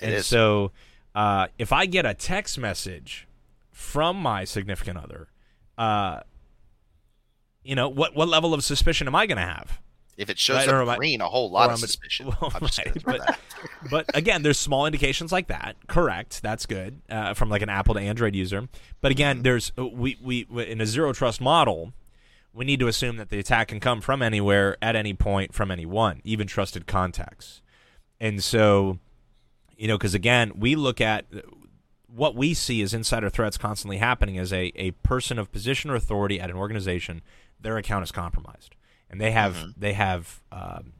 It 0.00 0.04
and 0.06 0.14
is. 0.14 0.26
so 0.26 0.72
uh, 1.14 1.46
if 1.58 1.72
i 1.72 1.86
get 1.86 2.06
a 2.06 2.14
text 2.14 2.58
message 2.58 3.26
from 3.70 4.16
my 4.16 4.44
significant 4.44 4.98
other 4.98 5.28
uh, 5.78 6.20
you 7.62 7.74
know 7.74 7.88
what 7.88 8.14
what 8.14 8.28
level 8.28 8.54
of 8.54 8.64
suspicion 8.64 9.06
am 9.06 9.14
i 9.14 9.26
going 9.26 9.36
to 9.38 9.42
have 9.44 9.80
If 10.16 10.28
it 10.30 10.38
shows 10.38 10.58
Right, 10.66 10.68
or 10.68 10.82
am 10.82 10.88
I- 10.88 10.92
up 10.92 10.98
green, 10.98 11.20
a 11.20 11.28
whole 11.28 11.50
lot 11.50 11.64
of 11.66 11.70
I'm 11.70 11.74
a- 11.74 11.78
suspicion. 11.78 12.26
well, 12.40 12.52
right, 12.60 12.92
but- 13.04 13.38
but 13.90 14.06
again, 14.16 14.42
there's 14.42 14.58
small 14.58 14.86
indications 14.86 15.30
like 15.32 15.46
that. 15.48 15.76
Correct, 15.86 16.42
that's 16.42 16.66
good 16.66 17.00
uh, 17.08 17.32
from 17.34 17.48
like 17.48 17.62
an 17.62 17.68
Apple 17.68 17.94
to 17.94 18.00
Android 18.00 18.34
user. 18.34 18.68
But 19.00 19.10
again, 19.12 19.36
Mm-hmm. 19.36 19.42
there's 19.44 19.72
we 19.76 20.18
we 20.22 20.46
in 20.66 20.80
a 20.80 20.86
zero 20.86 21.12
trust 21.12 21.40
model, 21.40 21.92
we 22.54 22.64
need 22.64 22.80
to 22.80 22.88
assume 22.88 23.16
that 23.16 23.30
the 23.30 23.38
attack 23.38 23.68
can 23.68 23.80
come 23.80 24.00
from 24.00 24.22
anywhere 24.22 24.76
at 24.82 24.94
any 24.94 25.14
point 25.14 25.54
from 25.54 25.70
anyone, 25.70 26.20
even 26.24 26.46
trusted 26.46 26.86
contacts. 26.86 27.62
And 28.20 28.42
so, 28.42 28.98
you 29.76 29.88
know, 29.88 29.96
because 29.96 30.14
again, 30.14 30.52
we 30.56 30.76
look 30.76 31.00
at 31.00 31.26
what 32.06 32.34
we 32.34 32.54
see 32.54 32.82
as 32.82 32.92
insider 32.92 33.30
threats 33.30 33.56
constantly 33.56 33.96
happening 33.96 34.38
as 34.38 34.52
a, 34.52 34.72
a 34.76 34.90
person 35.02 35.38
of 35.38 35.50
position 35.50 35.90
or 35.90 35.94
authority 35.94 36.40
at 36.40 36.50
an 36.50 36.56
organization, 36.56 37.22
their 37.60 37.78
account 37.78 38.04
is 38.04 38.12
compromised, 38.12 38.74
and 39.08 39.20
they 39.20 39.30
have 39.30 39.56
they 39.76 39.94
have 39.94 40.40
um, 40.50 40.92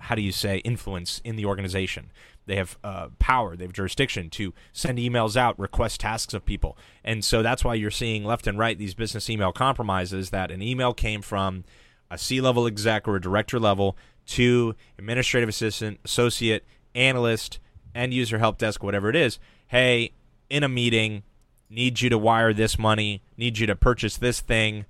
how 0.00 0.14
do 0.14 0.22
you 0.22 0.32
say 0.32 0.58
influence 0.58 1.20
in 1.24 1.36
the 1.36 1.46
organization. 1.46 2.10
They 2.46 2.56
have 2.56 2.78
uh, 2.82 3.08
power, 3.18 3.56
they 3.56 3.64
have 3.64 3.72
jurisdiction 3.72 4.28
to 4.30 4.52
send 4.72 4.98
emails 4.98 5.36
out, 5.36 5.58
request 5.58 6.00
tasks 6.00 6.34
of 6.34 6.44
people, 6.44 6.76
and 7.04 7.24
so 7.24 7.42
that's 7.42 7.64
why 7.64 7.74
you're 7.74 7.90
seeing 7.90 8.24
left 8.24 8.46
and 8.46 8.58
right 8.58 8.76
these 8.78 8.94
business 8.94 9.30
email 9.30 9.52
compromises. 9.52 10.30
That 10.30 10.50
an 10.50 10.62
email 10.62 10.92
came 10.92 11.22
from 11.22 11.64
a 12.10 12.18
C-level 12.18 12.66
exec 12.66 13.06
or 13.06 13.16
a 13.16 13.20
director 13.20 13.60
level 13.60 13.96
to 14.26 14.74
administrative 14.98 15.48
assistant, 15.48 16.00
associate, 16.04 16.64
analyst, 16.94 17.58
end 17.94 18.14
user 18.14 18.38
help 18.38 18.58
desk, 18.58 18.82
whatever 18.82 19.08
it 19.08 19.16
is. 19.16 19.38
Hey, 19.68 20.12
in 20.48 20.64
a 20.64 20.68
meeting, 20.68 21.22
need 21.68 22.00
you 22.00 22.10
to 22.10 22.18
wire 22.18 22.52
this 22.52 22.78
money, 22.78 23.22
need 23.36 23.58
you 23.58 23.66
to 23.66 23.76
purchase 23.76 24.16
this 24.16 24.40
thing 24.40 24.86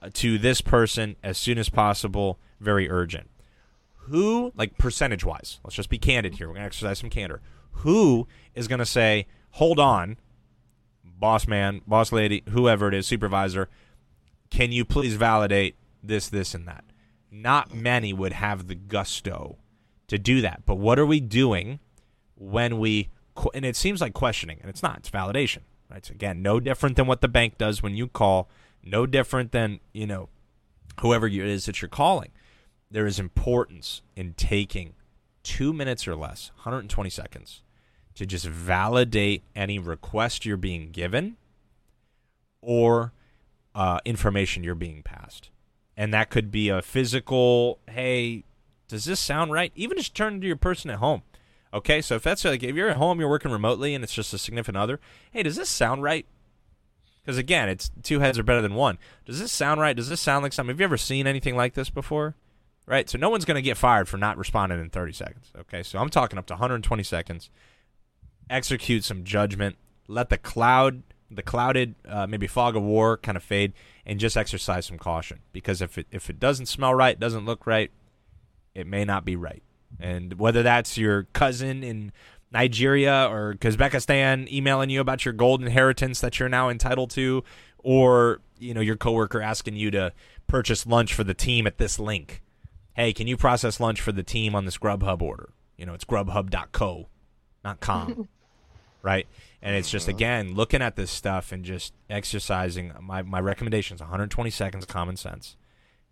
uh, 0.00 0.08
to 0.14 0.38
this 0.38 0.60
person 0.60 1.16
as 1.22 1.36
soon 1.36 1.58
as 1.58 1.68
possible, 1.68 2.38
very 2.60 2.90
urgent. 2.90 3.28
Who, 4.06 4.52
like 4.56 4.78
percentage 4.78 5.24
wise, 5.24 5.60
let's 5.64 5.76
just 5.76 5.88
be 5.88 5.98
candid 5.98 6.34
here. 6.34 6.48
We're 6.48 6.54
going 6.54 6.62
to 6.62 6.66
exercise 6.66 6.98
some 6.98 7.10
candor. 7.10 7.40
Who 7.70 8.26
is 8.54 8.68
going 8.68 8.80
to 8.80 8.86
say, 8.86 9.26
hold 9.52 9.78
on, 9.78 10.18
boss 11.04 11.46
man, 11.46 11.82
boss 11.86 12.12
lady, 12.12 12.42
whoever 12.48 12.88
it 12.88 12.94
is, 12.94 13.06
supervisor, 13.06 13.68
can 14.50 14.72
you 14.72 14.84
please 14.84 15.14
validate 15.14 15.76
this, 16.02 16.28
this, 16.28 16.54
and 16.54 16.66
that? 16.66 16.84
Not 17.30 17.74
many 17.74 18.12
would 18.12 18.32
have 18.32 18.66
the 18.66 18.74
gusto 18.74 19.56
to 20.08 20.18
do 20.18 20.40
that. 20.42 20.62
But 20.66 20.74
what 20.74 20.98
are 20.98 21.06
we 21.06 21.20
doing 21.20 21.78
when 22.36 22.78
we, 22.78 23.08
and 23.54 23.64
it 23.64 23.76
seems 23.76 24.00
like 24.00 24.12
questioning, 24.14 24.58
and 24.60 24.68
it's 24.68 24.82
not, 24.82 24.98
it's 24.98 25.10
validation. 25.10 25.60
Right? 25.90 26.04
So 26.04 26.12
again, 26.12 26.42
no 26.42 26.58
different 26.58 26.96
than 26.96 27.06
what 27.06 27.20
the 27.20 27.28
bank 27.28 27.56
does 27.56 27.82
when 27.82 27.94
you 27.94 28.08
call, 28.08 28.48
no 28.82 29.06
different 29.06 29.52
than, 29.52 29.80
you 29.92 30.06
know, 30.06 30.28
whoever 31.00 31.26
it 31.26 31.34
is 31.34 31.66
that 31.66 31.80
you're 31.80 31.88
calling. 31.88 32.32
There 32.92 33.06
is 33.06 33.18
importance 33.18 34.02
in 34.14 34.34
taking 34.34 34.92
two 35.42 35.72
minutes 35.72 36.06
or 36.06 36.14
less, 36.14 36.50
120 36.56 37.08
seconds, 37.08 37.62
to 38.14 38.26
just 38.26 38.44
validate 38.44 39.42
any 39.56 39.78
request 39.78 40.44
you're 40.44 40.58
being 40.58 40.90
given 40.90 41.36
or 42.60 43.12
uh, 43.74 43.98
information 44.04 44.62
you're 44.62 44.74
being 44.74 45.02
passed. 45.02 45.48
And 45.96 46.12
that 46.12 46.28
could 46.28 46.50
be 46.50 46.68
a 46.68 46.82
physical, 46.82 47.78
hey, 47.88 48.44
does 48.88 49.06
this 49.06 49.20
sound 49.20 49.52
right? 49.52 49.72
Even 49.74 49.96
just 49.96 50.14
turn 50.14 50.42
to 50.42 50.46
your 50.46 50.56
person 50.56 50.90
at 50.90 50.98
home. 50.98 51.22
Okay, 51.74 52.02
so 52.02 52.16
if 52.16 52.22
that's 52.22 52.44
like 52.44 52.62
if 52.62 52.76
you're 52.76 52.90
at 52.90 52.98
home, 52.98 53.18
you're 53.18 53.30
working 53.30 53.50
remotely, 53.50 53.94
and 53.94 54.04
it's 54.04 54.12
just 54.12 54.34
a 54.34 54.38
significant 54.38 54.76
other. 54.76 55.00
Hey, 55.30 55.42
does 55.42 55.56
this 55.56 55.70
sound 55.70 56.02
right? 56.02 56.26
Because 57.24 57.38
again, 57.38 57.70
it's 57.70 57.90
two 58.02 58.20
heads 58.20 58.38
are 58.38 58.42
better 58.42 58.60
than 58.60 58.74
one. 58.74 58.98
Does 59.24 59.40
this 59.40 59.50
sound 59.50 59.80
right? 59.80 59.96
Does 59.96 60.10
this 60.10 60.20
sound 60.20 60.42
like 60.42 60.52
something? 60.52 60.74
Have 60.74 60.80
you 60.80 60.84
ever 60.84 60.98
seen 60.98 61.26
anything 61.26 61.56
like 61.56 61.72
this 61.72 61.88
before? 61.88 62.34
Right. 62.86 63.08
So 63.08 63.16
no 63.16 63.30
one's 63.30 63.44
going 63.44 63.56
to 63.56 63.62
get 63.62 63.76
fired 63.76 64.08
for 64.08 64.16
not 64.16 64.36
responding 64.36 64.80
in 64.80 64.90
30 64.90 65.12
seconds. 65.12 65.52
Okay, 65.60 65.82
so 65.82 65.98
I'm 65.98 66.08
talking 66.08 66.38
up 66.38 66.46
to 66.46 66.54
120 66.54 67.02
seconds. 67.02 67.48
Execute 68.50 69.04
some 69.04 69.24
judgment. 69.24 69.76
Let 70.08 70.30
the 70.30 70.38
cloud, 70.38 71.02
the 71.30 71.42
clouded, 71.42 71.94
uh, 72.06 72.26
maybe 72.26 72.46
fog 72.48 72.74
of 72.74 72.82
war, 72.82 73.16
kind 73.16 73.36
of 73.36 73.42
fade, 73.42 73.72
and 74.04 74.18
just 74.18 74.36
exercise 74.36 74.86
some 74.86 74.98
caution. 74.98 75.40
Because 75.52 75.80
if 75.80 75.96
it 75.96 76.06
if 76.10 76.28
it 76.28 76.40
doesn't 76.40 76.66
smell 76.66 76.94
right, 76.94 77.18
doesn't 77.18 77.44
look 77.44 77.66
right, 77.66 77.90
it 78.74 78.86
may 78.86 79.04
not 79.04 79.24
be 79.24 79.36
right. 79.36 79.62
And 80.00 80.38
whether 80.38 80.62
that's 80.62 80.98
your 80.98 81.24
cousin 81.32 81.84
in 81.84 82.12
Nigeria 82.50 83.28
or 83.30 83.54
Kazakhstan 83.54 84.50
emailing 84.50 84.90
you 84.90 85.00
about 85.00 85.24
your 85.24 85.32
gold 85.32 85.62
inheritance 85.62 86.20
that 86.20 86.38
you're 86.38 86.48
now 86.48 86.68
entitled 86.68 87.10
to, 87.10 87.44
or 87.78 88.40
you 88.58 88.74
know 88.74 88.80
your 88.80 88.96
coworker 88.96 89.40
asking 89.40 89.76
you 89.76 89.90
to 89.92 90.12
purchase 90.46 90.84
lunch 90.84 91.14
for 91.14 91.24
the 91.24 91.34
team 91.34 91.66
at 91.66 91.78
this 91.78 91.98
link. 91.98 92.42
Hey, 92.94 93.12
can 93.12 93.26
you 93.26 93.36
process 93.36 93.80
lunch 93.80 94.00
for 94.00 94.12
the 94.12 94.22
team 94.22 94.54
on 94.54 94.64
this 94.64 94.78
Grubhub 94.78 95.22
order? 95.22 95.50
You 95.76 95.86
know, 95.86 95.94
it's 95.94 96.04
grubhub.co, 96.04 97.08
not 97.64 97.80
com. 97.80 98.28
right? 99.02 99.26
And 99.60 99.76
it's 99.76 99.90
just 99.90 100.08
again 100.08 100.54
looking 100.54 100.82
at 100.82 100.96
this 100.96 101.10
stuff 101.10 101.52
and 101.52 101.64
just 101.64 101.94
exercising 102.08 102.92
my 103.00 103.22
my 103.22 103.40
recommendations 103.40 104.00
120 104.00 104.50
seconds 104.50 104.84
of 104.84 104.88
common 104.88 105.16
sense 105.16 105.56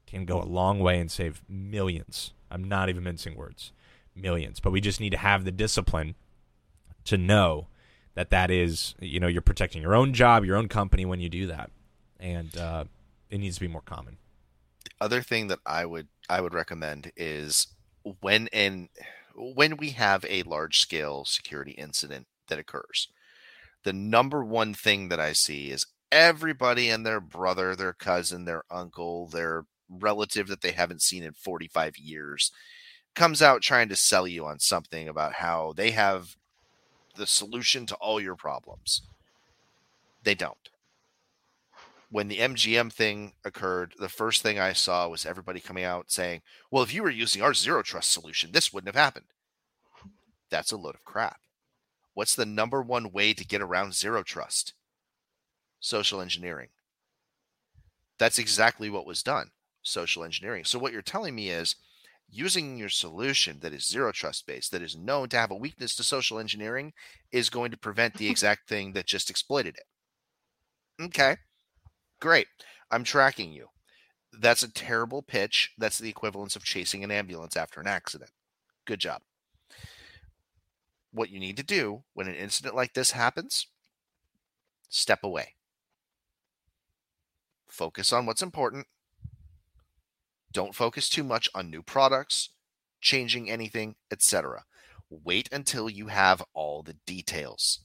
can 0.06 0.24
go 0.24 0.40
a 0.40 0.44
long 0.44 0.80
way 0.80 0.98
and 0.98 1.10
save 1.10 1.42
millions. 1.48 2.32
I'm 2.50 2.64
not 2.64 2.88
even 2.88 3.04
mincing 3.04 3.36
words. 3.36 3.72
Millions. 4.16 4.58
But 4.58 4.72
we 4.72 4.80
just 4.80 5.00
need 5.00 5.10
to 5.10 5.16
have 5.16 5.44
the 5.44 5.52
discipline 5.52 6.16
to 7.04 7.16
know 7.16 7.68
that 8.14 8.30
that 8.30 8.50
is, 8.50 8.94
you 9.00 9.20
know, 9.20 9.28
you're 9.28 9.40
protecting 9.40 9.80
your 9.80 9.94
own 9.94 10.12
job, 10.12 10.44
your 10.44 10.56
own 10.56 10.68
company 10.68 11.04
when 11.04 11.20
you 11.20 11.28
do 11.28 11.46
that. 11.46 11.70
And 12.18 12.56
uh, 12.58 12.84
it 13.30 13.38
needs 13.38 13.56
to 13.56 13.60
be 13.60 13.68
more 13.68 13.82
common. 13.82 14.16
The 15.00 15.06
other 15.06 15.22
thing 15.22 15.46
that 15.46 15.60
I 15.64 15.86
would 15.86 16.08
I 16.28 16.42
would 16.42 16.52
recommend 16.52 17.10
is 17.16 17.68
when 18.20 18.48
in 18.48 18.90
when 19.34 19.78
we 19.78 19.90
have 19.90 20.26
a 20.28 20.42
large 20.42 20.78
scale 20.78 21.24
security 21.24 21.72
incident 21.72 22.26
that 22.48 22.58
occurs, 22.58 23.08
the 23.82 23.94
number 23.94 24.44
one 24.44 24.74
thing 24.74 25.08
that 25.08 25.18
I 25.18 25.32
see 25.32 25.70
is 25.70 25.86
everybody 26.12 26.90
and 26.90 27.06
their 27.06 27.20
brother, 27.20 27.74
their 27.74 27.94
cousin, 27.94 28.44
their 28.44 28.64
uncle, 28.70 29.26
their 29.28 29.64
relative 29.88 30.48
that 30.48 30.60
they 30.60 30.72
haven't 30.72 31.02
seen 31.02 31.22
in 31.22 31.32
45 31.32 31.96
years 31.96 32.52
comes 33.14 33.40
out 33.40 33.62
trying 33.62 33.88
to 33.88 33.96
sell 33.96 34.28
you 34.28 34.44
on 34.44 34.58
something 34.58 35.08
about 35.08 35.34
how 35.34 35.72
they 35.76 35.92
have 35.92 36.36
the 37.16 37.26
solution 37.26 37.86
to 37.86 37.94
all 37.96 38.20
your 38.20 38.36
problems. 38.36 39.00
They 40.22 40.34
don't. 40.34 40.68
When 42.10 42.28
the 42.28 42.38
MGM 42.38 42.92
thing 42.92 43.34
occurred, 43.44 43.94
the 43.98 44.08
first 44.08 44.42
thing 44.42 44.58
I 44.58 44.72
saw 44.72 45.08
was 45.08 45.24
everybody 45.24 45.60
coming 45.60 45.84
out 45.84 46.10
saying, 46.10 46.42
well, 46.70 46.82
if 46.82 46.92
you 46.92 47.02
were 47.02 47.10
using 47.10 47.40
our 47.40 47.54
zero 47.54 47.82
trust 47.82 48.12
solution, 48.12 48.50
this 48.50 48.72
wouldn't 48.72 48.92
have 48.94 49.00
happened. 49.00 49.26
That's 50.50 50.72
a 50.72 50.76
load 50.76 50.96
of 50.96 51.04
crap. 51.04 51.40
What's 52.14 52.34
the 52.34 52.46
number 52.46 52.82
one 52.82 53.12
way 53.12 53.32
to 53.32 53.46
get 53.46 53.62
around 53.62 53.94
zero 53.94 54.24
trust? 54.24 54.74
Social 55.78 56.20
engineering. 56.20 56.68
That's 58.18 58.38
exactly 58.38 58.90
what 58.90 59.06
was 59.06 59.22
done 59.22 59.52
social 59.82 60.24
engineering. 60.24 60.64
So, 60.64 60.78
what 60.78 60.92
you're 60.92 61.02
telling 61.02 61.34
me 61.34 61.50
is 61.50 61.76
using 62.28 62.76
your 62.76 62.88
solution 62.88 63.58
that 63.60 63.72
is 63.72 63.86
zero 63.86 64.12
trust 64.12 64.46
based, 64.46 64.72
that 64.72 64.82
is 64.82 64.96
known 64.96 65.28
to 65.30 65.36
have 65.36 65.50
a 65.50 65.56
weakness 65.56 65.96
to 65.96 66.02
social 66.02 66.38
engineering, 66.38 66.92
is 67.32 67.50
going 67.50 67.70
to 67.70 67.78
prevent 67.78 68.14
the 68.14 68.28
exact 68.30 68.68
thing 68.68 68.92
that 68.92 69.06
just 69.06 69.30
exploited 69.30 69.76
it. 69.76 71.04
Okay, 71.04 71.36
great. 72.20 72.46
I'm 72.90 73.04
tracking 73.04 73.52
you. 73.52 73.68
That's 74.32 74.62
a 74.62 74.72
terrible 74.72 75.22
pitch. 75.22 75.72
That's 75.78 75.98
the 75.98 76.08
equivalence 76.08 76.56
of 76.56 76.64
chasing 76.64 77.02
an 77.02 77.10
ambulance 77.10 77.56
after 77.56 77.80
an 77.80 77.86
accident. 77.86 78.30
Good 78.86 79.00
job. 79.00 79.22
What 81.12 81.30
you 81.30 81.40
need 81.40 81.56
to 81.56 81.64
do 81.64 82.04
when 82.14 82.28
an 82.28 82.36
incident 82.36 82.76
like 82.76 82.94
this 82.94 83.10
happens, 83.10 83.66
step 84.88 85.24
away. 85.24 85.54
Focus 87.68 88.12
on 88.12 88.26
what's 88.26 88.42
important 88.42 88.86
don't 90.52 90.74
focus 90.74 91.08
too 91.08 91.22
much 91.22 91.48
on 91.54 91.70
new 91.70 91.82
products, 91.82 92.50
changing 93.00 93.48
anything, 93.48 93.94
etc. 94.10 94.64
Wait 95.08 95.48
until 95.52 95.88
you 95.88 96.08
have 96.08 96.42
all 96.54 96.82
the 96.82 96.96
details. 97.06 97.80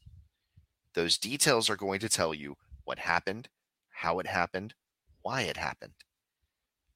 Those 0.94 1.18
details 1.18 1.70
are 1.70 1.76
going 1.76 2.00
to 2.00 2.10
tell 2.10 2.34
you 2.34 2.56
what 2.84 3.00
happened, 3.00 3.50
how 3.98 4.20
it 4.20 4.28
happened, 4.28 4.74
why 5.22 5.42
it 5.42 5.58
happened. 5.58 5.94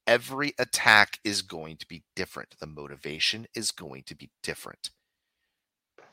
Every 0.06 0.54
attack 0.58 1.20
is 1.24 1.41
going 1.41 1.78
to 1.78 1.88
be 1.88 2.04
different. 2.16 2.56
The 2.60 2.68
motivation 2.68 3.47
is 3.56 3.72
going 3.72 4.04
to 4.08 4.16
be 4.16 4.32
different. 4.41 4.89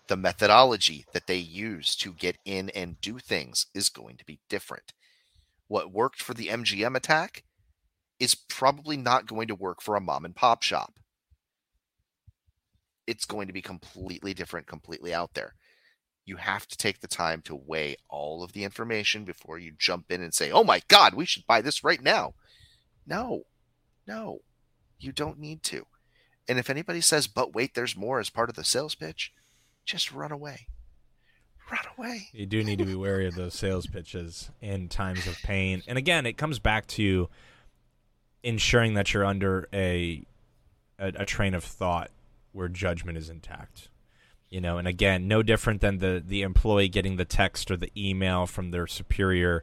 The 0.09 0.17
methodology 0.17 1.05
that 1.13 1.27
they 1.27 1.39
use 1.39 1.97
to 1.97 2.13
get 2.13 2.37
in 2.45 2.71
and 2.71 3.01
do 3.01 3.19
things 3.19 3.67
is 3.75 3.89
going 3.89 4.17
to 4.19 4.25
be 4.25 4.39
different. 4.49 4.93
What 5.69 5.93
worked 5.93 6.23
for 6.23 6.35
the 6.35 6.49
MGM 6.49 6.95
attack 6.95 7.43
is 8.21 8.35
probably 8.35 8.97
not 8.97 9.27
going 9.27 9.49
to 9.49 9.55
work 9.55 9.83
for 9.83 9.97
a 9.97 10.01
mom 10.01 10.25
and 10.25 10.35
pop 10.35 10.63
shop. 10.63 10.95
It's 13.07 13.25
going 13.25 13.47
to 13.47 13.53
be 13.53 13.63
completely 13.63 14.35
different, 14.35 14.67
completely 14.67 15.13
out 15.13 15.35
there. 15.35 15.55
You 16.27 16.37
have 16.37 16.67
to 16.67 16.77
take 16.77 17.01
the 17.01 17.07
time 17.07 17.41
to 17.43 17.55
weigh 17.55 17.97
all 18.09 18.43
of 18.43 18.53
the 18.53 18.65
information 18.65 19.25
before 19.25 19.59
you 19.59 19.73
jump 19.79 20.11
in 20.11 20.23
and 20.23 20.35
say, 20.35 20.51
oh 20.51 20.65
my 20.65 20.83
God, 20.89 21.15
we 21.15 21.25
should 21.25 21.47
buy 21.47 21.63
this 21.63 21.85
right 21.85 22.03
now. 22.03 22.35
No, 23.07 23.45
no, 24.09 24.41
you 24.99 25.13
don't 25.13 25.39
need 25.39 25.63
to. 25.65 25.87
And 26.49 26.59
if 26.59 26.69
anybody 26.69 27.01
says, 27.01 27.29
but 27.29 27.55
wait, 27.55 27.75
there's 27.75 27.97
more 27.97 28.19
as 28.19 28.29
part 28.29 28.49
of 28.49 28.57
the 28.57 28.65
sales 28.65 28.97
pitch, 28.97 29.33
just 29.85 30.13
run 30.13 30.33
away. 30.33 30.67
Run 31.71 31.81
away. 31.97 32.29
You 32.33 32.47
do 32.47 32.63
need 32.63 32.79
to 32.79 32.85
be 32.85 32.95
wary 32.95 33.27
of 33.27 33.35
those 33.35 33.55
sales 33.55 33.87
pitches 33.87 34.51
in 34.61 34.89
times 34.89 35.27
of 35.27 35.37
pain. 35.43 35.83
And 35.87 35.97
again, 35.97 36.27
it 36.27 36.37
comes 36.37 36.59
back 36.59 36.87
to 36.89 37.29
ensuring 38.43 38.95
that 38.95 39.15
you're 39.15 39.25
under 39.25 39.69
a, 39.73 40.25
a, 40.99 41.13
a 41.17 41.25
train 41.25 41.55
of 41.55 41.65
thought 41.65 42.11
where 42.53 42.69
judgment 42.69 43.19
is 43.19 43.29
intact 43.29 43.89
you 44.57 44.63
know 44.63 44.79
and 44.79 44.89
again 44.89 45.29
no 45.29 45.43
different 45.43 45.83
than 45.83 45.99
the 45.99 46.23
the 46.27 46.41
employee 46.41 46.89
getting 46.89 47.17
the 47.17 47.27
text 47.27 47.71
or 47.71 47.77
the 47.77 47.93
email 47.95 48.47
from 48.47 48.71
their 48.71 48.87
superior 48.87 49.63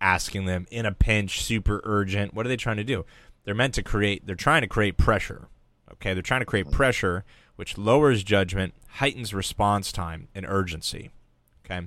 asking 0.00 0.46
them 0.46 0.66
in 0.68 0.84
a 0.84 0.90
pinch 0.90 1.40
super 1.40 1.80
urgent 1.84 2.34
what 2.34 2.44
are 2.44 2.48
they 2.48 2.56
trying 2.56 2.76
to 2.76 2.82
do? 2.82 3.04
They're 3.44 3.54
meant 3.54 3.74
to 3.74 3.84
create 3.84 4.26
they're 4.26 4.34
trying 4.34 4.62
to 4.62 4.66
create 4.66 4.96
pressure 4.96 5.46
okay? 5.92 6.12
They're 6.12 6.24
trying 6.24 6.40
to 6.40 6.46
create 6.46 6.72
pressure 6.72 7.24
which 7.54 7.78
lowers 7.78 8.24
judgment 8.24 8.74
heightens 8.94 9.32
response 9.32 9.92
time 9.92 10.26
and 10.34 10.44
urgency 10.44 11.10
okay? 11.64 11.86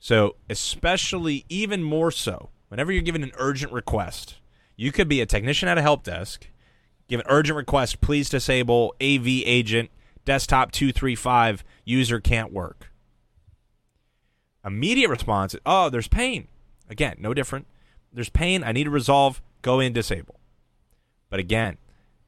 So 0.00 0.34
especially 0.50 1.44
even 1.48 1.84
more 1.84 2.10
so 2.10 2.48
whenever 2.66 2.90
you're 2.90 3.02
given 3.02 3.22
an 3.22 3.30
urgent 3.36 3.72
request 3.72 4.38
you 4.74 4.90
could 4.90 5.06
be 5.06 5.20
a 5.20 5.26
technician 5.26 5.68
at 5.68 5.78
a 5.78 5.82
help 5.82 6.02
desk, 6.02 6.48
give 7.06 7.20
an 7.20 7.26
urgent 7.28 7.56
request, 7.56 8.00
please 8.00 8.28
disable 8.28 8.92
AV 9.00 9.26
agent 9.26 9.90
desktop 10.24 10.72
235 10.72 11.62
user 11.84 12.20
can't 12.20 12.52
work. 12.52 12.90
Immediate 14.64 15.08
response, 15.08 15.56
oh, 15.66 15.88
there's 15.90 16.08
pain. 16.08 16.48
Again, 16.88 17.16
no 17.18 17.34
different. 17.34 17.66
There's 18.12 18.28
pain, 18.28 18.62
I 18.62 18.72
need 18.72 18.84
to 18.84 18.90
resolve, 18.90 19.40
go 19.62 19.80
in 19.80 19.92
disable. 19.92 20.36
But 21.30 21.40
again, 21.40 21.78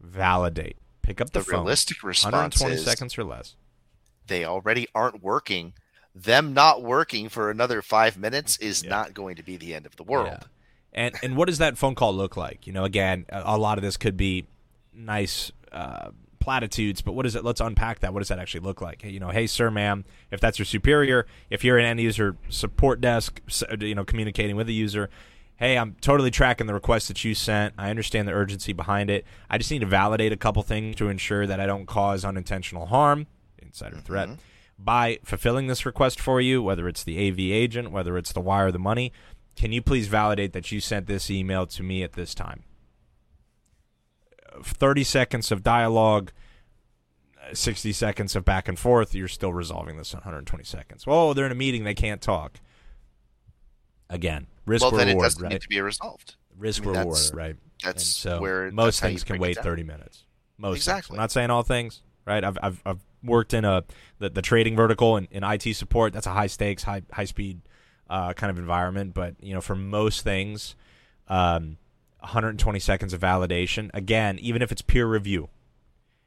validate. 0.00 0.76
Pick 1.02 1.20
up 1.20 1.30
the, 1.30 1.40
the 1.40 1.44
phone. 1.44 1.60
realistic 1.60 2.02
response 2.02 2.60
120 2.60 2.74
is 2.76 2.84
seconds 2.84 3.18
or 3.18 3.24
less. 3.24 3.54
They 4.26 4.44
already 4.44 4.88
aren't 4.94 5.22
working. 5.22 5.74
them 6.14 6.54
not 6.54 6.82
working 6.82 7.28
for 7.28 7.50
another 7.50 7.82
five 7.82 8.16
minutes 8.16 8.56
is 8.58 8.82
Yeah. 8.84 8.90
not 8.90 9.14
going 9.14 9.36
to 9.36 9.42
be 9.42 9.56
the 9.56 9.74
end 9.74 9.84
of 9.84 9.96
the 9.96 10.04
world. 10.04 10.28
Yeah. 10.28 10.38
And 10.92 11.14
and 11.24 11.36
what 11.36 11.48
does 11.48 11.58
that 11.58 11.76
phone 11.76 11.96
call 11.96 12.14
look 12.14 12.36
like? 12.36 12.68
You 12.68 12.72
know, 12.72 12.84
again, 12.84 13.26
a, 13.28 13.42
a 13.46 13.58
lot 13.58 13.78
of 13.78 13.82
this 13.82 13.96
could 13.96 14.16
be 14.16 14.46
nice 14.92 15.50
uh, 15.72 16.10
platitudes, 16.44 17.00
but 17.00 17.12
what 17.12 17.24
is 17.24 17.34
it? 17.34 17.42
Let's 17.42 17.62
unpack 17.62 18.00
that. 18.00 18.12
What 18.12 18.20
does 18.20 18.28
that 18.28 18.38
actually 18.38 18.60
look 18.60 18.82
like? 18.82 19.00
Hey, 19.00 19.08
You 19.08 19.18
know, 19.18 19.30
hey, 19.30 19.46
sir, 19.46 19.70
ma'am, 19.70 20.04
if 20.30 20.40
that's 20.40 20.58
your 20.58 20.66
superior, 20.66 21.26
if 21.48 21.64
you're 21.64 21.78
an 21.78 21.86
end 21.86 22.00
user 22.00 22.36
support 22.50 23.00
desk, 23.00 23.40
uh, 23.62 23.76
you 23.80 23.94
know, 23.94 24.04
communicating 24.04 24.54
with 24.54 24.66
the 24.66 24.74
user. 24.74 25.08
Hey, 25.56 25.78
I'm 25.78 25.96
totally 26.02 26.30
tracking 26.30 26.66
the 26.66 26.74
request 26.74 27.08
that 27.08 27.24
you 27.24 27.34
sent. 27.34 27.72
I 27.78 27.88
understand 27.88 28.28
the 28.28 28.32
urgency 28.32 28.74
behind 28.74 29.08
it. 29.08 29.24
I 29.48 29.56
just 29.56 29.70
need 29.70 29.78
to 29.78 29.86
validate 29.86 30.32
a 30.32 30.36
couple 30.36 30.62
things 30.62 30.96
to 30.96 31.08
ensure 31.08 31.46
that 31.46 31.60
I 31.60 31.64
don't 31.64 31.86
cause 31.86 32.26
unintentional 32.26 32.86
harm, 32.86 33.26
insider 33.58 33.96
mm-hmm. 33.96 34.04
threat, 34.04 34.28
by 34.78 35.20
fulfilling 35.24 35.66
this 35.68 35.86
request 35.86 36.20
for 36.20 36.42
you, 36.42 36.62
whether 36.62 36.86
it's 36.88 37.04
the 37.04 37.26
AV 37.26 37.38
agent, 37.38 37.90
whether 37.90 38.18
it's 38.18 38.32
the 38.34 38.40
wire, 38.40 38.70
the 38.70 38.78
money. 38.78 39.12
Can 39.56 39.72
you 39.72 39.80
please 39.80 40.08
validate 40.08 40.52
that 40.52 40.70
you 40.70 40.80
sent 40.80 41.06
this 41.06 41.30
email 41.30 41.66
to 41.68 41.82
me 41.82 42.02
at 42.02 42.12
this 42.12 42.34
time? 42.34 42.64
30 44.62 45.04
seconds 45.04 45.50
of 45.52 45.62
dialogue, 45.62 46.32
uh, 47.50 47.54
60 47.54 47.92
seconds 47.92 48.36
of 48.36 48.44
back 48.44 48.68
and 48.68 48.78
forth, 48.78 49.14
you're 49.14 49.28
still 49.28 49.52
resolving 49.52 49.96
this 49.96 50.12
in 50.12 50.18
120 50.18 50.64
seconds. 50.64 51.04
Oh, 51.06 51.32
they're 51.34 51.46
in 51.46 51.52
a 51.52 51.56
meeting, 51.56 51.84
they 51.84 51.94
can't 51.94 52.20
talk. 52.20 52.60
Again, 54.10 54.46
risk 54.66 54.82
well, 54.82 54.90
then 54.92 55.08
it 55.08 55.12
reward, 55.12 55.24
doesn't 55.24 55.42
right? 55.42 55.52
need 55.52 55.60
to 55.62 55.68
be 55.68 55.80
resolved. 55.80 56.36
risk 56.56 56.82
I 56.82 56.86
mean, 56.86 56.96
reward, 56.98 57.16
that's- 57.16 57.34
right? 57.34 57.56
That's 57.82 58.02
and 58.02 58.06
so 58.36 58.40
where 58.40 58.70
most 58.70 59.00
that's 59.00 59.10
things 59.10 59.24
can 59.24 59.38
wait 59.40 59.58
30 59.58 59.82
minutes. 59.82 60.24
Most 60.56 60.74
things. 60.74 60.82
Exactly. 60.86 61.16
I'm 61.16 61.20
not 61.20 61.30
saying 61.32 61.50
all 61.50 61.62
things, 61.62 62.02
right? 62.24 62.42
I've 62.44 62.56
I've, 62.62 62.82
I've 62.86 63.00
worked 63.22 63.52
in 63.52 63.64
a 63.64 63.84
the, 64.20 64.30
the 64.30 64.40
trading 64.42 64.76
vertical 64.76 65.16
in, 65.16 65.26
in 65.30 65.42
IT 65.42 65.74
support. 65.74 66.12
That's 66.12 66.26
a 66.26 66.32
high 66.32 66.46
stakes, 66.46 66.84
high 66.84 67.02
high 67.12 67.24
speed 67.24 67.60
uh, 68.08 68.32
kind 68.34 68.50
of 68.50 68.58
environment. 68.58 69.12
But 69.12 69.34
you 69.40 69.52
know, 69.52 69.60
for 69.60 69.74
most 69.74 70.22
things, 70.22 70.76
um, 71.28 71.76
120 72.24 72.78
seconds 72.80 73.12
of 73.12 73.20
validation. 73.20 73.90
Again, 73.94 74.38
even 74.40 74.62
if 74.62 74.72
it's 74.72 74.82
peer 74.82 75.06
review. 75.06 75.48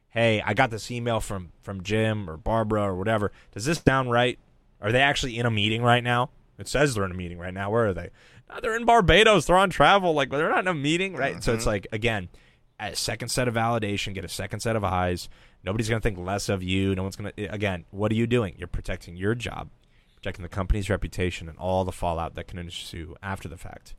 Hey, 0.09 0.41
I 0.45 0.53
got 0.53 0.71
this 0.71 0.89
email 0.89 1.19
from 1.19 1.51
from 1.61 1.83
Jim 1.83 2.29
or 2.29 2.37
Barbara 2.37 2.83
or 2.83 2.95
whatever. 2.95 3.31
Does 3.51 3.65
this 3.65 3.81
sound 3.85 4.11
right? 4.11 4.39
Are 4.81 4.91
they 4.91 5.01
actually 5.01 5.37
in 5.37 5.45
a 5.45 5.51
meeting 5.51 5.81
right 5.83 6.03
now? 6.03 6.29
It 6.57 6.67
says 6.67 6.95
they're 6.95 7.05
in 7.05 7.11
a 7.11 7.15
meeting 7.15 7.37
right 7.37 7.53
now. 7.53 7.69
Where 7.69 7.87
are 7.87 7.93
they? 7.93 8.09
No, 8.49 8.59
they're 8.61 8.75
in 8.75 8.85
Barbados. 8.85 9.45
They're 9.45 9.57
on 9.57 9.69
travel. 9.69 10.13
Like 10.13 10.29
they're 10.29 10.49
not 10.49 10.59
in 10.59 10.67
a 10.67 10.73
meeting, 10.73 11.15
right? 11.15 11.43
So 11.43 11.53
it's 11.53 11.63
Mhm. 11.63 11.67
like 11.67 11.87
again, 11.91 12.29
a 12.79 12.95
second 12.95 13.29
set 13.29 13.47
of 13.47 13.53
validation, 13.55 14.13
get 14.13 14.23
a 14.25 14.29
second 14.29 14.61
set 14.61 14.75
of 14.75 14.83
eyes. 14.83 15.29
Nobody's 15.63 15.89
gonna 15.89 16.01
think 16.01 16.17
less 16.17 16.47
of 16.49 16.63
you. 16.63 16.95
No 16.95 17.03
one's 17.03 17.15
gonna. 17.15 17.33
Again, 17.37 17.85
what 17.91 18.11
are 18.11 18.15
you 18.15 18.27
doing? 18.27 18.55
You're 18.57 18.67
protecting 18.67 19.17
your 19.17 19.35
job, 19.35 19.69
protecting 20.15 20.43
the 20.43 20.49
company's 20.49 20.89
reputation, 20.89 21.49
and 21.49 21.57
all 21.59 21.83
the 21.83 21.91
fallout 21.91 22.35
that 22.35 22.47
can 22.47 22.57
ensue 22.59 23.15
after 23.21 23.47
the 23.49 23.57
fact. 23.57 23.93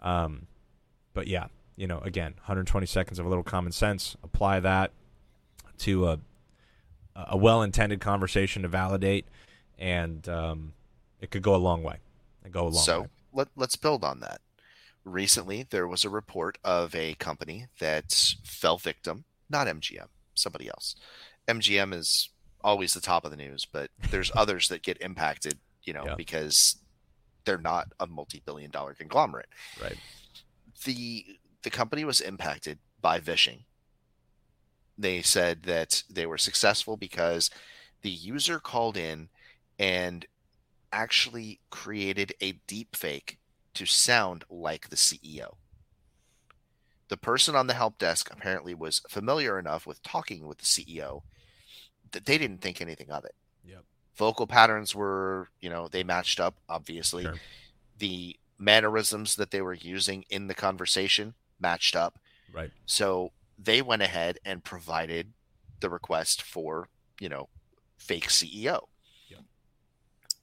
Um, 0.00 0.46
but 1.14 1.26
yeah, 1.26 1.46
you 1.76 1.86
know, 1.86 1.98
again, 2.00 2.32
120 2.36 2.86
seconds 2.86 3.18
of 3.18 3.26
a 3.26 3.28
little 3.28 3.42
common 3.44 3.72
sense. 3.72 4.16
Apply 4.22 4.60
that 4.60 4.92
to 5.78 6.08
a 6.08 6.18
a 7.16 7.36
well-intended 7.36 8.00
conversation 8.00 8.62
to 8.62 8.68
validate, 8.68 9.24
and 9.78 10.28
um, 10.28 10.72
it 11.20 11.30
could 11.30 11.42
go 11.42 11.54
a 11.54 11.58
long 11.58 11.82
way. 11.84 11.98
It 12.44 12.50
go 12.50 12.62
a 12.62 12.68
long 12.68 12.72
So 12.82 13.00
way. 13.02 13.08
let, 13.32 13.48
let's 13.54 13.76
build 13.76 14.02
on 14.02 14.18
that. 14.20 14.40
Recently, 15.04 15.64
there 15.70 15.86
was 15.86 16.04
a 16.04 16.08
report 16.10 16.58
of 16.64 16.92
a 16.94 17.14
company 17.14 17.66
that 17.78 18.34
fell 18.44 18.78
victim, 18.78 19.24
not 19.48 19.68
MGM, 19.68 20.08
somebody 20.34 20.66
else. 20.68 20.96
MGM 21.46 21.94
is 21.94 22.30
always 22.64 22.94
the 22.94 23.00
top 23.00 23.24
of 23.24 23.30
the 23.30 23.36
news, 23.36 23.64
but 23.64 23.90
there's 24.10 24.32
others 24.36 24.66
that 24.68 24.82
get 24.82 25.00
impacted, 25.00 25.58
you 25.84 25.92
know, 25.92 26.04
Yeah. 26.06 26.14
because 26.16 26.76
they're 27.44 27.58
not 27.58 27.88
a 28.00 28.06
multi-billion 28.08 28.70
dollar 28.72 28.94
conglomerate. 28.94 29.50
Right. 29.80 29.98
The 30.84 31.24
the 31.62 31.70
company 31.70 32.04
was 32.04 32.20
impacted 32.20 32.78
by 33.00 33.18
vishing. 33.18 33.64
They 34.96 35.22
said 35.22 35.64
that 35.64 36.02
they 36.08 36.26
were 36.26 36.38
successful 36.38 36.96
because 36.96 37.50
the 38.02 38.10
user 38.10 38.60
called 38.60 38.96
in 38.96 39.28
and 39.78 40.26
actually 40.92 41.60
created 41.70 42.34
a 42.40 42.52
deep 42.66 42.94
fake 42.94 43.38
to 43.74 43.86
sound 43.86 44.44
like 44.48 44.88
the 44.88 44.96
CEO. 44.96 45.56
The 47.08 47.16
person 47.16 47.56
on 47.56 47.66
the 47.66 47.74
help 47.74 47.98
desk 47.98 48.30
apparently 48.32 48.74
was 48.74 49.02
familiar 49.08 49.58
enough 49.58 49.86
with 49.86 50.02
talking 50.02 50.46
with 50.46 50.58
the 50.58 50.64
CEO 50.64 51.22
that 52.12 52.26
they 52.26 52.38
didn't 52.38 52.60
think 52.60 52.80
anything 52.80 53.10
of 53.10 53.24
it. 53.24 53.34
Yep. 53.64 53.84
Vocal 54.16 54.46
patterns 54.46 54.94
were, 54.94 55.48
you 55.60 55.68
know, 55.68 55.88
they 55.88 56.04
matched 56.04 56.38
up, 56.38 56.54
obviously. 56.68 57.24
Sure. 57.24 57.34
The 57.98 58.36
mannerisms 58.58 59.36
that 59.36 59.50
they 59.50 59.60
were 59.60 59.74
using 59.74 60.24
in 60.30 60.46
the 60.46 60.54
conversation 60.54 61.34
matched 61.60 61.96
up. 61.96 62.18
Right. 62.52 62.70
So 62.86 63.32
they 63.58 63.82
went 63.82 64.02
ahead 64.02 64.38
and 64.44 64.64
provided 64.64 65.32
the 65.80 65.90
request 65.90 66.42
for, 66.42 66.88
you 67.20 67.28
know, 67.28 67.48
fake 67.96 68.28
CEO. 68.28 68.86
Yep. 69.28 69.40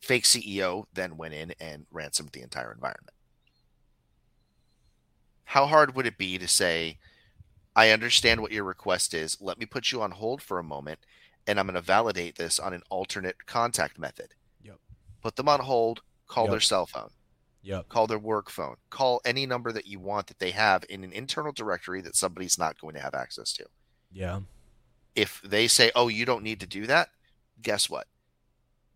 Fake 0.01 0.23
CEO 0.23 0.85
then 0.93 1.17
went 1.17 1.33
in 1.33 1.53
and 1.59 1.85
ransomed 1.91 2.31
the 2.33 2.41
entire 2.41 2.71
environment. 2.71 3.15
How 5.45 5.65
hard 5.65 5.95
would 5.95 6.05
it 6.05 6.17
be 6.17 6.37
to 6.37 6.47
say, 6.47 6.97
I 7.75 7.91
understand 7.91 8.41
what 8.41 8.51
your 8.51 8.63
request 8.63 9.13
is. 9.13 9.37
Let 9.39 9.57
me 9.57 9.65
put 9.65 9.91
you 9.91 10.01
on 10.01 10.11
hold 10.11 10.41
for 10.41 10.59
a 10.59 10.63
moment 10.63 10.99
and 11.47 11.59
I'm 11.59 11.65
going 11.65 11.75
to 11.75 11.81
validate 11.81 12.35
this 12.37 12.59
on 12.59 12.73
an 12.73 12.83
alternate 12.89 13.45
contact 13.45 13.97
method. 13.97 14.33
Yep. 14.63 14.77
Put 15.21 15.35
them 15.37 15.49
on 15.49 15.61
hold, 15.61 16.01
call 16.27 16.45
Yep. 16.45 16.51
their 16.51 16.59
cell 16.59 16.85
phone 16.85 17.09
Yep. 17.63 17.89
call 17.89 18.07
their 18.07 18.19
work 18.19 18.49
phone, 18.49 18.77
call 18.89 19.21
any 19.23 19.45
number 19.45 19.71
that 19.71 19.85
you 19.85 19.99
want 19.99 20.27
that 20.27 20.39
they 20.39 20.51
have 20.51 20.83
in 20.89 21.03
an 21.03 21.11
internal 21.11 21.51
directory 21.51 22.01
that 22.01 22.15
somebody's 22.15 22.57
not 22.57 22.79
going 22.79 22.95
to 22.95 22.99
have 22.99 23.13
access 23.13 23.53
to. 23.53 23.65
Yeah. 24.11 24.39
If 25.15 25.41
they 25.43 25.67
say, 25.67 25.91
"Oh, 25.95 26.07
you 26.07 26.25
don't 26.25 26.43
need 26.43 26.59
to 26.61 26.65
do 26.65 26.87
that," 26.87 27.09
guess 27.61 27.89
what? 27.89 28.07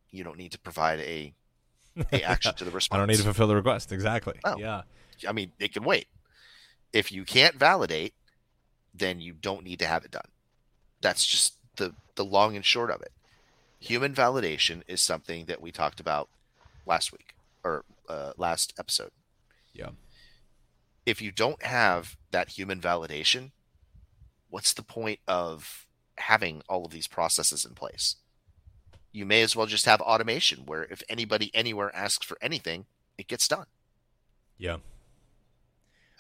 You 0.10 0.24
don't 0.24 0.38
need 0.38 0.54
to 0.54 0.60
provide 0.60 1.00
a, 1.02 1.34
a 2.12 2.24
action 2.24 2.56
to 2.56 2.64
the 2.64 2.72
response. 2.72 2.98
I 2.98 3.00
don't 3.00 3.10
need 3.10 3.18
to 3.18 3.24
fulfill 3.24 3.48
the 3.48 3.56
request. 3.56 3.92
Exactly. 3.92 4.36
Oh. 4.44 4.58
Yeah. 4.58 4.84
I 5.28 5.32
mean, 5.32 5.52
it 5.60 5.74
can 5.74 5.84
wait. 5.84 6.08
If 6.92 7.12
you 7.12 7.26
can't 7.26 7.56
validate, 7.56 8.14
then 8.94 9.20
you 9.20 9.34
don't 9.34 9.64
need 9.64 9.80
to 9.80 9.86
have 9.86 10.06
it 10.06 10.12
done. 10.12 10.30
That's 11.02 11.26
just 11.26 11.56
the 11.76 11.94
the 12.16 12.26
long 12.26 12.56
and 12.56 12.66
short 12.66 12.90
of 12.90 13.02
it. 13.02 13.12
Human 13.80 14.16
validation 14.16 14.82
is 14.88 15.02
something 15.02 15.46
that 15.46 15.62
we 15.62 15.72
talked 15.72 16.00
about 16.00 16.30
last 16.86 17.12
week 17.12 17.36
or 17.64 17.84
uh, 18.10 18.34
last 18.38 18.74
episode. 18.78 19.12
Yeah. 19.74 19.90
If 21.06 21.22
you 21.22 21.32
don't 21.32 21.62
have 21.64 22.18
that 22.32 22.50
human 22.50 22.80
validation, 22.80 23.52
what's 24.50 24.74
the 24.74 24.84
point 24.84 25.20
of 25.28 25.86
having 26.18 26.62
all 26.68 26.86
of 26.86 26.92
these 26.92 27.08
processes 27.08 27.66
in 27.66 27.74
place? 27.74 28.16
You 29.12 29.26
may 29.26 29.42
as 29.42 29.56
well 29.56 29.66
just 29.66 29.86
have 29.86 30.02
automation 30.02 30.66
where 30.66 30.84
if 30.84 31.02
anybody 31.08 31.52
anywhere 31.54 31.96
asks 31.96 32.26
for 32.26 32.38
anything, 32.42 32.86
it 33.18 33.28
gets 33.28 33.48
done. 33.48 33.66
Yeah. 34.58 34.78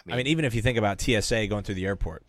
I 0.07 0.15
mean, 0.15 0.27
even 0.27 0.45
if 0.45 0.53
you 0.53 0.61
think 0.61 0.77
about 0.77 1.01
TSA 1.01 1.47
going 1.47 1.63
through 1.63 1.75
the 1.75 1.85
airport, 1.85 2.23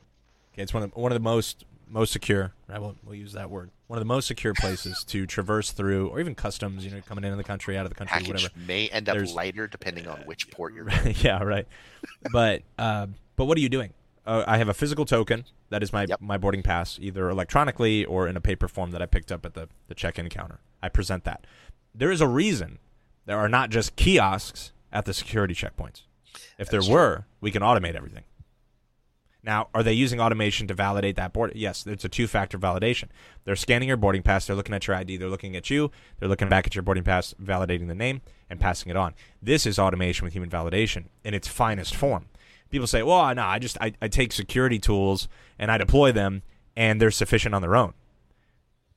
okay, 0.53 0.63
it's 0.63 0.73
one 0.73 0.83
of 0.83 0.93
the, 0.93 0.99
one 0.99 1.13
of 1.13 1.17
the 1.17 1.23
most 1.23 1.65
most 1.89 2.13
secure. 2.13 2.53
Right, 2.69 2.81
we'll, 2.81 2.97
we'll 3.05 3.15
use 3.15 3.33
that 3.35 3.51
word. 3.51 3.71
One 3.89 3.99
of 3.99 4.01
the 4.01 4.07
most 4.07 4.27
secure 4.27 4.53
places 4.53 5.05
to 5.05 5.27
traverse 5.27 5.71
through, 5.71 6.09
or 6.09 6.19
even 6.19 6.35
customs. 6.35 6.85
You 6.85 6.91
know, 6.91 7.01
coming 7.07 7.23
into 7.25 7.37
the 7.37 7.45
country, 7.45 7.79
out 7.79 7.87
of 7.87 7.91
the 7.91 7.95
country, 7.95 8.15
package 8.15 8.29
whatever. 8.45 8.53
may 8.67 8.89
end 8.89 9.09
up 9.09 9.15
There's- 9.17 9.33
lighter 9.33 9.67
depending 9.69 10.09
on 10.09 10.19
which 10.23 10.51
port 10.51 10.75
you're 10.75 10.85
going. 10.87 11.15
yeah, 11.21 11.43
right. 11.43 11.67
But 12.33 12.63
uh, 12.79 13.07
but 13.37 13.45
what 13.45 13.57
are 13.57 13.61
you 13.61 13.69
doing? 13.69 13.93
Uh, 14.27 14.43
I 14.47 14.59
have 14.59 14.69
a 14.69 14.75
physical 14.75 15.05
token 15.05 15.45
that 15.71 15.85
is 15.85 15.93
my 15.93 16.05
Yep. 16.09 16.21
my 16.21 16.37
boarding 16.37 16.63
pass, 16.65 16.99
either 17.01 17.29
electronically 17.31 18.05
or 18.05 18.27
in 18.27 18.37
a 18.37 18.41
paper 18.41 18.67
form 18.67 18.91
that 18.91 19.01
I 19.01 19.07
picked 19.07 19.31
up 19.31 19.47
at 19.47 19.55
the 19.55 19.69
the 19.87 19.95
check-in 19.95 20.29
counter. 20.31 20.59
I 20.83 20.89
present 20.89 21.23
that. 21.25 21.47
There 21.95 22.11
is 22.11 22.21
a 22.21 22.27
reason 22.29 22.79
there 23.25 23.39
are 23.39 23.49
not 23.49 23.71
just 23.71 23.95
kiosks 23.97 24.73
at 24.93 25.05
the 25.05 25.15
security 25.15 25.55
checkpoints. 25.55 26.03
If 26.59 26.69
there 26.71 26.81
true. 26.81 26.93
were, 26.93 27.25
we 27.41 27.51
can 27.53 27.63
automate 27.63 27.95
everything. 27.95 28.25
Now, 29.47 29.69
are 29.73 29.85
they 29.85 29.93
using 29.93 30.21
automation 30.21 30.67
to 30.67 30.75
validate 30.75 31.15
that 31.15 31.33
board? 31.33 31.53
Yes, 31.55 31.87
it's 31.87 32.05
a 32.05 32.09
two-factor 32.09 32.59
validation. 32.59 33.05
They're 33.45 33.55
scanning 33.55 33.87
your 33.87 33.97
boarding 33.97 34.25
pass, 34.25 34.45
they're 34.45 34.57
looking 34.57 34.75
at 34.75 34.89
your 34.89 34.97
ID, 34.97 35.19
they're 35.19 35.29
looking 35.29 35.55
at 35.55 35.71
you, 35.71 35.93
they're 36.19 36.29
looking 36.29 36.49
back 36.49 36.67
at 36.67 36.75
your 36.75 36.83
boarding 36.83 37.05
pass, 37.05 37.33
validating 37.41 37.87
the 37.87 37.95
name 37.95 38.23
and 38.51 38.59
passing 38.59 38.91
it 38.91 38.97
on. 38.97 39.15
This 39.41 39.65
is 39.65 39.79
automation 39.79 40.25
with 40.25 40.33
human 40.33 40.51
validation 40.51 41.05
in 41.23 41.33
its 41.33 41.47
finest 41.47 41.95
form. 41.95 42.27
People 42.71 42.89
say, 42.89 43.05
"Well, 43.05 43.33
no, 43.37 43.45
I 43.45 43.61
just 43.61 43.79
I, 43.81 43.93
I 44.03 44.09
take 44.09 44.33
security 44.33 44.81
tools 44.81 45.29
and 45.61 45.71
I 45.71 45.79
deploy 45.79 46.11
them 46.11 46.43
and 46.77 47.01
they're 47.01 47.13
sufficient 47.13 47.55
on 47.55 47.63
their 47.63 47.77
own." 47.77 47.95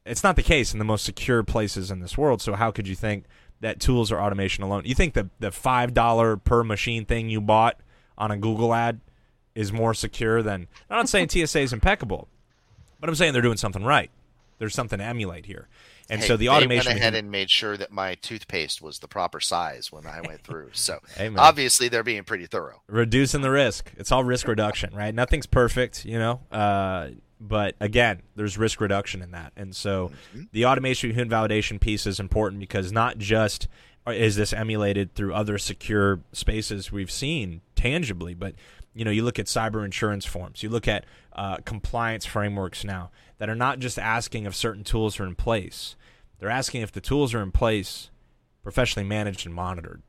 It's 0.04 0.24
not 0.24 0.36
the 0.36 0.42
case 0.42 0.74
in 0.74 0.80
the 0.80 0.86
most 0.86 1.06
secure 1.06 1.44
places 1.44 1.92
in 1.92 2.00
this 2.00 2.18
world, 2.18 2.42
so 2.42 2.56
how 2.56 2.72
could 2.72 2.88
you 2.88 2.96
think 2.96 3.26
that 3.60 3.80
tools 3.80 4.12
or 4.12 4.20
automation 4.20 4.64
alone? 4.64 4.82
You 4.86 4.96
think 4.96 5.14
the 5.14 5.30
the 5.40 5.52
$5 5.52 6.44
per 6.44 6.64
machine 6.64 7.06
thing 7.06 7.30
you 7.30 7.40
bought 7.40 7.80
on 8.18 8.32
a 8.32 8.38
Google 8.38 8.74
ad 8.74 9.00
is 9.60 9.72
more 9.74 9.94
secure 9.94 10.42
than 10.42 10.68
I'm 10.90 10.98
not 10.98 11.10
saying 11.10 11.30
TSA 11.30 11.60
is 11.60 11.74
impeccable, 11.74 12.28
but 13.00 13.10
I'm 13.10 13.16
saying 13.16 13.34
they're 13.34 13.42
doing 13.42 13.58
something 13.58 13.84
right. 13.84 14.10
There's 14.58 14.74
something 14.74 15.00
to 15.00 15.06
emulate 15.06 15.46
here. 15.46 15.68
And 16.10 16.22
Hey, 16.22 16.28
so 16.28 16.38
the 16.38 16.46
they 16.46 16.50
automation 16.50 16.90
went 16.90 17.00
ahead 17.00 17.14
and 17.16 17.30
made 17.30 17.50
sure 17.50 17.78
that 17.78 17.92
my 17.92 18.16
toothpaste 18.16 18.82
was 18.82 19.00
the 19.00 19.08
proper 19.08 19.40
size 19.40 19.92
when 19.92 20.06
I 20.08 20.22
went 20.22 20.42
through. 20.44 20.70
So 20.74 21.00
Hey, 21.16 21.30
obviously 21.38 21.88
they're 21.88 22.04
being 22.04 22.24
pretty 22.24 22.46
thorough. 22.46 22.82
reducing 22.88 23.42
the 23.42 23.52
risk. 23.52 23.92
It's 23.98 24.12
all 24.12 24.24
risk 24.24 24.48
reduction, 24.48 24.96
right? 24.96 25.14
Nothing's 25.14 25.46
perfect, 25.46 26.06
you 26.06 26.18
know. 26.18 26.42
Uh, 26.52 27.10
but 27.40 27.76
again, 27.80 28.22
there's 28.36 28.58
risk 28.58 28.82
reduction 28.82 29.22
in 29.22 29.32
that, 29.32 29.54
and 29.56 29.74
so 29.76 30.12
Mhm. 30.36 30.48
the 30.52 30.66
automation 30.66 31.12
human 31.12 31.30
validation 31.30 31.80
piece 31.80 32.06
is 32.06 32.20
important 32.20 32.60
because 32.60 32.92
not 32.92 33.18
just 33.18 33.68
is 34.08 34.36
this 34.36 34.52
emulated 34.54 35.14
through 35.14 35.34
other 35.36 35.58
secure 35.60 36.20
spaces 36.34 36.92
we've 36.92 37.12
seen 37.12 37.62
tangibly, 37.76 38.34
but 38.34 38.56
you 39.00 39.06
know, 39.06 39.12
you 39.12 39.24
look 39.24 39.40
at 39.40 39.46
cyber 39.46 39.84
insurance 39.86 40.26
forms, 40.26 40.62
you 40.62 40.70
look 40.70 40.88
at 40.88 41.06
uh, 41.34 41.58
compliance 41.66 42.26
frameworks 42.26 42.84
now 42.84 43.10
that 43.38 43.50
are 43.50 43.56
not 43.56 43.80
just 43.80 43.98
asking 43.98 44.46
if 44.46 44.54
certain 44.54 44.84
tools 44.84 45.20
are 45.20 45.26
in 45.26 45.36
place; 45.36 45.96
they're 46.40 46.50
asking 46.50 46.82
if 46.82 46.92
the 46.92 47.02
tools 47.02 47.34
are 47.34 47.42
in 47.42 47.52
place, 47.52 48.10
professionally 48.62 49.08
managed 49.08 49.46
and 49.46 49.56
monitored 49.56 50.02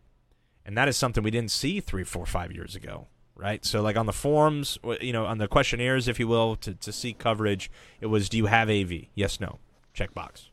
and 0.70 0.76
that 0.76 0.88
is 0.88 0.96
something 0.96 1.24
we 1.24 1.30
didn't 1.30 1.50
see 1.50 1.80
three, 1.80 2.04
four, 2.04 2.26
five 2.26 2.52
years 2.52 2.76
ago, 2.76 3.08
right? 3.34 3.64
So, 3.64 3.82
like 3.82 3.96
on 3.96 4.06
the 4.06 4.12
forms, 4.12 4.78
you 5.00 5.12
know, 5.12 5.26
on 5.26 5.38
the 5.38 5.48
questionnaires, 5.48 6.06
if 6.06 6.20
you 6.20 6.28
will, 6.28 6.56
to, 6.56 6.74
to 6.74 6.92
seek 6.92 7.18
coverage, 7.18 7.70
it 8.00 8.06
was, 8.06 8.28
"Do 8.28 8.36
you 8.36 8.46
have 8.46 8.70
AV? 8.70 9.06
Yes, 9.14 9.40
no." 9.40 9.58
Checkbox. 9.96 10.48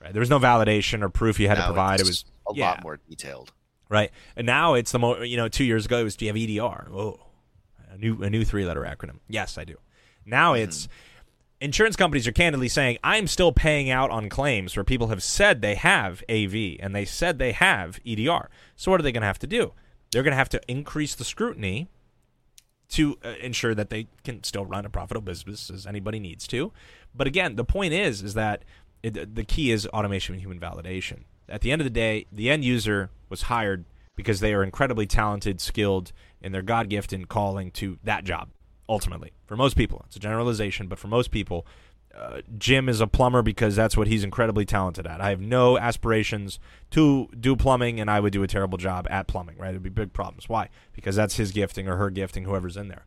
Right. 0.00 0.12
There 0.12 0.20
was 0.20 0.30
no 0.30 0.38
validation 0.38 1.02
or 1.02 1.08
proof 1.08 1.40
you 1.40 1.48
had 1.48 1.56
to 1.56 1.64
provide. 1.64 2.00
It 2.00 2.06
was 2.06 2.24
a 2.48 2.54
yeah. 2.54 2.68
lot 2.68 2.82
more 2.84 3.00
detailed. 3.08 3.52
right, 3.88 4.12
and 4.36 4.46
now 4.46 4.74
it's 4.74 4.92
the 4.92 5.00
mo. 5.00 5.22
You 5.22 5.36
know, 5.36 5.48
two 5.48 5.64
years 5.64 5.86
ago 5.86 5.98
it 5.98 6.04
was, 6.04 6.14
"Do 6.14 6.26
you 6.26 6.28
have 6.28 6.36
EDR?" 6.36 6.88
Oh, 6.92 7.18
a 7.96 8.00
new 8.00 8.22
a 8.22 8.30
new 8.30 8.44
three 8.44 8.64
letter 8.64 8.82
acronym. 8.82 9.18
Yes, 9.28 9.58
I 9.58 9.64
do. 9.64 9.76
Now 10.24 10.54
it's 10.54 10.88
insurance 11.60 11.96
companies 11.96 12.26
are 12.26 12.32
candidly 12.32 12.68
saying, 12.68 12.98
I'm 13.02 13.26
still 13.26 13.52
paying 13.52 13.90
out 13.90 14.10
on 14.10 14.28
claims 14.28 14.76
where 14.76 14.84
people 14.84 15.08
have 15.08 15.22
said 15.22 15.60
they 15.60 15.74
have 15.74 16.22
AV 16.28 16.76
and 16.80 16.94
they 16.94 17.04
said 17.04 17.38
they 17.38 17.52
have 17.52 17.98
EDR. 18.06 18.50
So, 18.76 18.90
what 18.90 19.00
are 19.00 19.02
they 19.02 19.12
going 19.12 19.22
to 19.22 19.26
have 19.26 19.38
to 19.40 19.46
do? 19.46 19.72
They're 20.10 20.22
going 20.22 20.32
to 20.32 20.38
have 20.38 20.48
to 20.50 20.60
increase 20.68 21.14
the 21.14 21.24
scrutiny 21.24 21.88
to 22.88 23.18
uh, 23.24 23.34
ensure 23.40 23.74
that 23.74 23.90
they 23.90 24.06
can 24.22 24.44
still 24.44 24.64
run 24.64 24.84
a 24.84 24.90
profitable 24.90 25.24
business 25.24 25.70
as 25.70 25.86
anybody 25.86 26.20
needs 26.20 26.46
to. 26.48 26.72
But 27.14 27.26
again, 27.26 27.56
the 27.56 27.64
point 27.64 27.92
is, 27.92 28.22
is 28.22 28.34
that 28.34 28.64
it, 29.02 29.34
the 29.34 29.44
key 29.44 29.72
is 29.72 29.86
automation 29.88 30.34
and 30.34 30.42
human 30.42 30.60
validation. 30.60 31.24
At 31.48 31.62
the 31.62 31.72
end 31.72 31.80
of 31.80 31.84
the 31.84 31.90
day, 31.90 32.26
the 32.30 32.50
end 32.50 32.64
user 32.64 33.10
was 33.28 33.42
hired 33.42 33.84
because 34.16 34.40
they 34.40 34.54
are 34.54 34.62
incredibly 34.62 35.06
talented, 35.06 35.60
skilled, 35.60 36.12
and 36.42 36.52
their 36.52 36.62
God 36.62 36.88
gift 36.88 37.12
and 37.12 37.28
calling 37.28 37.70
to 37.72 37.98
that 38.02 38.24
job. 38.24 38.48
Ultimately, 38.88 39.32
for 39.46 39.56
most 39.56 39.76
people, 39.76 40.02
it's 40.06 40.16
a 40.16 40.20
generalization, 40.20 40.86
but 40.86 40.98
for 40.98 41.08
most 41.08 41.30
people, 41.30 41.66
uh, 42.16 42.40
Jim 42.56 42.88
is 42.88 43.00
a 43.00 43.06
plumber 43.06 43.42
because 43.42 43.76
that's 43.76 43.96
what 43.96 44.06
he's 44.06 44.24
incredibly 44.24 44.64
talented 44.64 45.06
at. 45.06 45.20
I 45.20 45.30
have 45.30 45.40
no 45.40 45.76
aspirations 45.76 46.58
to 46.90 47.28
do 47.38 47.56
plumbing, 47.56 48.00
and 48.00 48.10
I 48.10 48.20
would 48.20 48.32
do 48.32 48.42
a 48.42 48.46
terrible 48.46 48.78
job 48.78 49.06
at 49.10 49.26
plumbing. 49.26 49.58
Right? 49.58 49.70
It'd 49.70 49.82
be 49.82 49.90
big 49.90 50.12
problems. 50.12 50.48
Why? 50.48 50.68
Because 50.92 51.16
that's 51.16 51.36
his 51.36 51.52
gifting 51.52 51.88
or 51.88 51.96
her 51.96 52.10
gifting, 52.10 52.44
whoever's 52.44 52.76
in 52.76 52.88
there. 52.88 53.04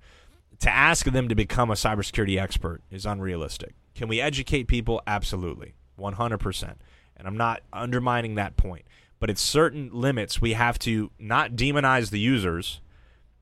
To 0.59 0.69
ask 0.69 1.05
them 1.05 1.29
to 1.29 1.35
become 1.35 1.71
a 1.71 1.75
cybersecurity 1.75 2.39
expert 2.39 2.81
is 2.91 3.05
unrealistic. 3.05 3.73
Can 3.95 4.09
we 4.09 4.19
educate 4.19 4.67
people? 4.67 5.01
Absolutely, 5.07 5.73
100%. 5.97 6.75
And 7.15 7.27
I'm 7.27 7.37
not 7.37 7.61
undermining 7.73 8.35
that 8.35 8.57
point, 8.57 8.85
but 9.19 9.29
at 9.29 9.37
certain 9.37 9.89
limits, 9.91 10.41
we 10.41 10.53
have 10.53 10.79
to 10.79 11.11
not 11.19 11.51
demonize 11.51 12.09
the 12.09 12.19
users, 12.19 12.81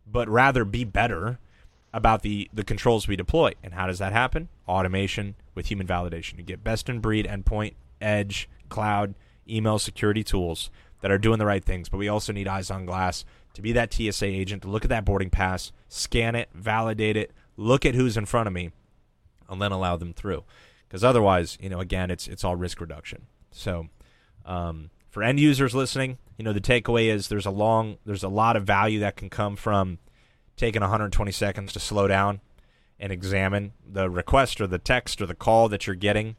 but 0.06 0.28
rather 0.28 0.66
be 0.66 0.84
better 0.84 1.40
about 1.94 2.22
the 2.22 2.50
the 2.54 2.64
controls 2.64 3.08
we 3.08 3.16
deploy. 3.16 3.54
And 3.64 3.74
how 3.74 3.88
does 3.88 4.00
that 4.00 4.14
happen? 4.14 4.50
Automation 4.68 5.36
with 5.56 5.68
human 5.68 5.88
validation. 5.88 6.38
You 6.38 6.44
get 6.44 6.64
best 6.64 6.90
in 6.90 7.00
breed 7.00 7.26
endpoint, 7.26 7.74
edge, 8.02 8.50
cloud, 8.70 9.16
email 9.50 9.80
security 9.80 10.24
tools 10.24 10.70
that 11.02 11.12
are 11.12 11.18
doing 11.18 11.40
the 11.40 11.46
right 11.46 11.64
things. 11.64 11.90
But 11.90 11.98
we 11.98 12.08
also 12.08 12.34
need 12.34 12.48
eyes 12.48 12.72
on 12.72 12.86
glass 12.86 13.24
to 13.54 13.62
be 13.62 13.72
that 13.74 13.94
TSA 13.94 14.26
agent 14.26 14.64
to 14.64 14.68
look 14.68 14.84
at 14.84 14.90
that 14.90 15.06
boarding 15.06 15.30
pass, 15.30 15.72
scan 15.88 16.36
it, 16.36 16.50
validate 16.54 17.18
it, 17.18 17.32
look 17.56 17.86
at 17.86 17.96
who's 17.96 18.18
in 18.18 18.26
front 18.26 18.48
of 18.48 18.54
me, 18.54 18.72
and 19.50 19.62
then 19.62 19.72
allow 19.72 19.96
them 19.96 20.14
through. 20.14 20.44
Because 20.88 21.04
otherwise, 21.04 21.58
you 21.62 21.70
know, 21.70 21.80
again, 21.80 22.10
it's 22.12 22.28
it's 22.28 22.44
all 22.44 22.56
risk 22.56 22.80
reduction. 22.80 23.28
So 23.52 23.88
um, 24.46 24.90
for 25.18 25.24
end 25.24 25.40
users 25.40 25.74
listening, 25.74 26.20
you 26.38 26.46
know, 26.46 26.54
the 26.54 26.62
takeaway 26.62 27.08
is 27.12 27.28
there's 27.28 27.48
a 27.48 27.50
long, 27.50 27.98
there's 28.06 28.22
a 28.22 28.30
lot 28.30 28.56
of 28.56 28.66
value 28.66 29.00
that 29.00 29.16
can 29.16 29.32
come 29.32 29.56
from 29.56 29.98
taking 30.56 30.82
120 30.82 31.32
seconds 31.32 31.74
to 31.74 31.80
slow 31.80 32.08
down 32.08 32.40
and 33.00 33.12
examine 33.12 33.74
the 33.84 34.12
request 34.12 34.62
or 34.62 34.68
the 34.68 34.78
text 34.78 35.20
or 35.20 35.26
the 35.26 35.34
call 35.34 35.70
that 35.70 35.88
you're 35.88 35.96
getting. 35.96 36.36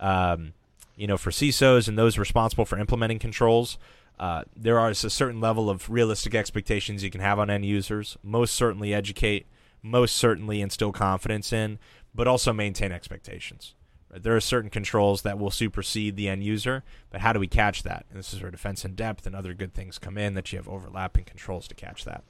Um, 0.00 0.54
you 0.96 1.06
know, 1.06 1.18
for 1.18 1.30
CISOs 1.30 1.88
and 1.88 1.98
those 1.98 2.16
responsible 2.16 2.64
for 2.64 2.78
implementing 2.78 3.18
controls, 3.18 3.76
uh, 4.18 4.44
a 4.64 4.94
certain 4.94 5.42
level 5.42 5.68
of 5.68 5.90
realistic 5.90 6.34
expectations 6.34 7.04
you 7.04 7.10
can 7.10 7.20
have 7.20 7.38
on 7.38 7.50
end 7.50 7.66
users. 7.66 8.16
Most 8.22 8.54
certainly 8.54 8.94
educate, 8.94 9.44
most 9.82 10.16
certainly 10.16 10.62
instill 10.62 10.90
confidence 10.90 11.52
in, 11.52 11.78
but 12.14 12.26
also 12.26 12.54
maintain 12.54 12.92
expectations. 12.92 13.74
There 14.22 14.36
are 14.36 14.40
certain 14.40 14.70
controls 14.70 15.22
that 15.22 15.38
will 15.38 15.50
supersede 15.50 16.16
the 16.16 16.28
end 16.28 16.44
user, 16.44 16.84
but 17.10 17.20
how 17.20 17.32
do 17.32 17.40
we 17.40 17.46
catch 17.46 17.82
that? 17.82 18.06
And 18.10 18.18
this 18.18 18.32
is 18.32 18.40
where 18.40 18.50
defense 18.50 18.84
in 18.84 18.94
depth 18.94 19.26
and 19.26 19.34
other 19.34 19.54
good 19.54 19.74
things 19.74 19.98
come 19.98 20.16
in 20.16 20.34
that 20.34 20.52
you 20.52 20.58
have 20.58 20.68
overlapping 20.68 21.24
controls 21.24 21.68
to 21.68 21.74
catch 21.74 22.04
that. 22.04 22.24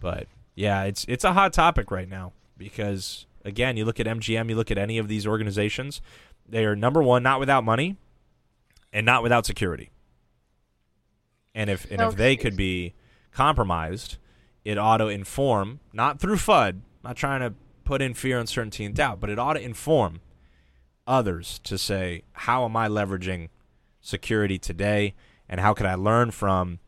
But 0.00 0.28
yeah, 0.54 0.84
it's 0.84 1.04
it's 1.08 1.24
a 1.24 1.32
hot 1.32 1.52
topic 1.52 1.90
right 1.90 2.08
now 2.08 2.32
because 2.56 3.26
again, 3.44 3.76
you 3.76 3.84
look 3.84 4.00
at 4.00 4.06
MGM, 4.06 4.48
you 4.48 4.56
look 4.56 4.70
at 4.70 4.78
any 4.78 4.98
of 4.98 5.08
these 5.08 5.26
organizations, 5.26 6.00
they 6.48 6.64
are 6.64 6.76
number 6.76 7.02
one, 7.02 7.22
not 7.22 7.40
without 7.40 7.64
money, 7.64 7.96
and 8.92 9.06
not 9.06 9.22
without 9.22 9.46
security. 9.46 9.90
And 11.54 11.70
if 11.70 11.90
and 11.90 12.00
if 12.00 12.16
they 12.16 12.36
could 12.36 12.56
be 12.56 12.94
compromised, 13.32 14.18
it 14.64 14.78
ought 14.78 14.98
to 14.98 15.08
inform, 15.08 15.80
not 15.92 16.20
through 16.20 16.36
FUD, 16.36 16.80
not 17.02 17.16
trying 17.16 17.40
to 17.40 17.54
put 17.84 18.02
in 18.02 18.14
fear, 18.14 18.38
uncertainty, 18.38 18.84
and 18.84 18.94
doubt, 18.94 19.20
but 19.20 19.30
it 19.30 19.38
ought 19.38 19.54
to 19.54 19.62
inform 19.62 20.20
others 21.06 21.60
to 21.64 21.78
say, 21.78 22.22
how 22.32 22.64
am 22.64 22.76
I 22.76 22.88
leveraging 22.88 23.48
security 24.00 24.58
today, 24.58 25.14
and 25.48 25.60
how 25.60 25.74
could 25.74 25.86
I 25.86 25.94
learn 25.94 26.30
from? 26.30 26.78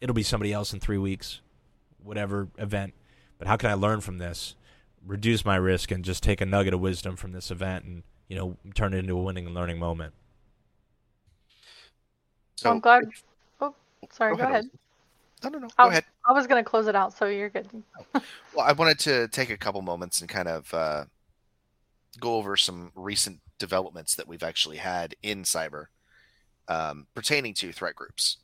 It'll 0.00 0.14
be 0.14 0.22
somebody 0.22 0.52
else 0.52 0.72
in 0.72 0.80
three 0.80 0.98
weeks, 0.98 1.40
whatever 2.02 2.48
event, 2.58 2.94
but 3.38 3.48
how 3.48 3.56
can 3.56 3.70
I 3.70 3.74
learn 3.74 4.00
from 4.00 4.18
this, 4.18 4.54
reduce 5.06 5.44
my 5.44 5.56
risk, 5.56 5.90
and 5.90 6.04
just 6.04 6.22
take 6.22 6.40
a 6.40 6.46
nugget 6.46 6.74
of 6.74 6.80
wisdom 6.80 7.16
from 7.16 7.32
this 7.32 7.50
event, 7.50 7.84
and 7.84 8.02
you 8.28 8.36
know, 8.36 8.56
turn 8.74 8.92
it 8.92 8.98
into 8.98 9.16
a 9.16 9.22
winning 9.22 9.46
and 9.46 9.54
learning 9.54 9.78
moment. 9.78 10.12
So 12.56 12.70
I'm 12.70 12.80
glad. 12.80 13.04
Oh, 13.60 13.74
sorry. 14.10 14.32
Go, 14.32 14.38
Go 14.38 14.42
ahead, 14.44 14.64
ahead. 14.64 14.70
No, 15.44 15.50
no, 15.50 15.58
no. 15.58 15.66
Go 15.68 15.74
I'll- 15.78 15.88
ahead. 15.90 16.04
I 16.28 16.32
was 16.32 16.46
gonna 16.46 16.64
close 16.64 16.88
it 16.88 16.96
out, 16.96 17.16
so 17.16 17.26
you're 17.26 17.50
good. 17.50 17.68
Well, 18.12 18.22
I 18.66 18.72
wanted 18.72 18.98
to 19.00 19.28
take 19.28 19.50
a 19.50 19.56
couple 19.56 19.80
moments 19.82 20.20
and 20.20 20.28
kind 20.28 20.48
of 20.48 20.72
uh, 20.74 21.04
go 22.20 22.36
over 22.36 22.56
some 22.56 22.92
recent 22.94 23.40
developments 23.58 24.14
that 24.14 24.28
we've 24.28 24.42
actually 24.42 24.78
had 24.78 25.14
in 25.22 25.42
cyber 25.42 25.86
um, 26.68 27.06
pertaining 27.14 27.54
to 27.54 27.72
threat 27.72 27.94
groups, 27.94 28.38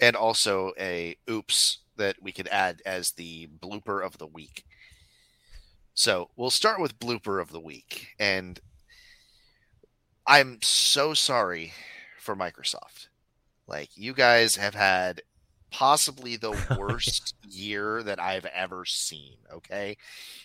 and 0.00 0.16
also 0.16 0.72
a 0.78 1.16
oops 1.28 1.78
that 1.96 2.16
we 2.20 2.32
could 2.32 2.48
add 2.48 2.82
as 2.84 3.12
the 3.12 3.48
blooper 3.60 4.04
of 4.04 4.18
the 4.18 4.26
week. 4.26 4.64
So 5.94 6.30
we'll 6.36 6.50
start 6.50 6.80
with 6.80 6.98
blooper 6.98 7.40
of 7.40 7.52
the 7.52 7.60
week, 7.60 8.08
and 8.18 8.58
I'm 10.26 10.58
so 10.62 11.14
sorry 11.14 11.72
for 12.18 12.36
Microsoft. 12.36 13.08
Like 13.66 13.90
you 13.94 14.12
guys 14.14 14.56
have 14.56 14.74
had 14.74 15.22
possibly 15.70 16.36
the 16.36 16.56
worst 16.78 17.34
year 17.48 18.02
that 18.02 18.20
I've 18.20 18.46
ever 18.46 18.84
seen. 18.84 19.36
Okay. 19.52 19.96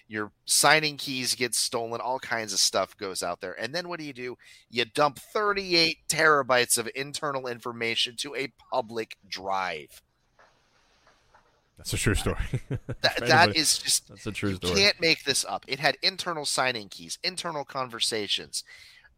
Your 0.08 0.32
signing 0.46 0.98
keys 0.98 1.36
get 1.36 1.56
stolen, 1.56 2.02
all 2.02 2.20
kinds 2.20 2.54
of 2.54 2.60
stuff 2.60 2.96
goes 2.98 3.24
out 3.24 3.42
there. 3.42 3.60
And 3.60 3.74
then 3.74 3.90
what 3.90 4.00
do 4.00 4.06
you 4.06 4.14
do? 4.14 4.38
You 4.70 4.86
dump 4.86 5.20
38 5.20 5.98
terabytes 6.08 6.78
of 6.78 6.90
internal 6.96 7.48
information 7.48 8.16
to 8.18 8.36
a 8.36 8.52
public 8.72 9.18
drive. 9.28 10.02
That's 11.78 11.94
a 11.94 11.98
true 11.98 12.16
story. 12.16 12.38
That, 13.02 13.28
that 13.28 13.56
is 13.56 13.78
just 13.78 14.08
that's 14.08 14.26
a 14.26 14.32
true 14.32 14.52
you 14.52 14.56
story. 14.56 14.74
You 14.74 14.80
can't 14.80 15.00
make 15.00 15.24
this 15.24 15.46
up. 15.46 15.66
It 15.68 15.80
had 15.80 15.98
internal 16.02 16.46
signing 16.46 16.90
keys, 16.90 17.20
internal 17.24 17.64
conversations, 17.64 18.64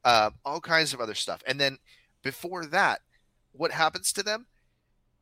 uh, 0.03 0.31
all 0.43 0.59
kinds 0.59 0.93
of 0.93 0.99
other 0.99 1.15
stuff. 1.15 1.41
And 1.47 1.59
then 1.59 1.77
before 2.23 2.65
that, 2.65 3.01
what 3.53 3.71
happens 3.71 4.11
to 4.13 4.23
them? 4.23 4.47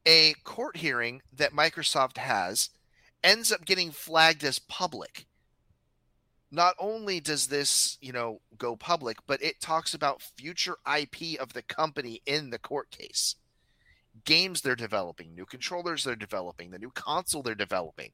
A 0.05 0.33
court 0.43 0.77
hearing 0.77 1.21
that 1.33 1.53
Microsoft 1.53 2.17
has 2.17 2.69
ends 3.23 3.51
up 3.51 3.65
getting 3.65 3.91
flagged 3.91 4.43
as 4.43 4.59
public. 4.59 5.25
Not 6.51 6.75
only 6.79 7.19
does 7.19 7.47
this, 7.47 7.97
you 8.01 8.13
know, 8.13 8.39
go 8.57 8.75
public, 8.75 9.17
but 9.25 9.41
it 9.41 9.59
talks 9.59 9.93
about 9.93 10.21
future 10.21 10.77
IP 10.87 11.39
of 11.39 11.53
the 11.53 11.63
company 11.63 12.21
in 12.25 12.51
the 12.51 12.59
court 12.59 12.91
case. 12.91 13.35
Games 14.23 14.61
they're 14.61 14.75
developing, 14.75 15.33
new 15.33 15.45
controllers 15.45 16.03
they're 16.03 16.15
developing, 16.15 16.71
the 16.71 16.79
new 16.79 16.91
console 16.91 17.41
they're 17.41 17.55
developing 17.55 18.11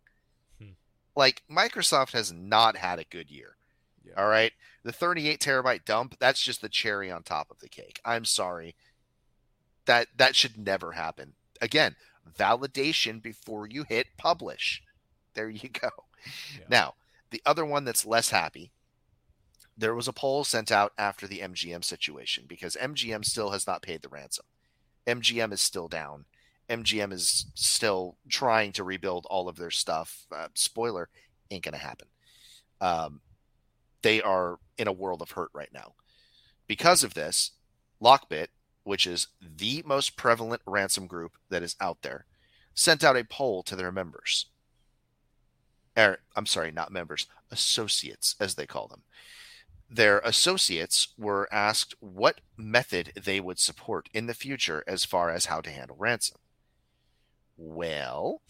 hmm. 0.59 0.71
like 1.15 1.43
Microsoft 1.51 2.13
has 2.13 2.31
not 2.31 2.77
had 2.77 2.97
a 2.97 3.03
good 3.03 3.29
year. 3.29 3.57
Yeah. 4.03 4.13
All 4.17 4.27
right. 4.27 4.53
The 4.83 4.91
38 4.91 5.39
terabyte 5.39 5.85
dump, 5.85 6.15
that's 6.19 6.41
just 6.41 6.61
the 6.61 6.69
cherry 6.69 7.11
on 7.11 7.23
top 7.23 7.51
of 7.51 7.59
the 7.59 7.69
cake. 7.69 7.99
I'm 8.03 8.25
sorry. 8.25 8.75
That 9.85 10.07
that 10.17 10.35
should 10.35 10.57
never 10.57 10.93
happen. 10.93 11.33
Again, 11.61 11.95
validation 12.37 13.21
before 13.21 13.67
you 13.67 13.85
hit 13.87 14.07
publish. 14.17 14.81
There 15.33 15.49
you 15.49 15.69
go. 15.69 15.89
Yeah. 16.57 16.65
Now, 16.69 16.93
the 17.29 17.41
other 17.45 17.65
one 17.65 17.85
that's 17.85 18.05
less 18.05 18.29
happy, 18.29 18.71
there 19.77 19.95
was 19.95 20.07
a 20.07 20.13
poll 20.13 20.43
sent 20.43 20.71
out 20.71 20.91
after 20.97 21.27
the 21.27 21.39
MGM 21.39 21.83
situation 21.83 22.45
because 22.47 22.75
MGM 22.75 23.23
still 23.25 23.51
has 23.51 23.65
not 23.65 23.81
paid 23.81 24.01
the 24.01 24.09
ransom. 24.09 24.45
MGM 25.07 25.53
is 25.53 25.61
still 25.61 25.87
down. 25.87 26.25
MGM 26.69 27.11
is 27.11 27.47
still 27.55 28.17
trying 28.29 28.71
to 28.73 28.83
rebuild 28.83 29.25
all 29.29 29.49
of 29.49 29.57
their 29.57 29.71
stuff. 29.71 30.25
Uh, 30.31 30.47
spoiler, 30.53 31.09
ain't 31.49 31.63
going 31.63 31.73
to 31.73 31.79
happen. 31.79 32.07
Um, 32.79 33.21
they 34.01 34.21
are 34.21 34.57
in 34.77 34.87
a 34.87 34.93
world 34.93 35.21
of 35.21 35.31
hurt 35.31 35.49
right 35.53 35.71
now. 35.73 35.93
Because 36.67 37.03
of 37.03 37.13
this, 37.13 37.51
Lockbit, 38.01 38.47
which 38.83 39.05
is 39.05 39.27
the 39.41 39.83
most 39.85 40.15
prevalent 40.15 40.61
ransom 40.65 41.07
group 41.07 41.33
that 41.49 41.63
is 41.63 41.75
out 41.79 42.01
there, 42.01 42.25
sent 42.73 43.03
out 43.03 43.17
a 43.17 43.23
poll 43.23 43.63
to 43.63 43.75
their 43.75 43.91
members. 43.91 44.47
Er, 45.97 46.19
I'm 46.35 46.45
sorry, 46.45 46.71
not 46.71 46.91
members, 46.91 47.27
associates, 47.51 48.35
as 48.39 48.55
they 48.55 48.65
call 48.65 48.87
them. 48.87 49.03
Their 49.89 50.19
associates 50.19 51.09
were 51.17 51.49
asked 51.51 51.95
what 51.99 52.39
method 52.55 53.11
they 53.21 53.41
would 53.41 53.59
support 53.59 54.07
in 54.13 54.25
the 54.25 54.33
future 54.33 54.85
as 54.87 55.03
far 55.03 55.29
as 55.29 55.45
how 55.45 55.59
to 55.59 55.69
handle 55.69 55.97
ransom. 55.99 56.37
Well, 57.57 58.41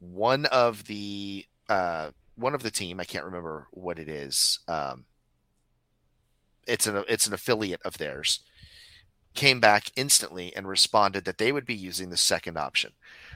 one 0.00 0.46
of 0.46 0.86
the 0.86 1.46
uh, 1.68 2.10
one 2.34 2.54
of 2.54 2.62
the 2.62 2.70
team, 2.70 2.98
I 2.98 3.04
can't 3.04 3.24
remember 3.24 3.68
what 3.70 3.98
it 3.98 4.08
is. 4.08 4.58
Um, 4.66 5.04
it's 6.66 6.86
an 6.86 7.04
it's 7.08 7.26
an 7.26 7.34
affiliate 7.34 7.82
of 7.82 7.98
theirs. 7.98 8.40
Came 9.34 9.60
back 9.60 9.90
instantly 9.96 10.54
and 10.54 10.68
responded 10.68 11.24
that 11.24 11.38
they 11.38 11.50
would 11.52 11.66
be 11.66 11.74
using 11.74 12.10
the 12.10 12.16
second 12.16 12.56
option. 12.56 12.92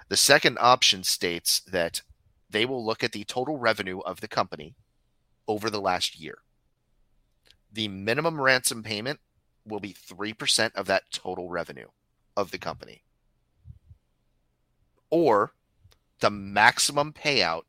The 0.08 0.16
second 0.16 0.58
option 0.60 1.02
states 1.02 1.60
that 1.60 2.02
they 2.48 2.64
will 2.64 2.84
look 2.84 3.04
at 3.04 3.12
the 3.12 3.24
total 3.24 3.58
revenue 3.58 3.98
of 4.00 4.20
the 4.20 4.28
company 4.28 4.74
over 5.46 5.68
the 5.68 5.80
last 5.80 6.18
year. 6.18 6.38
The 7.72 7.88
minimum 7.88 8.40
ransom 8.40 8.82
payment 8.82 9.20
will 9.66 9.80
be 9.80 9.92
3% 9.92 10.74
of 10.74 10.86
that 10.86 11.10
total 11.12 11.48
revenue 11.48 11.88
of 12.36 12.50
the 12.50 12.58
company. 12.58 13.02
Or 15.10 15.52
the 16.20 16.30
maximum 16.30 17.12
payout 17.12 17.62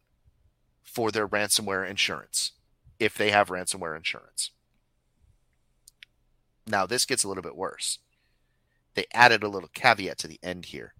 for 0.83 1.11
their 1.11 1.27
ransomware 1.27 1.87
insurance 1.89 2.53
if 2.99 3.15
they 3.15 3.31
have 3.31 3.49
ransomware 3.49 3.95
insurance. 3.95 4.51
Now, 6.67 6.85
this 6.85 7.05
gets 7.05 7.23
a 7.23 7.27
little 7.27 7.43
bit 7.43 7.55
worse. 7.55 7.99
They 8.99 9.05
added 9.13 9.43
a 9.43 9.47
little 9.47 9.69
caveat 9.73 10.17
to 10.17 10.27
the 10.27 10.41
end 10.43 10.65
here. 10.65 10.93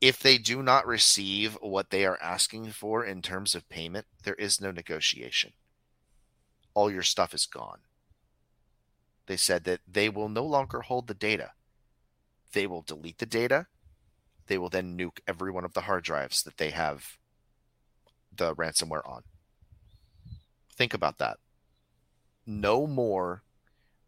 If 0.00 0.18
they 0.18 0.36
do 0.36 0.60
not 0.60 0.84
receive 0.84 1.56
what 1.60 1.90
they 1.90 2.04
are 2.04 2.18
asking 2.20 2.72
for 2.72 3.04
in 3.04 3.22
terms 3.22 3.54
of 3.54 3.68
payment, 3.68 4.06
there 4.24 4.34
is 4.34 4.60
no 4.60 4.72
negotiation. 4.72 5.52
All 6.74 6.90
your 6.90 7.04
stuff 7.04 7.32
is 7.34 7.46
gone. 7.46 7.82
They 9.26 9.36
said 9.36 9.62
that 9.62 9.78
they 9.86 10.08
will 10.08 10.28
no 10.28 10.44
longer 10.44 10.80
hold 10.80 11.06
the 11.06 11.14
data. 11.14 11.52
They 12.52 12.66
will 12.66 12.82
delete 12.82 13.18
the 13.18 13.24
data. 13.24 13.68
They 14.48 14.58
will 14.58 14.70
then 14.70 14.98
nuke 14.98 15.20
every 15.28 15.52
one 15.52 15.64
of 15.64 15.72
the 15.72 15.82
hard 15.82 16.02
drives 16.02 16.42
that 16.42 16.56
they 16.56 16.70
have 16.70 17.16
the 18.36 18.56
ransomware 18.56 19.08
on. 19.08 19.22
Think 20.74 20.94
about 20.94 21.18
that. 21.18 21.36
No 22.44 22.88
more, 22.88 23.44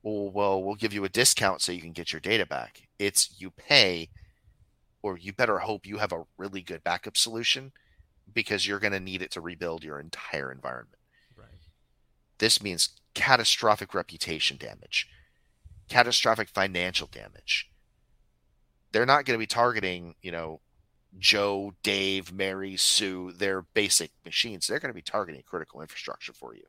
well, 0.05 0.31
well, 0.31 0.63
we'll 0.63 0.75
give 0.75 0.93
you 0.93 1.05
a 1.05 1.09
discount 1.09 1.63
so 1.63 1.73
you 1.73 1.81
can 1.81 1.93
get 1.93 2.13
your 2.13 2.21
data 2.21 2.45
back. 2.45 2.83
It's 2.99 3.35
you 3.39 3.51
pay, 3.51 4.11
or 5.03 5.17
you 5.17 5.33
better 5.33 5.59
hope 5.59 5.87
you 5.87 5.99
have 5.99 6.13
a 6.13 6.25
really 6.37 6.61
good 6.61 6.85
backup 6.85 7.17
solution 7.17 7.73
because 8.33 8.67
you're 8.67 8.79
going 8.79 8.93
to 8.93 9.01
need 9.01 9.23
it 9.23 9.31
to 9.33 9.41
rebuild 9.41 9.83
your 9.83 9.99
entire 9.99 10.53
environment. 10.53 10.99
Right. 11.37 11.49
This 12.39 12.63
means 12.63 12.91
catastrophic 13.15 13.95
reputation 13.95 14.59
damage, 14.59 15.09
catastrophic 15.89 16.51
financial 16.51 17.07
damage. 17.07 17.71
They're 18.93 19.07
not 19.07 19.25
going 19.25 19.39
to 19.39 19.43
be 19.43 19.47
targeting, 19.47 20.17
you 20.21 20.33
know, 20.33 20.61
Joe, 21.19 21.73
Dave, 21.83 22.33
Mary, 22.33 22.77
Sue, 22.77 23.33
their 23.33 23.63
basic 23.63 24.11
machines. 24.25 24.67
They're 24.67 24.81
going 24.81 24.93
to 24.93 24.95
be 24.95 25.03
targeting 25.03 25.43
critical 25.47 25.81
infrastructure 25.81 26.33
for 26.33 26.55
you. 26.55 26.65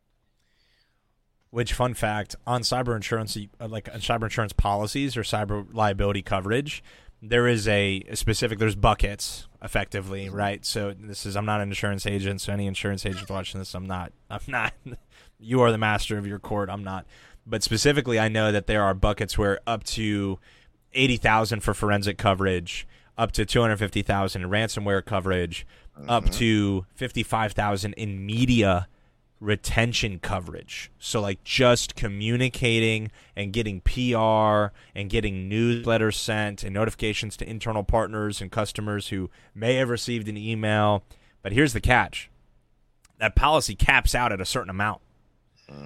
Which 1.52 1.74
fun 1.74 1.94
fact 1.94 2.36
on 2.46 2.62
cyber 2.64 2.96
insurance, 2.96 3.38
uh, 3.38 3.68
like 3.68 3.88
uh, 3.88 3.94
cyber 3.94 4.24
insurance 4.24 4.52
policies 4.52 5.16
or 5.16 5.22
cyber 5.22 5.66
liability 5.74 6.22
coverage, 6.22 6.84
there 7.22 7.48
is 7.48 7.68
a, 7.68 8.04
specific. 8.14 8.60
There's 8.60 8.76
buckets 8.76 9.48
effectively, 9.64 10.26
mm-hmm. 10.26 10.36
right? 10.36 10.66
So 10.66 10.94
this 10.98 11.26
is 11.26 11.38
I'm 11.38 11.46
not 11.46 11.62
an 11.62 11.70
insurance 11.70 12.06
agent, 12.06 12.42
so 12.42 12.52
any 12.52 12.68
insurance 12.68 13.06
agent 13.06 13.30
watching 13.30 13.60
this, 13.60 13.74
I'm 13.74 13.86
not. 13.86 14.12
I'm 14.30 14.42
not. 14.48 14.74
you 15.40 15.62
are 15.62 15.72
the 15.72 15.78
master 15.78 16.18
of 16.18 16.28
your 16.28 16.40
court. 16.40 16.70
I'm 16.70 16.84
not. 16.84 17.06
But 17.48 17.64
specifically, 17.64 18.20
I 18.20 18.28
know 18.28 18.52
that 18.52 18.68
there 18.68 18.84
are 18.84 18.94
buckets 18.94 19.38
where 19.38 19.60
up 19.66 19.84
to 19.86 20.40
eighty 20.94 21.18
thousand 21.18 21.62
for 21.62 21.74
forensic 21.74 22.18
coverage 22.18 22.88
up 23.18 23.32
to 23.34 23.46
250,000 23.46 24.42
in 24.42 24.50
ransomware 24.50 25.04
coverage, 25.04 25.66
up 26.08 26.30
to 26.30 26.86
55,000 26.96 27.94
in 27.94 28.26
media 28.26 28.88
retention 29.46 30.20
coverage. 30.20 30.92
So 31.00 31.22
like 31.22 31.44
just 31.44 31.96
communicating 31.96 33.12
and 33.36 33.54
getting 33.54 33.82
PR 33.82 34.74
and 34.96 35.10
getting 35.10 35.50
newsletters 35.50 36.16
sent 36.16 36.64
and 36.64 36.74
notifications 36.74 37.38
to 37.38 37.50
internal 37.50 37.84
partners 37.84 38.42
and 38.42 38.52
customers 38.52 39.10
who 39.10 39.30
may 39.54 39.76
have 39.76 39.90
received 39.90 40.28
an 40.28 40.38
email. 40.38 41.04
But 41.42 41.54
here's 41.54 41.74
the 41.74 41.82
catch. 41.82 42.30
That 43.20 43.36
policy 43.36 43.76
caps 43.76 44.14
out 44.14 44.32
at 44.34 44.42
a 44.42 44.46
certain 44.46 44.70
amount. 44.70 45.02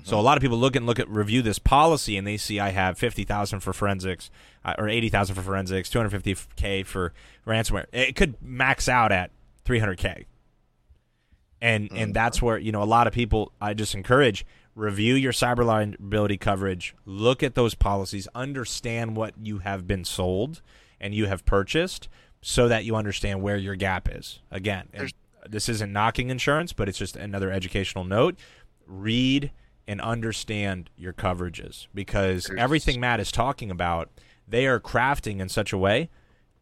So 0.03 0.19
a 0.19 0.21
lot 0.21 0.37
of 0.37 0.41
people 0.41 0.57
look 0.57 0.75
and 0.75 0.85
look 0.85 0.99
at 0.99 1.07
review 1.07 1.41
this 1.41 1.57
policy 1.59 2.17
and 2.17 2.27
they 2.27 2.35
see 2.35 2.59
I 2.59 2.71
have 2.71 2.97
fifty 2.97 3.23
thousand 3.23 3.61
for 3.61 3.71
forensics 3.71 4.29
uh, 4.65 4.73
or 4.77 4.89
eighty 4.89 5.07
thousand 5.07 5.35
for 5.35 5.41
forensics, 5.41 5.89
two 5.89 5.99
hundred 5.99 6.21
fifty 6.21 6.35
k 6.57 6.83
for 6.83 7.13
ransomware. 7.47 7.85
It 7.93 8.17
could 8.17 8.35
max 8.41 8.89
out 8.89 9.13
at 9.13 9.31
three 9.63 9.79
hundred 9.79 9.97
k, 9.97 10.25
and 11.61 11.85
mm-hmm. 11.85 11.97
and 11.97 12.13
that's 12.13 12.41
where 12.41 12.57
you 12.57 12.71
know 12.71 12.83
a 12.83 12.85
lot 12.85 13.07
of 13.07 13.13
people. 13.13 13.51
I 13.61 13.73
just 13.73 13.95
encourage 13.95 14.45
review 14.75 15.15
your 15.15 15.33
cyber 15.33 15.65
liability 15.65 16.37
coverage, 16.37 16.95
look 17.05 17.43
at 17.43 17.55
those 17.55 17.75
policies, 17.75 18.27
understand 18.33 19.15
what 19.15 19.33
you 19.41 19.59
have 19.59 19.85
been 19.85 20.05
sold 20.05 20.61
and 21.01 21.13
you 21.13 21.25
have 21.25 21.45
purchased, 21.45 22.07
so 22.41 22.67
that 22.67 22.85
you 22.85 22.95
understand 22.95 23.41
where 23.41 23.57
your 23.57 23.75
gap 23.75 24.07
is. 24.09 24.41
Again, 24.51 24.87
this 25.47 25.69
isn't 25.69 25.91
knocking 25.91 26.29
insurance, 26.29 26.73
but 26.73 26.87
it's 26.87 26.97
just 26.97 27.15
another 27.15 27.51
educational 27.51 28.03
note. 28.03 28.37
Read 28.87 29.51
and 29.87 29.99
understand 30.01 30.89
your 30.95 31.13
coverages 31.13 31.87
because 31.93 32.49
everything 32.57 32.99
Matt 32.99 33.19
is 33.19 33.31
talking 33.31 33.71
about, 33.71 34.09
they 34.47 34.67
are 34.67 34.79
crafting 34.79 35.39
in 35.39 35.49
such 35.49 35.73
a 35.73 35.77
way 35.77 36.09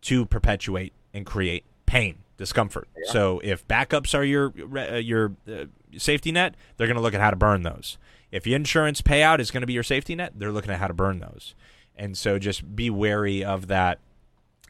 to 0.01 0.25
perpetuate 0.25 0.93
and 1.13 1.25
create 1.25 1.65
pain, 1.85 2.19
discomfort. 2.37 2.87
Yeah. 2.97 3.11
So 3.11 3.41
if 3.43 3.67
backups 3.67 4.17
are 4.17 4.23
your 4.23 4.53
uh, 4.75 4.97
your 4.97 5.33
uh, 5.47 5.65
safety 5.97 6.31
net, 6.31 6.55
they're 6.77 6.87
going 6.87 6.97
to 6.97 7.01
look 7.01 7.13
at 7.13 7.21
how 7.21 7.31
to 7.31 7.35
burn 7.35 7.63
those. 7.63 7.97
If 8.31 8.45
your 8.45 8.55
insurance 8.55 9.01
payout 9.01 9.39
is 9.39 9.51
going 9.51 9.61
to 9.61 9.67
be 9.67 9.73
your 9.73 9.83
safety 9.83 10.15
net, 10.15 10.33
they're 10.35 10.51
looking 10.51 10.71
at 10.71 10.79
how 10.79 10.87
to 10.87 10.93
burn 10.93 11.19
those. 11.19 11.55
And 11.95 12.17
so 12.17 12.37
just 12.37 12.75
be 12.75 12.89
wary 12.89 13.43
of 13.43 13.67
that 13.67 13.99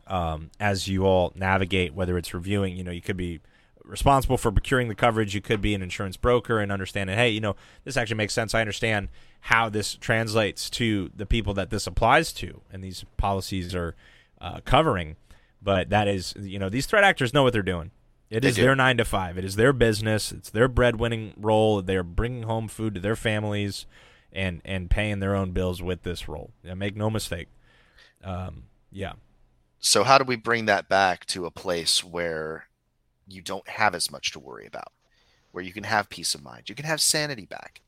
um, 0.05 0.51
as 0.59 0.87
you 0.87 1.05
all 1.05 1.33
navigate, 1.35 1.93
whether 1.93 2.17
it's 2.17 2.33
reviewing, 2.33 2.77
you 2.77 2.83
know, 2.83 2.91
you 2.91 3.01
could 3.01 3.17
be 3.17 3.41
responsible 3.83 4.37
for 4.37 4.51
procuring 4.51 4.87
the 4.87 4.95
coverage. 4.95 5.33
You 5.33 5.41
could 5.41 5.61
be 5.61 5.73
an 5.73 5.81
insurance 5.81 6.17
broker 6.17 6.59
and 6.59 6.71
understand 6.71 7.09
hey, 7.09 7.29
you 7.29 7.41
know, 7.41 7.55
this 7.83 7.97
actually 7.97 8.17
makes 8.17 8.33
sense. 8.33 8.53
I 8.53 8.61
understand 8.61 9.09
how 9.41 9.69
this 9.69 9.95
translates 9.95 10.69
to 10.71 11.11
the 11.15 11.25
people 11.25 11.53
that 11.55 11.69
this 11.69 11.87
applies 11.87 12.33
to, 12.33 12.61
and 12.71 12.83
these 12.83 13.05
policies 13.17 13.73
are 13.75 13.95
uh, 14.41 14.59
covering. 14.65 15.15
But 15.61 15.89
that 15.89 16.07
is, 16.07 16.33
you 16.39 16.59
know, 16.59 16.69
these 16.69 16.85
threat 16.85 17.03
actors 17.03 17.33
know 17.33 17.43
what 17.43 17.53
they're 17.53 17.63
doing. 17.63 17.91
It 18.29 18.41
they 18.41 18.49
is 18.49 18.55
do. 18.55 18.61
their 18.61 18.75
nine 18.75 18.97
to 18.97 19.05
five. 19.05 19.37
It 19.37 19.45
is 19.45 19.55
their 19.55 19.73
business. 19.73 20.31
It's 20.31 20.49
their 20.49 20.67
breadwinning 20.67 21.33
role. 21.37 21.81
They're 21.81 22.03
bringing 22.03 22.43
home 22.43 22.67
food 22.67 22.93
to 22.95 22.99
their 22.99 23.15
families, 23.15 23.85
and 24.31 24.61
and 24.65 24.89
paying 24.89 25.19
their 25.19 25.35
own 25.35 25.51
bills 25.51 25.81
with 25.81 26.03
this 26.03 26.27
role. 26.27 26.51
Yeah, 26.63 26.73
make 26.73 26.95
no 26.95 27.09
mistake. 27.09 27.47
Um, 28.23 28.63
yeah. 28.91 29.13
So 29.79 30.03
how 30.03 30.17
do 30.17 30.25
we 30.25 30.35
bring 30.35 30.65
that 30.65 30.89
back 30.89 31.25
to 31.27 31.45
a 31.45 31.51
place 31.51 32.03
where 32.03 32.67
you 33.27 33.41
don't 33.41 33.67
have 33.67 33.93
as 33.93 34.11
much 34.11 34.31
to 34.31 34.39
worry 34.39 34.65
about, 34.65 34.91
where 35.51 35.63
you 35.63 35.73
can 35.73 35.83
have 35.83 36.09
peace 36.09 36.33
of 36.33 36.43
mind. 36.43 36.69
You 36.69 36.75
can 36.75 36.85
have 36.85 37.01
sanity 37.01 37.45
back. 37.45 37.81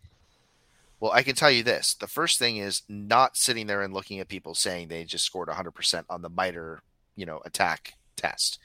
Well, 1.00 1.12
I 1.12 1.24
can 1.24 1.36
tell 1.36 1.50
you 1.50 1.64
this. 1.64 1.94
The 1.94 2.08
first 2.08 2.40
thing 2.40 2.58
is 2.58 2.82
not 2.90 3.38
sitting 3.38 3.68
there 3.68 3.82
and 3.82 3.94
looking 3.94 4.20
at 4.20 4.28
people 4.28 4.54
saying 4.54 4.90
they 4.90 5.06
just 5.06 5.26
scored 5.26 5.48
100% 5.48 6.04
on 6.10 6.22
the 6.22 6.30
MITRE, 6.30 6.82
you 7.20 7.26
know, 7.26 7.42
ATT&CK 7.46 7.94
test. 8.16 8.60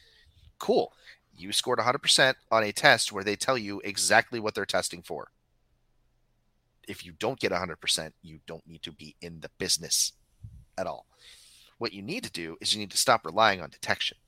Cool. 0.58 0.92
You 1.36 1.52
scored 1.52 1.80
100% 1.80 2.34
on 2.50 2.62
a 2.62 2.72
test 2.72 3.12
where 3.12 3.24
they 3.24 3.36
tell 3.36 3.58
you 3.58 3.80
exactly 3.84 4.40
what 4.40 4.54
they're 4.54 4.66
testing 4.66 5.02
for. 5.02 5.28
if 6.86 7.04
you 7.04 7.12
don't 7.18 7.40
get 7.40 7.52
100%, 7.52 8.12
you 8.22 8.40
don't 8.46 8.66
need 8.66 8.82
to 8.82 8.92
be 8.92 9.16
in 9.20 9.40
the 9.40 9.50
business 9.58 10.12
at 10.76 10.86
all. 10.86 11.06
What 11.78 11.92
you 11.92 12.02
need 12.02 12.24
to 12.24 12.30
do 12.30 12.56
is 12.60 12.74
you 12.74 12.80
need 12.80 12.90
to 12.90 12.96
stop 12.96 13.24
relying 13.24 13.60
on 13.60 13.70
detection. 13.70 14.18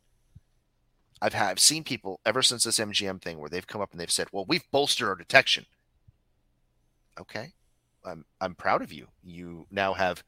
I've 1.21 1.33
had, 1.35 1.51
I've 1.51 1.59
seen 1.61 1.85
people 1.85 2.21
ever 2.27 2.43
since 2.43 2.65
this 2.65 2.79
MGM 2.79 3.23
thing 3.23 3.39
where 3.39 3.49
they've 3.51 3.67
come 3.67 3.81
up 3.81 3.93
and 3.93 4.01
they've 4.01 4.11
said, 4.11 4.29
"Well, 4.33 4.45
we've 4.49 4.71
bolstered 4.71 5.09
our 5.09 5.15
detection." 5.15 5.67
Okay, 7.19 7.53
I'm 8.05 8.25
I'm 8.41 8.55
proud 8.55 8.83
of 8.83 8.93
you. 8.93 9.09
You 9.25 9.67
now 9.71 9.95
have 9.95 10.23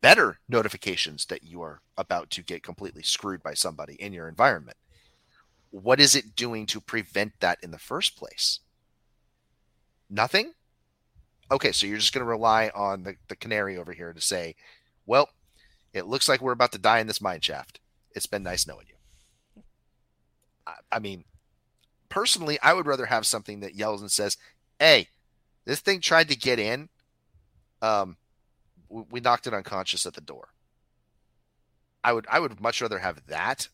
better 0.00 0.38
notifications 0.48 1.26
that 1.26 1.42
you 1.42 1.62
are 1.62 1.80
about 1.96 2.30
to 2.30 2.42
get 2.42 2.62
completely 2.62 3.02
screwed 3.02 3.42
by 3.42 3.54
somebody 3.54 3.94
in 3.94 4.12
your 4.12 4.28
environment. 4.28 4.76
What 5.70 6.00
is 6.00 6.14
it 6.14 6.36
doing 6.36 6.66
to 6.66 6.80
prevent 6.80 7.40
that 7.40 7.58
in 7.62 7.70
the 7.70 7.78
first 7.78 8.16
place? 8.16 8.60
Nothing. 10.08 10.52
Okay, 11.50 11.72
so 11.72 11.86
you're 11.86 11.98
just 11.98 12.12
going 12.12 12.24
to 12.24 12.30
rely 12.30 12.70
on 12.74 13.02
the, 13.02 13.16
the 13.28 13.36
canary 13.36 13.76
over 13.76 13.92
here 13.92 14.12
to 14.12 14.20
say, 14.20 14.54
well, 15.06 15.28
it 15.92 16.06
looks 16.06 16.28
like 16.28 16.40
we're 16.40 16.52
about 16.52 16.72
to 16.72 16.78
die 16.78 16.98
in 16.98 17.06
this 17.06 17.20
mine 17.20 17.40
shaft. 17.40 17.80
It's 18.14 18.26
been 18.26 18.42
nice 18.42 18.66
knowing 18.66 18.86
you. 18.88 19.62
I, 20.66 20.74
I 20.92 20.98
mean, 20.98 21.24
personally, 22.08 22.58
I 22.62 22.72
would 22.72 22.86
rather 22.86 23.06
have 23.06 23.26
something 23.26 23.60
that 23.60 23.74
yells 23.74 24.00
and 24.00 24.10
says, 24.10 24.36
hey, 24.78 25.08
this 25.64 25.80
thing 25.80 26.00
tried 26.00 26.28
to 26.28 26.36
get 26.36 26.58
in. 26.58 26.88
Um, 27.82 28.16
we, 28.88 29.20
knocked 29.20 29.46
it 29.46 29.54
unconscious 29.54 30.06
at 30.06 30.14
the 30.14 30.20
door. 30.20 30.48
I 32.04 32.12
would 32.12 32.26
I 32.30 32.38
would 32.38 32.60
much 32.60 32.80
rather 32.80 33.00
have 33.00 33.26
that 33.26 33.68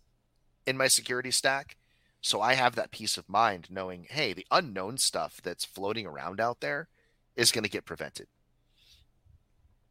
in 0.67 0.77
my 0.77 0.89
security 0.89 1.31
stack 1.31 1.77
so 2.23 2.41
I 2.41 2.55
have 2.55 2.77
that 2.77 2.93
peace 2.93 3.19
of 3.19 3.29
mind 3.29 3.67
knowing, 3.69 4.07
hey, 4.09 4.33
the 4.33 4.47
unknown 4.53 4.97
stuff 4.97 5.41
that's 5.43 5.65
floating 5.65 6.07
around 6.07 6.41
out 6.41 6.61
there 6.61 6.89
is 7.35 7.51
going 7.51 7.65
to 7.65 7.71
get 7.71 7.85
prevented. 7.85 8.29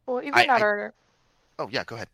Well, 0.06 0.22
even 0.24 0.36
I, 0.36 0.44
at 0.44 0.50
I, 0.50 0.62
our. 0.62 0.94
Oh, 1.60 1.68
yeah, 1.70 1.84
go 1.84 1.96
ahead. 1.96 2.08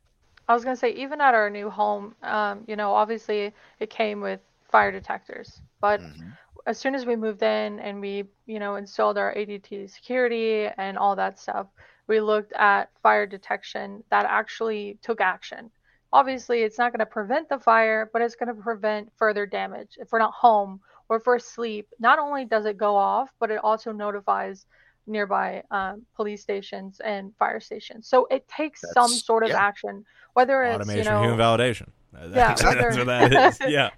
I 0.50 0.56
was 0.56 0.64
going 0.64 0.76
to 0.76 0.80
say, 0.80 0.92
even 0.94 1.22
at 1.22 1.36
our 1.36 1.52
new 1.52 1.70
home, 1.70 2.16
um, 2.24 2.64
you 2.68 2.76
know, 2.76 2.94
obviously 2.94 3.54
it 3.80 3.92
came 3.92 4.20
with 4.20 4.40
fire 4.72 4.92
detectors. 4.92 5.62
But 5.82 6.02
mm-hmm. 6.02 6.30
as 6.66 6.80
soon 6.80 6.96
as 6.96 7.06
we 7.06 7.16
moved 7.16 7.44
in 7.44 7.80
and 7.80 8.02
we, 8.02 8.24
you 8.48 8.58
know, 8.58 8.76
installed 8.76 9.20
our 9.20 9.36
ADT 9.36 9.92
security 9.92 10.68
and 10.78 10.98
all 10.98 11.16
that 11.16 11.38
stuff, 11.38 11.68
we 12.08 12.22
looked 12.22 12.54
at 12.54 12.90
fire 13.04 13.26
detection 13.26 14.04
that 14.10 14.26
actually 14.26 14.98
took 15.02 15.22
action 15.22 15.70
obviously 16.14 16.62
it's 16.62 16.78
not 16.78 16.92
going 16.92 17.00
to 17.00 17.06
prevent 17.06 17.50
the 17.50 17.60
fire, 17.60 18.10
but 18.12 18.22
it's 18.22 18.36
going 18.36 18.54
to 18.54 18.62
prevent 18.62 19.12
further 19.18 19.46
damage. 19.46 19.98
If 20.00 20.12
we're 20.12 20.20
not 20.20 20.34
home 20.34 20.80
or 21.10 21.18
if 21.18 21.26
we're 21.26 21.36
asleep, 21.36 21.88
not 22.00 22.20
only 22.20 22.46
does 22.46 22.66
it 22.66 22.78
go 22.78 22.96
off, 22.96 23.32
but 23.40 23.52
it 23.52 23.60
also 23.64 23.92
notifies 23.92 24.66
nearby 25.06 25.64
um, 25.72 26.06
police 26.16 26.42
stations 26.42 27.00
and 27.04 27.34
fire 27.38 27.60
stations. 27.60 28.08
So 28.08 28.28
it 28.30 28.48
takes 28.48 28.82
that's, 28.82 28.94
some 28.94 29.10
sort 29.10 29.44
of 29.44 29.50
yeah. 29.50 29.62
action, 29.62 30.06
whether 30.34 30.64
it's 30.64 30.76
automation, 30.76 30.98
you 30.98 31.10
know, 31.10 31.22
human 31.22 31.40
validation. 31.40 31.90
Yeah, 32.14 32.56
that's, 32.56 32.64
whether, 32.64 32.90
what 33.06 33.08
that 33.08 33.34
is. 33.54 33.60
Yeah, 33.70 33.90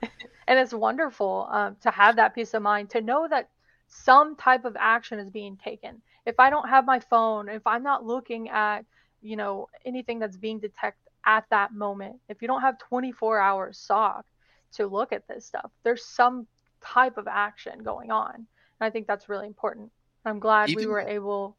and 0.47 0.59
it's 0.59 0.73
wonderful 0.73 1.47
um, 1.51 1.77
to 1.81 1.91
have 1.91 2.15
that 2.17 2.35
peace 2.35 2.53
of 2.53 2.61
mind 2.61 2.89
to 2.91 3.01
know 3.01 3.27
that 3.29 3.49
some 3.87 4.35
type 4.35 4.65
of 4.65 4.75
action 4.79 5.19
is 5.19 5.29
being 5.29 5.57
taken. 5.57 6.01
If 6.29 6.39
I 6.39 6.49
don't 6.49 6.69
have 6.69 6.85
my 6.85 6.99
phone, 6.99 7.49
if 7.49 7.65
I'm 7.65 7.83
not 7.83 8.05
looking 8.05 8.49
at 8.49 8.85
you 9.21 9.35
know 9.35 9.67
anything 9.85 10.19
that's 10.19 10.37
being 10.37 10.59
detected 10.59 11.09
at 11.25 11.45
that 11.49 11.73
moment. 11.73 12.17
If 12.29 12.41
you 12.41 12.47
don't 12.47 12.61
have 12.61 12.77
24 12.79 13.39
hours 13.39 13.77
SOC 13.77 14.25
to 14.73 14.87
look 14.87 15.11
at 15.11 15.27
this 15.27 15.45
stuff, 15.45 15.71
there's 15.83 16.05
some 16.05 16.47
type 16.81 17.17
of 17.17 17.27
action 17.27 17.83
going 17.83 18.11
on. 18.11 18.33
And 18.35 18.45
I 18.79 18.89
think 18.89 19.07
that's 19.07 19.29
really 19.29 19.47
important. 19.47 19.91
I'm 20.25 20.39
glad 20.39 20.69
even, 20.69 20.83
we 20.83 20.87
were 20.87 21.01
able. 21.01 21.57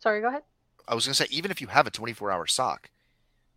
Sorry, 0.00 0.20
go 0.20 0.28
ahead. 0.28 0.42
I 0.86 0.94
was 0.94 1.06
going 1.06 1.14
to 1.14 1.22
say, 1.22 1.28
even 1.30 1.50
if 1.50 1.60
you 1.60 1.68
have 1.68 1.86
a 1.86 1.90
24 1.90 2.30
hour 2.30 2.46
SOC, 2.46 2.90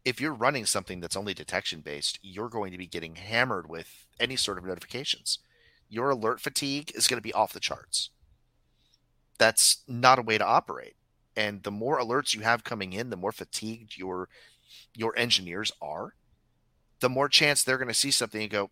if 0.04 0.20
you're 0.20 0.34
running 0.34 0.66
something 0.66 1.00
that's 1.00 1.16
only 1.16 1.34
detection 1.34 1.82
based, 1.82 2.20
you're 2.22 2.50
going 2.50 2.72
to 2.72 2.78
be 2.78 2.88
getting 2.88 3.16
hammered 3.16 3.70
with 3.70 4.08
any 4.20 4.36
sort 4.36 4.58
of 4.58 4.66
notifications. 4.66 5.40
Your 5.90 6.10
alert 6.10 6.40
fatigue 6.40 6.92
is 6.96 7.08
going 7.08 7.18
to 7.18 7.24
be 7.24 7.34
off 7.34 7.54
the 7.54 7.60
charts. 7.60 8.10
That's 9.42 9.78
not 9.88 10.20
a 10.20 10.22
way 10.22 10.38
to 10.38 10.46
operate. 10.46 10.94
And 11.36 11.64
the 11.64 11.72
more 11.72 12.00
alerts 12.00 12.36
you 12.36 12.42
have 12.42 12.64
coming 12.64 12.94
in, 12.94 13.10
the 13.10 13.18
more 13.18 13.32
fatigued 13.32 13.98
your 13.98 14.30
your 14.96 15.18
engineers 15.18 15.72
are, 15.82 16.14
the 17.00 17.10
more 17.10 17.28
chance 17.28 17.64
they're 17.64 17.80
going 17.80 17.88
to 17.88 17.94
see 17.96 18.12
something 18.12 18.44
and 18.44 18.52
go, 18.52 18.70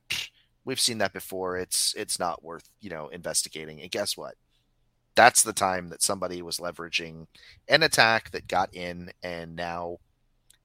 "We've 0.64 0.80
seen 0.80 1.00
that 1.00 1.12
before. 1.12 1.58
It's 1.58 1.96
it's 1.96 2.20
not 2.20 2.44
worth 2.44 2.70
you 2.80 2.92
know 2.92 3.08
investigating." 3.08 3.82
And 3.82 3.90
guess 3.90 4.16
what? 4.16 4.36
That's 5.16 5.42
the 5.42 5.54
time 5.54 5.90
that 5.90 6.04
somebody 6.04 6.44
was 6.44 6.60
leveraging 6.60 7.26
an 7.68 7.82
attack 7.82 8.30
that 8.30 8.48
got 8.48 8.72
in, 8.72 9.10
and 9.24 9.56
now 9.56 9.98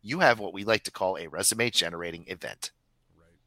you 0.03 0.19
have 0.19 0.39
what 0.39 0.53
we 0.53 0.65
like 0.65 0.83
to 0.83 0.91
call 0.91 1.17
a 1.17 1.29
resume 1.29 1.71
generating 1.71 2.25
event. 2.27 2.73
Right. 3.17 3.39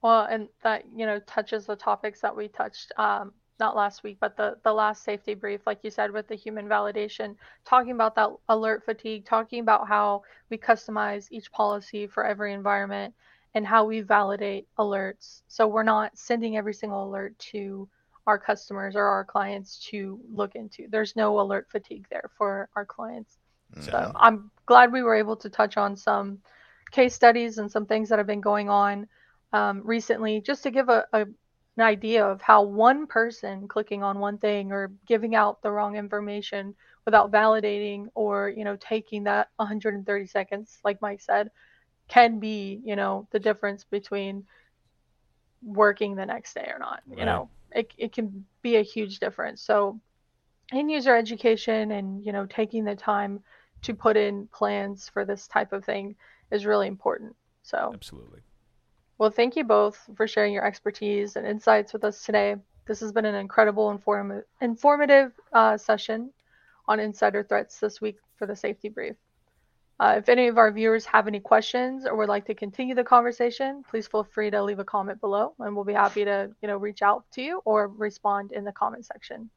Well, 0.00 0.26
and 0.26 0.48
that 0.62 0.84
you 0.94 1.06
know 1.06 1.18
touches 1.26 1.66
the 1.66 1.74
topics 1.74 2.20
that 2.20 2.36
we 2.36 2.46
touched 2.46 2.92
um, 2.98 3.32
not 3.62 3.76
last 3.76 4.02
week, 4.02 4.18
but 4.20 4.36
the 4.36 4.56
the 4.64 4.72
last 4.72 5.04
safety 5.04 5.34
brief, 5.34 5.60
like 5.66 5.78
you 5.84 5.90
said, 5.90 6.10
with 6.10 6.26
the 6.26 6.34
human 6.34 6.66
validation, 6.66 7.36
talking 7.64 7.92
about 7.92 8.16
that 8.16 8.30
alert 8.48 8.84
fatigue, 8.84 9.24
talking 9.24 9.60
about 9.60 9.86
how 9.86 10.22
we 10.50 10.58
customize 10.58 11.28
each 11.30 11.50
policy 11.52 12.08
for 12.08 12.26
every 12.26 12.52
environment 12.52 13.14
and 13.54 13.64
how 13.64 13.84
we 13.84 14.00
validate 14.00 14.66
alerts. 14.78 15.42
So 15.46 15.68
we're 15.68 15.84
not 15.84 16.18
sending 16.18 16.56
every 16.56 16.74
single 16.74 17.08
alert 17.08 17.38
to 17.52 17.88
our 18.26 18.38
customers 18.38 18.96
or 18.96 19.04
our 19.04 19.24
clients 19.24 19.78
to 19.90 20.18
look 20.34 20.56
into. 20.56 20.88
There's 20.90 21.14
no 21.14 21.38
alert 21.40 21.68
fatigue 21.70 22.06
there 22.10 22.30
for 22.36 22.68
our 22.74 22.84
clients. 22.84 23.38
Yeah. 23.76 23.82
So 23.82 24.12
I'm 24.16 24.50
glad 24.66 24.92
we 24.92 25.02
were 25.02 25.14
able 25.14 25.36
to 25.36 25.48
touch 25.48 25.76
on 25.76 25.96
some 25.96 26.38
case 26.90 27.14
studies 27.14 27.58
and 27.58 27.70
some 27.70 27.86
things 27.86 28.08
that 28.08 28.18
have 28.18 28.26
been 28.26 28.40
going 28.40 28.68
on 28.68 29.06
um, 29.52 29.82
recently, 29.84 30.40
just 30.40 30.62
to 30.64 30.70
give 30.70 30.88
a, 30.88 31.04
a, 31.12 31.26
an 31.76 31.84
idea 31.84 32.26
of 32.26 32.42
how 32.42 32.62
one 32.62 33.06
person 33.06 33.66
clicking 33.66 34.02
on 34.02 34.18
one 34.18 34.38
thing 34.38 34.72
or 34.72 34.92
giving 35.06 35.34
out 35.34 35.62
the 35.62 35.70
wrong 35.70 35.96
information 35.96 36.74
without 37.04 37.32
validating 37.32 38.08
or 38.14 38.48
you 38.50 38.64
know 38.64 38.76
taking 38.76 39.24
that 39.24 39.48
130 39.56 40.26
seconds 40.26 40.78
like 40.84 41.00
mike 41.00 41.20
said 41.20 41.50
can 42.08 42.38
be 42.38 42.80
you 42.84 42.94
know 42.94 43.26
the 43.30 43.38
difference 43.38 43.84
between 43.84 44.44
working 45.62 46.14
the 46.14 46.26
next 46.26 46.54
day 46.54 46.68
or 46.72 46.78
not 46.78 47.02
right. 47.06 47.18
you 47.18 47.24
know? 47.24 47.48
It, 47.74 47.92
it 47.96 48.12
can 48.12 48.44
be 48.60 48.76
a 48.76 48.82
huge 48.82 49.18
difference. 49.18 49.62
So 49.62 49.98
in 50.72 50.88
user 50.88 51.16
education 51.16 51.92
and 51.92 52.24
you 52.24 52.32
know 52.32 52.46
taking 52.46 52.84
the 52.84 52.94
time 52.94 53.40
to 53.82 53.94
put 53.94 54.16
in 54.16 54.46
plans 54.48 55.08
for 55.08 55.24
this 55.24 55.48
type 55.48 55.72
of 55.72 55.84
thing 55.84 56.14
is 56.50 56.66
really 56.66 56.86
important. 56.86 57.34
So 57.62 57.90
absolutely 57.94 58.40
well, 59.22 59.30
thank 59.30 59.54
you 59.54 59.62
both 59.62 60.10
for 60.16 60.26
sharing 60.26 60.52
your 60.52 60.66
expertise 60.66 61.36
and 61.36 61.46
insights 61.46 61.92
with 61.92 62.02
us 62.02 62.24
today. 62.24 62.56
This 62.88 62.98
has 62.98 63.12
been 63.12 63.24
an 63.24 63.36
incredible, 63.36 63.92
inform- 63.92 64.42
informative 64.60 65.30
uh, 65.52 65.76
session 65.76 66.32
on 66.88 66.98
insider 66.98 67.44
threats 67.44 67.78
this 67.78 68.00
week 68.00 68.16
for 68.34 68.48
the 68.48 68.56
safety 68.56 68.88
brief. 68.88 69.14
Uh, 70.00 70.16
if 70.18 70.28
any 70.28 70.48
of 70.48 70.58
our 70.58 70.72
viewers 70.72 71.04
have 71.04 71.28
any 71.28 71.38
questions 71.38 72.04
or 72.04 72.16
would 72.16 72.28
like 72.28 72.46
to 72.46 72.54
continue 72.54 72.96
the 72.96 73.04
conversation, 73.04 73.84
please 73.88 74.08
feel 74.08 74.24
free 74.24 74.50
to 74.50 74.60
leave 74.60 74.80
a 74.80 74.84
comment 74.84 75.20
below, 75.20 75.54
and 75.60 75.76
we'll 75.76 75.84
be 75.84 75.92
happy 75.92 76.24
to, 76.24 76.50
you 76.60 76.66
know, 76.66 76.76
reach 76.76 77.00
out 77.00 77.24
to 77.34 77.42
you 77.42 77.62
or 77.64 77.86
respond 77.86 78.50
in 78.50 78.64
the 78.64 78.72
comment 78.72 79.06
section. 79.06 79.48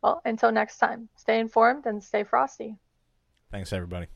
Well, 0.00 0.22
until 0.24 0.52
next 0.52 0.78
time, 0.78 1.08
stay 1.16 1.40
informed 1.40 1.86
and 1.86 2.00
stay 2.00 2.22
frosty. 2.22 2.76
Thanks, 3.50 3.72
everybody. 3.72 4.06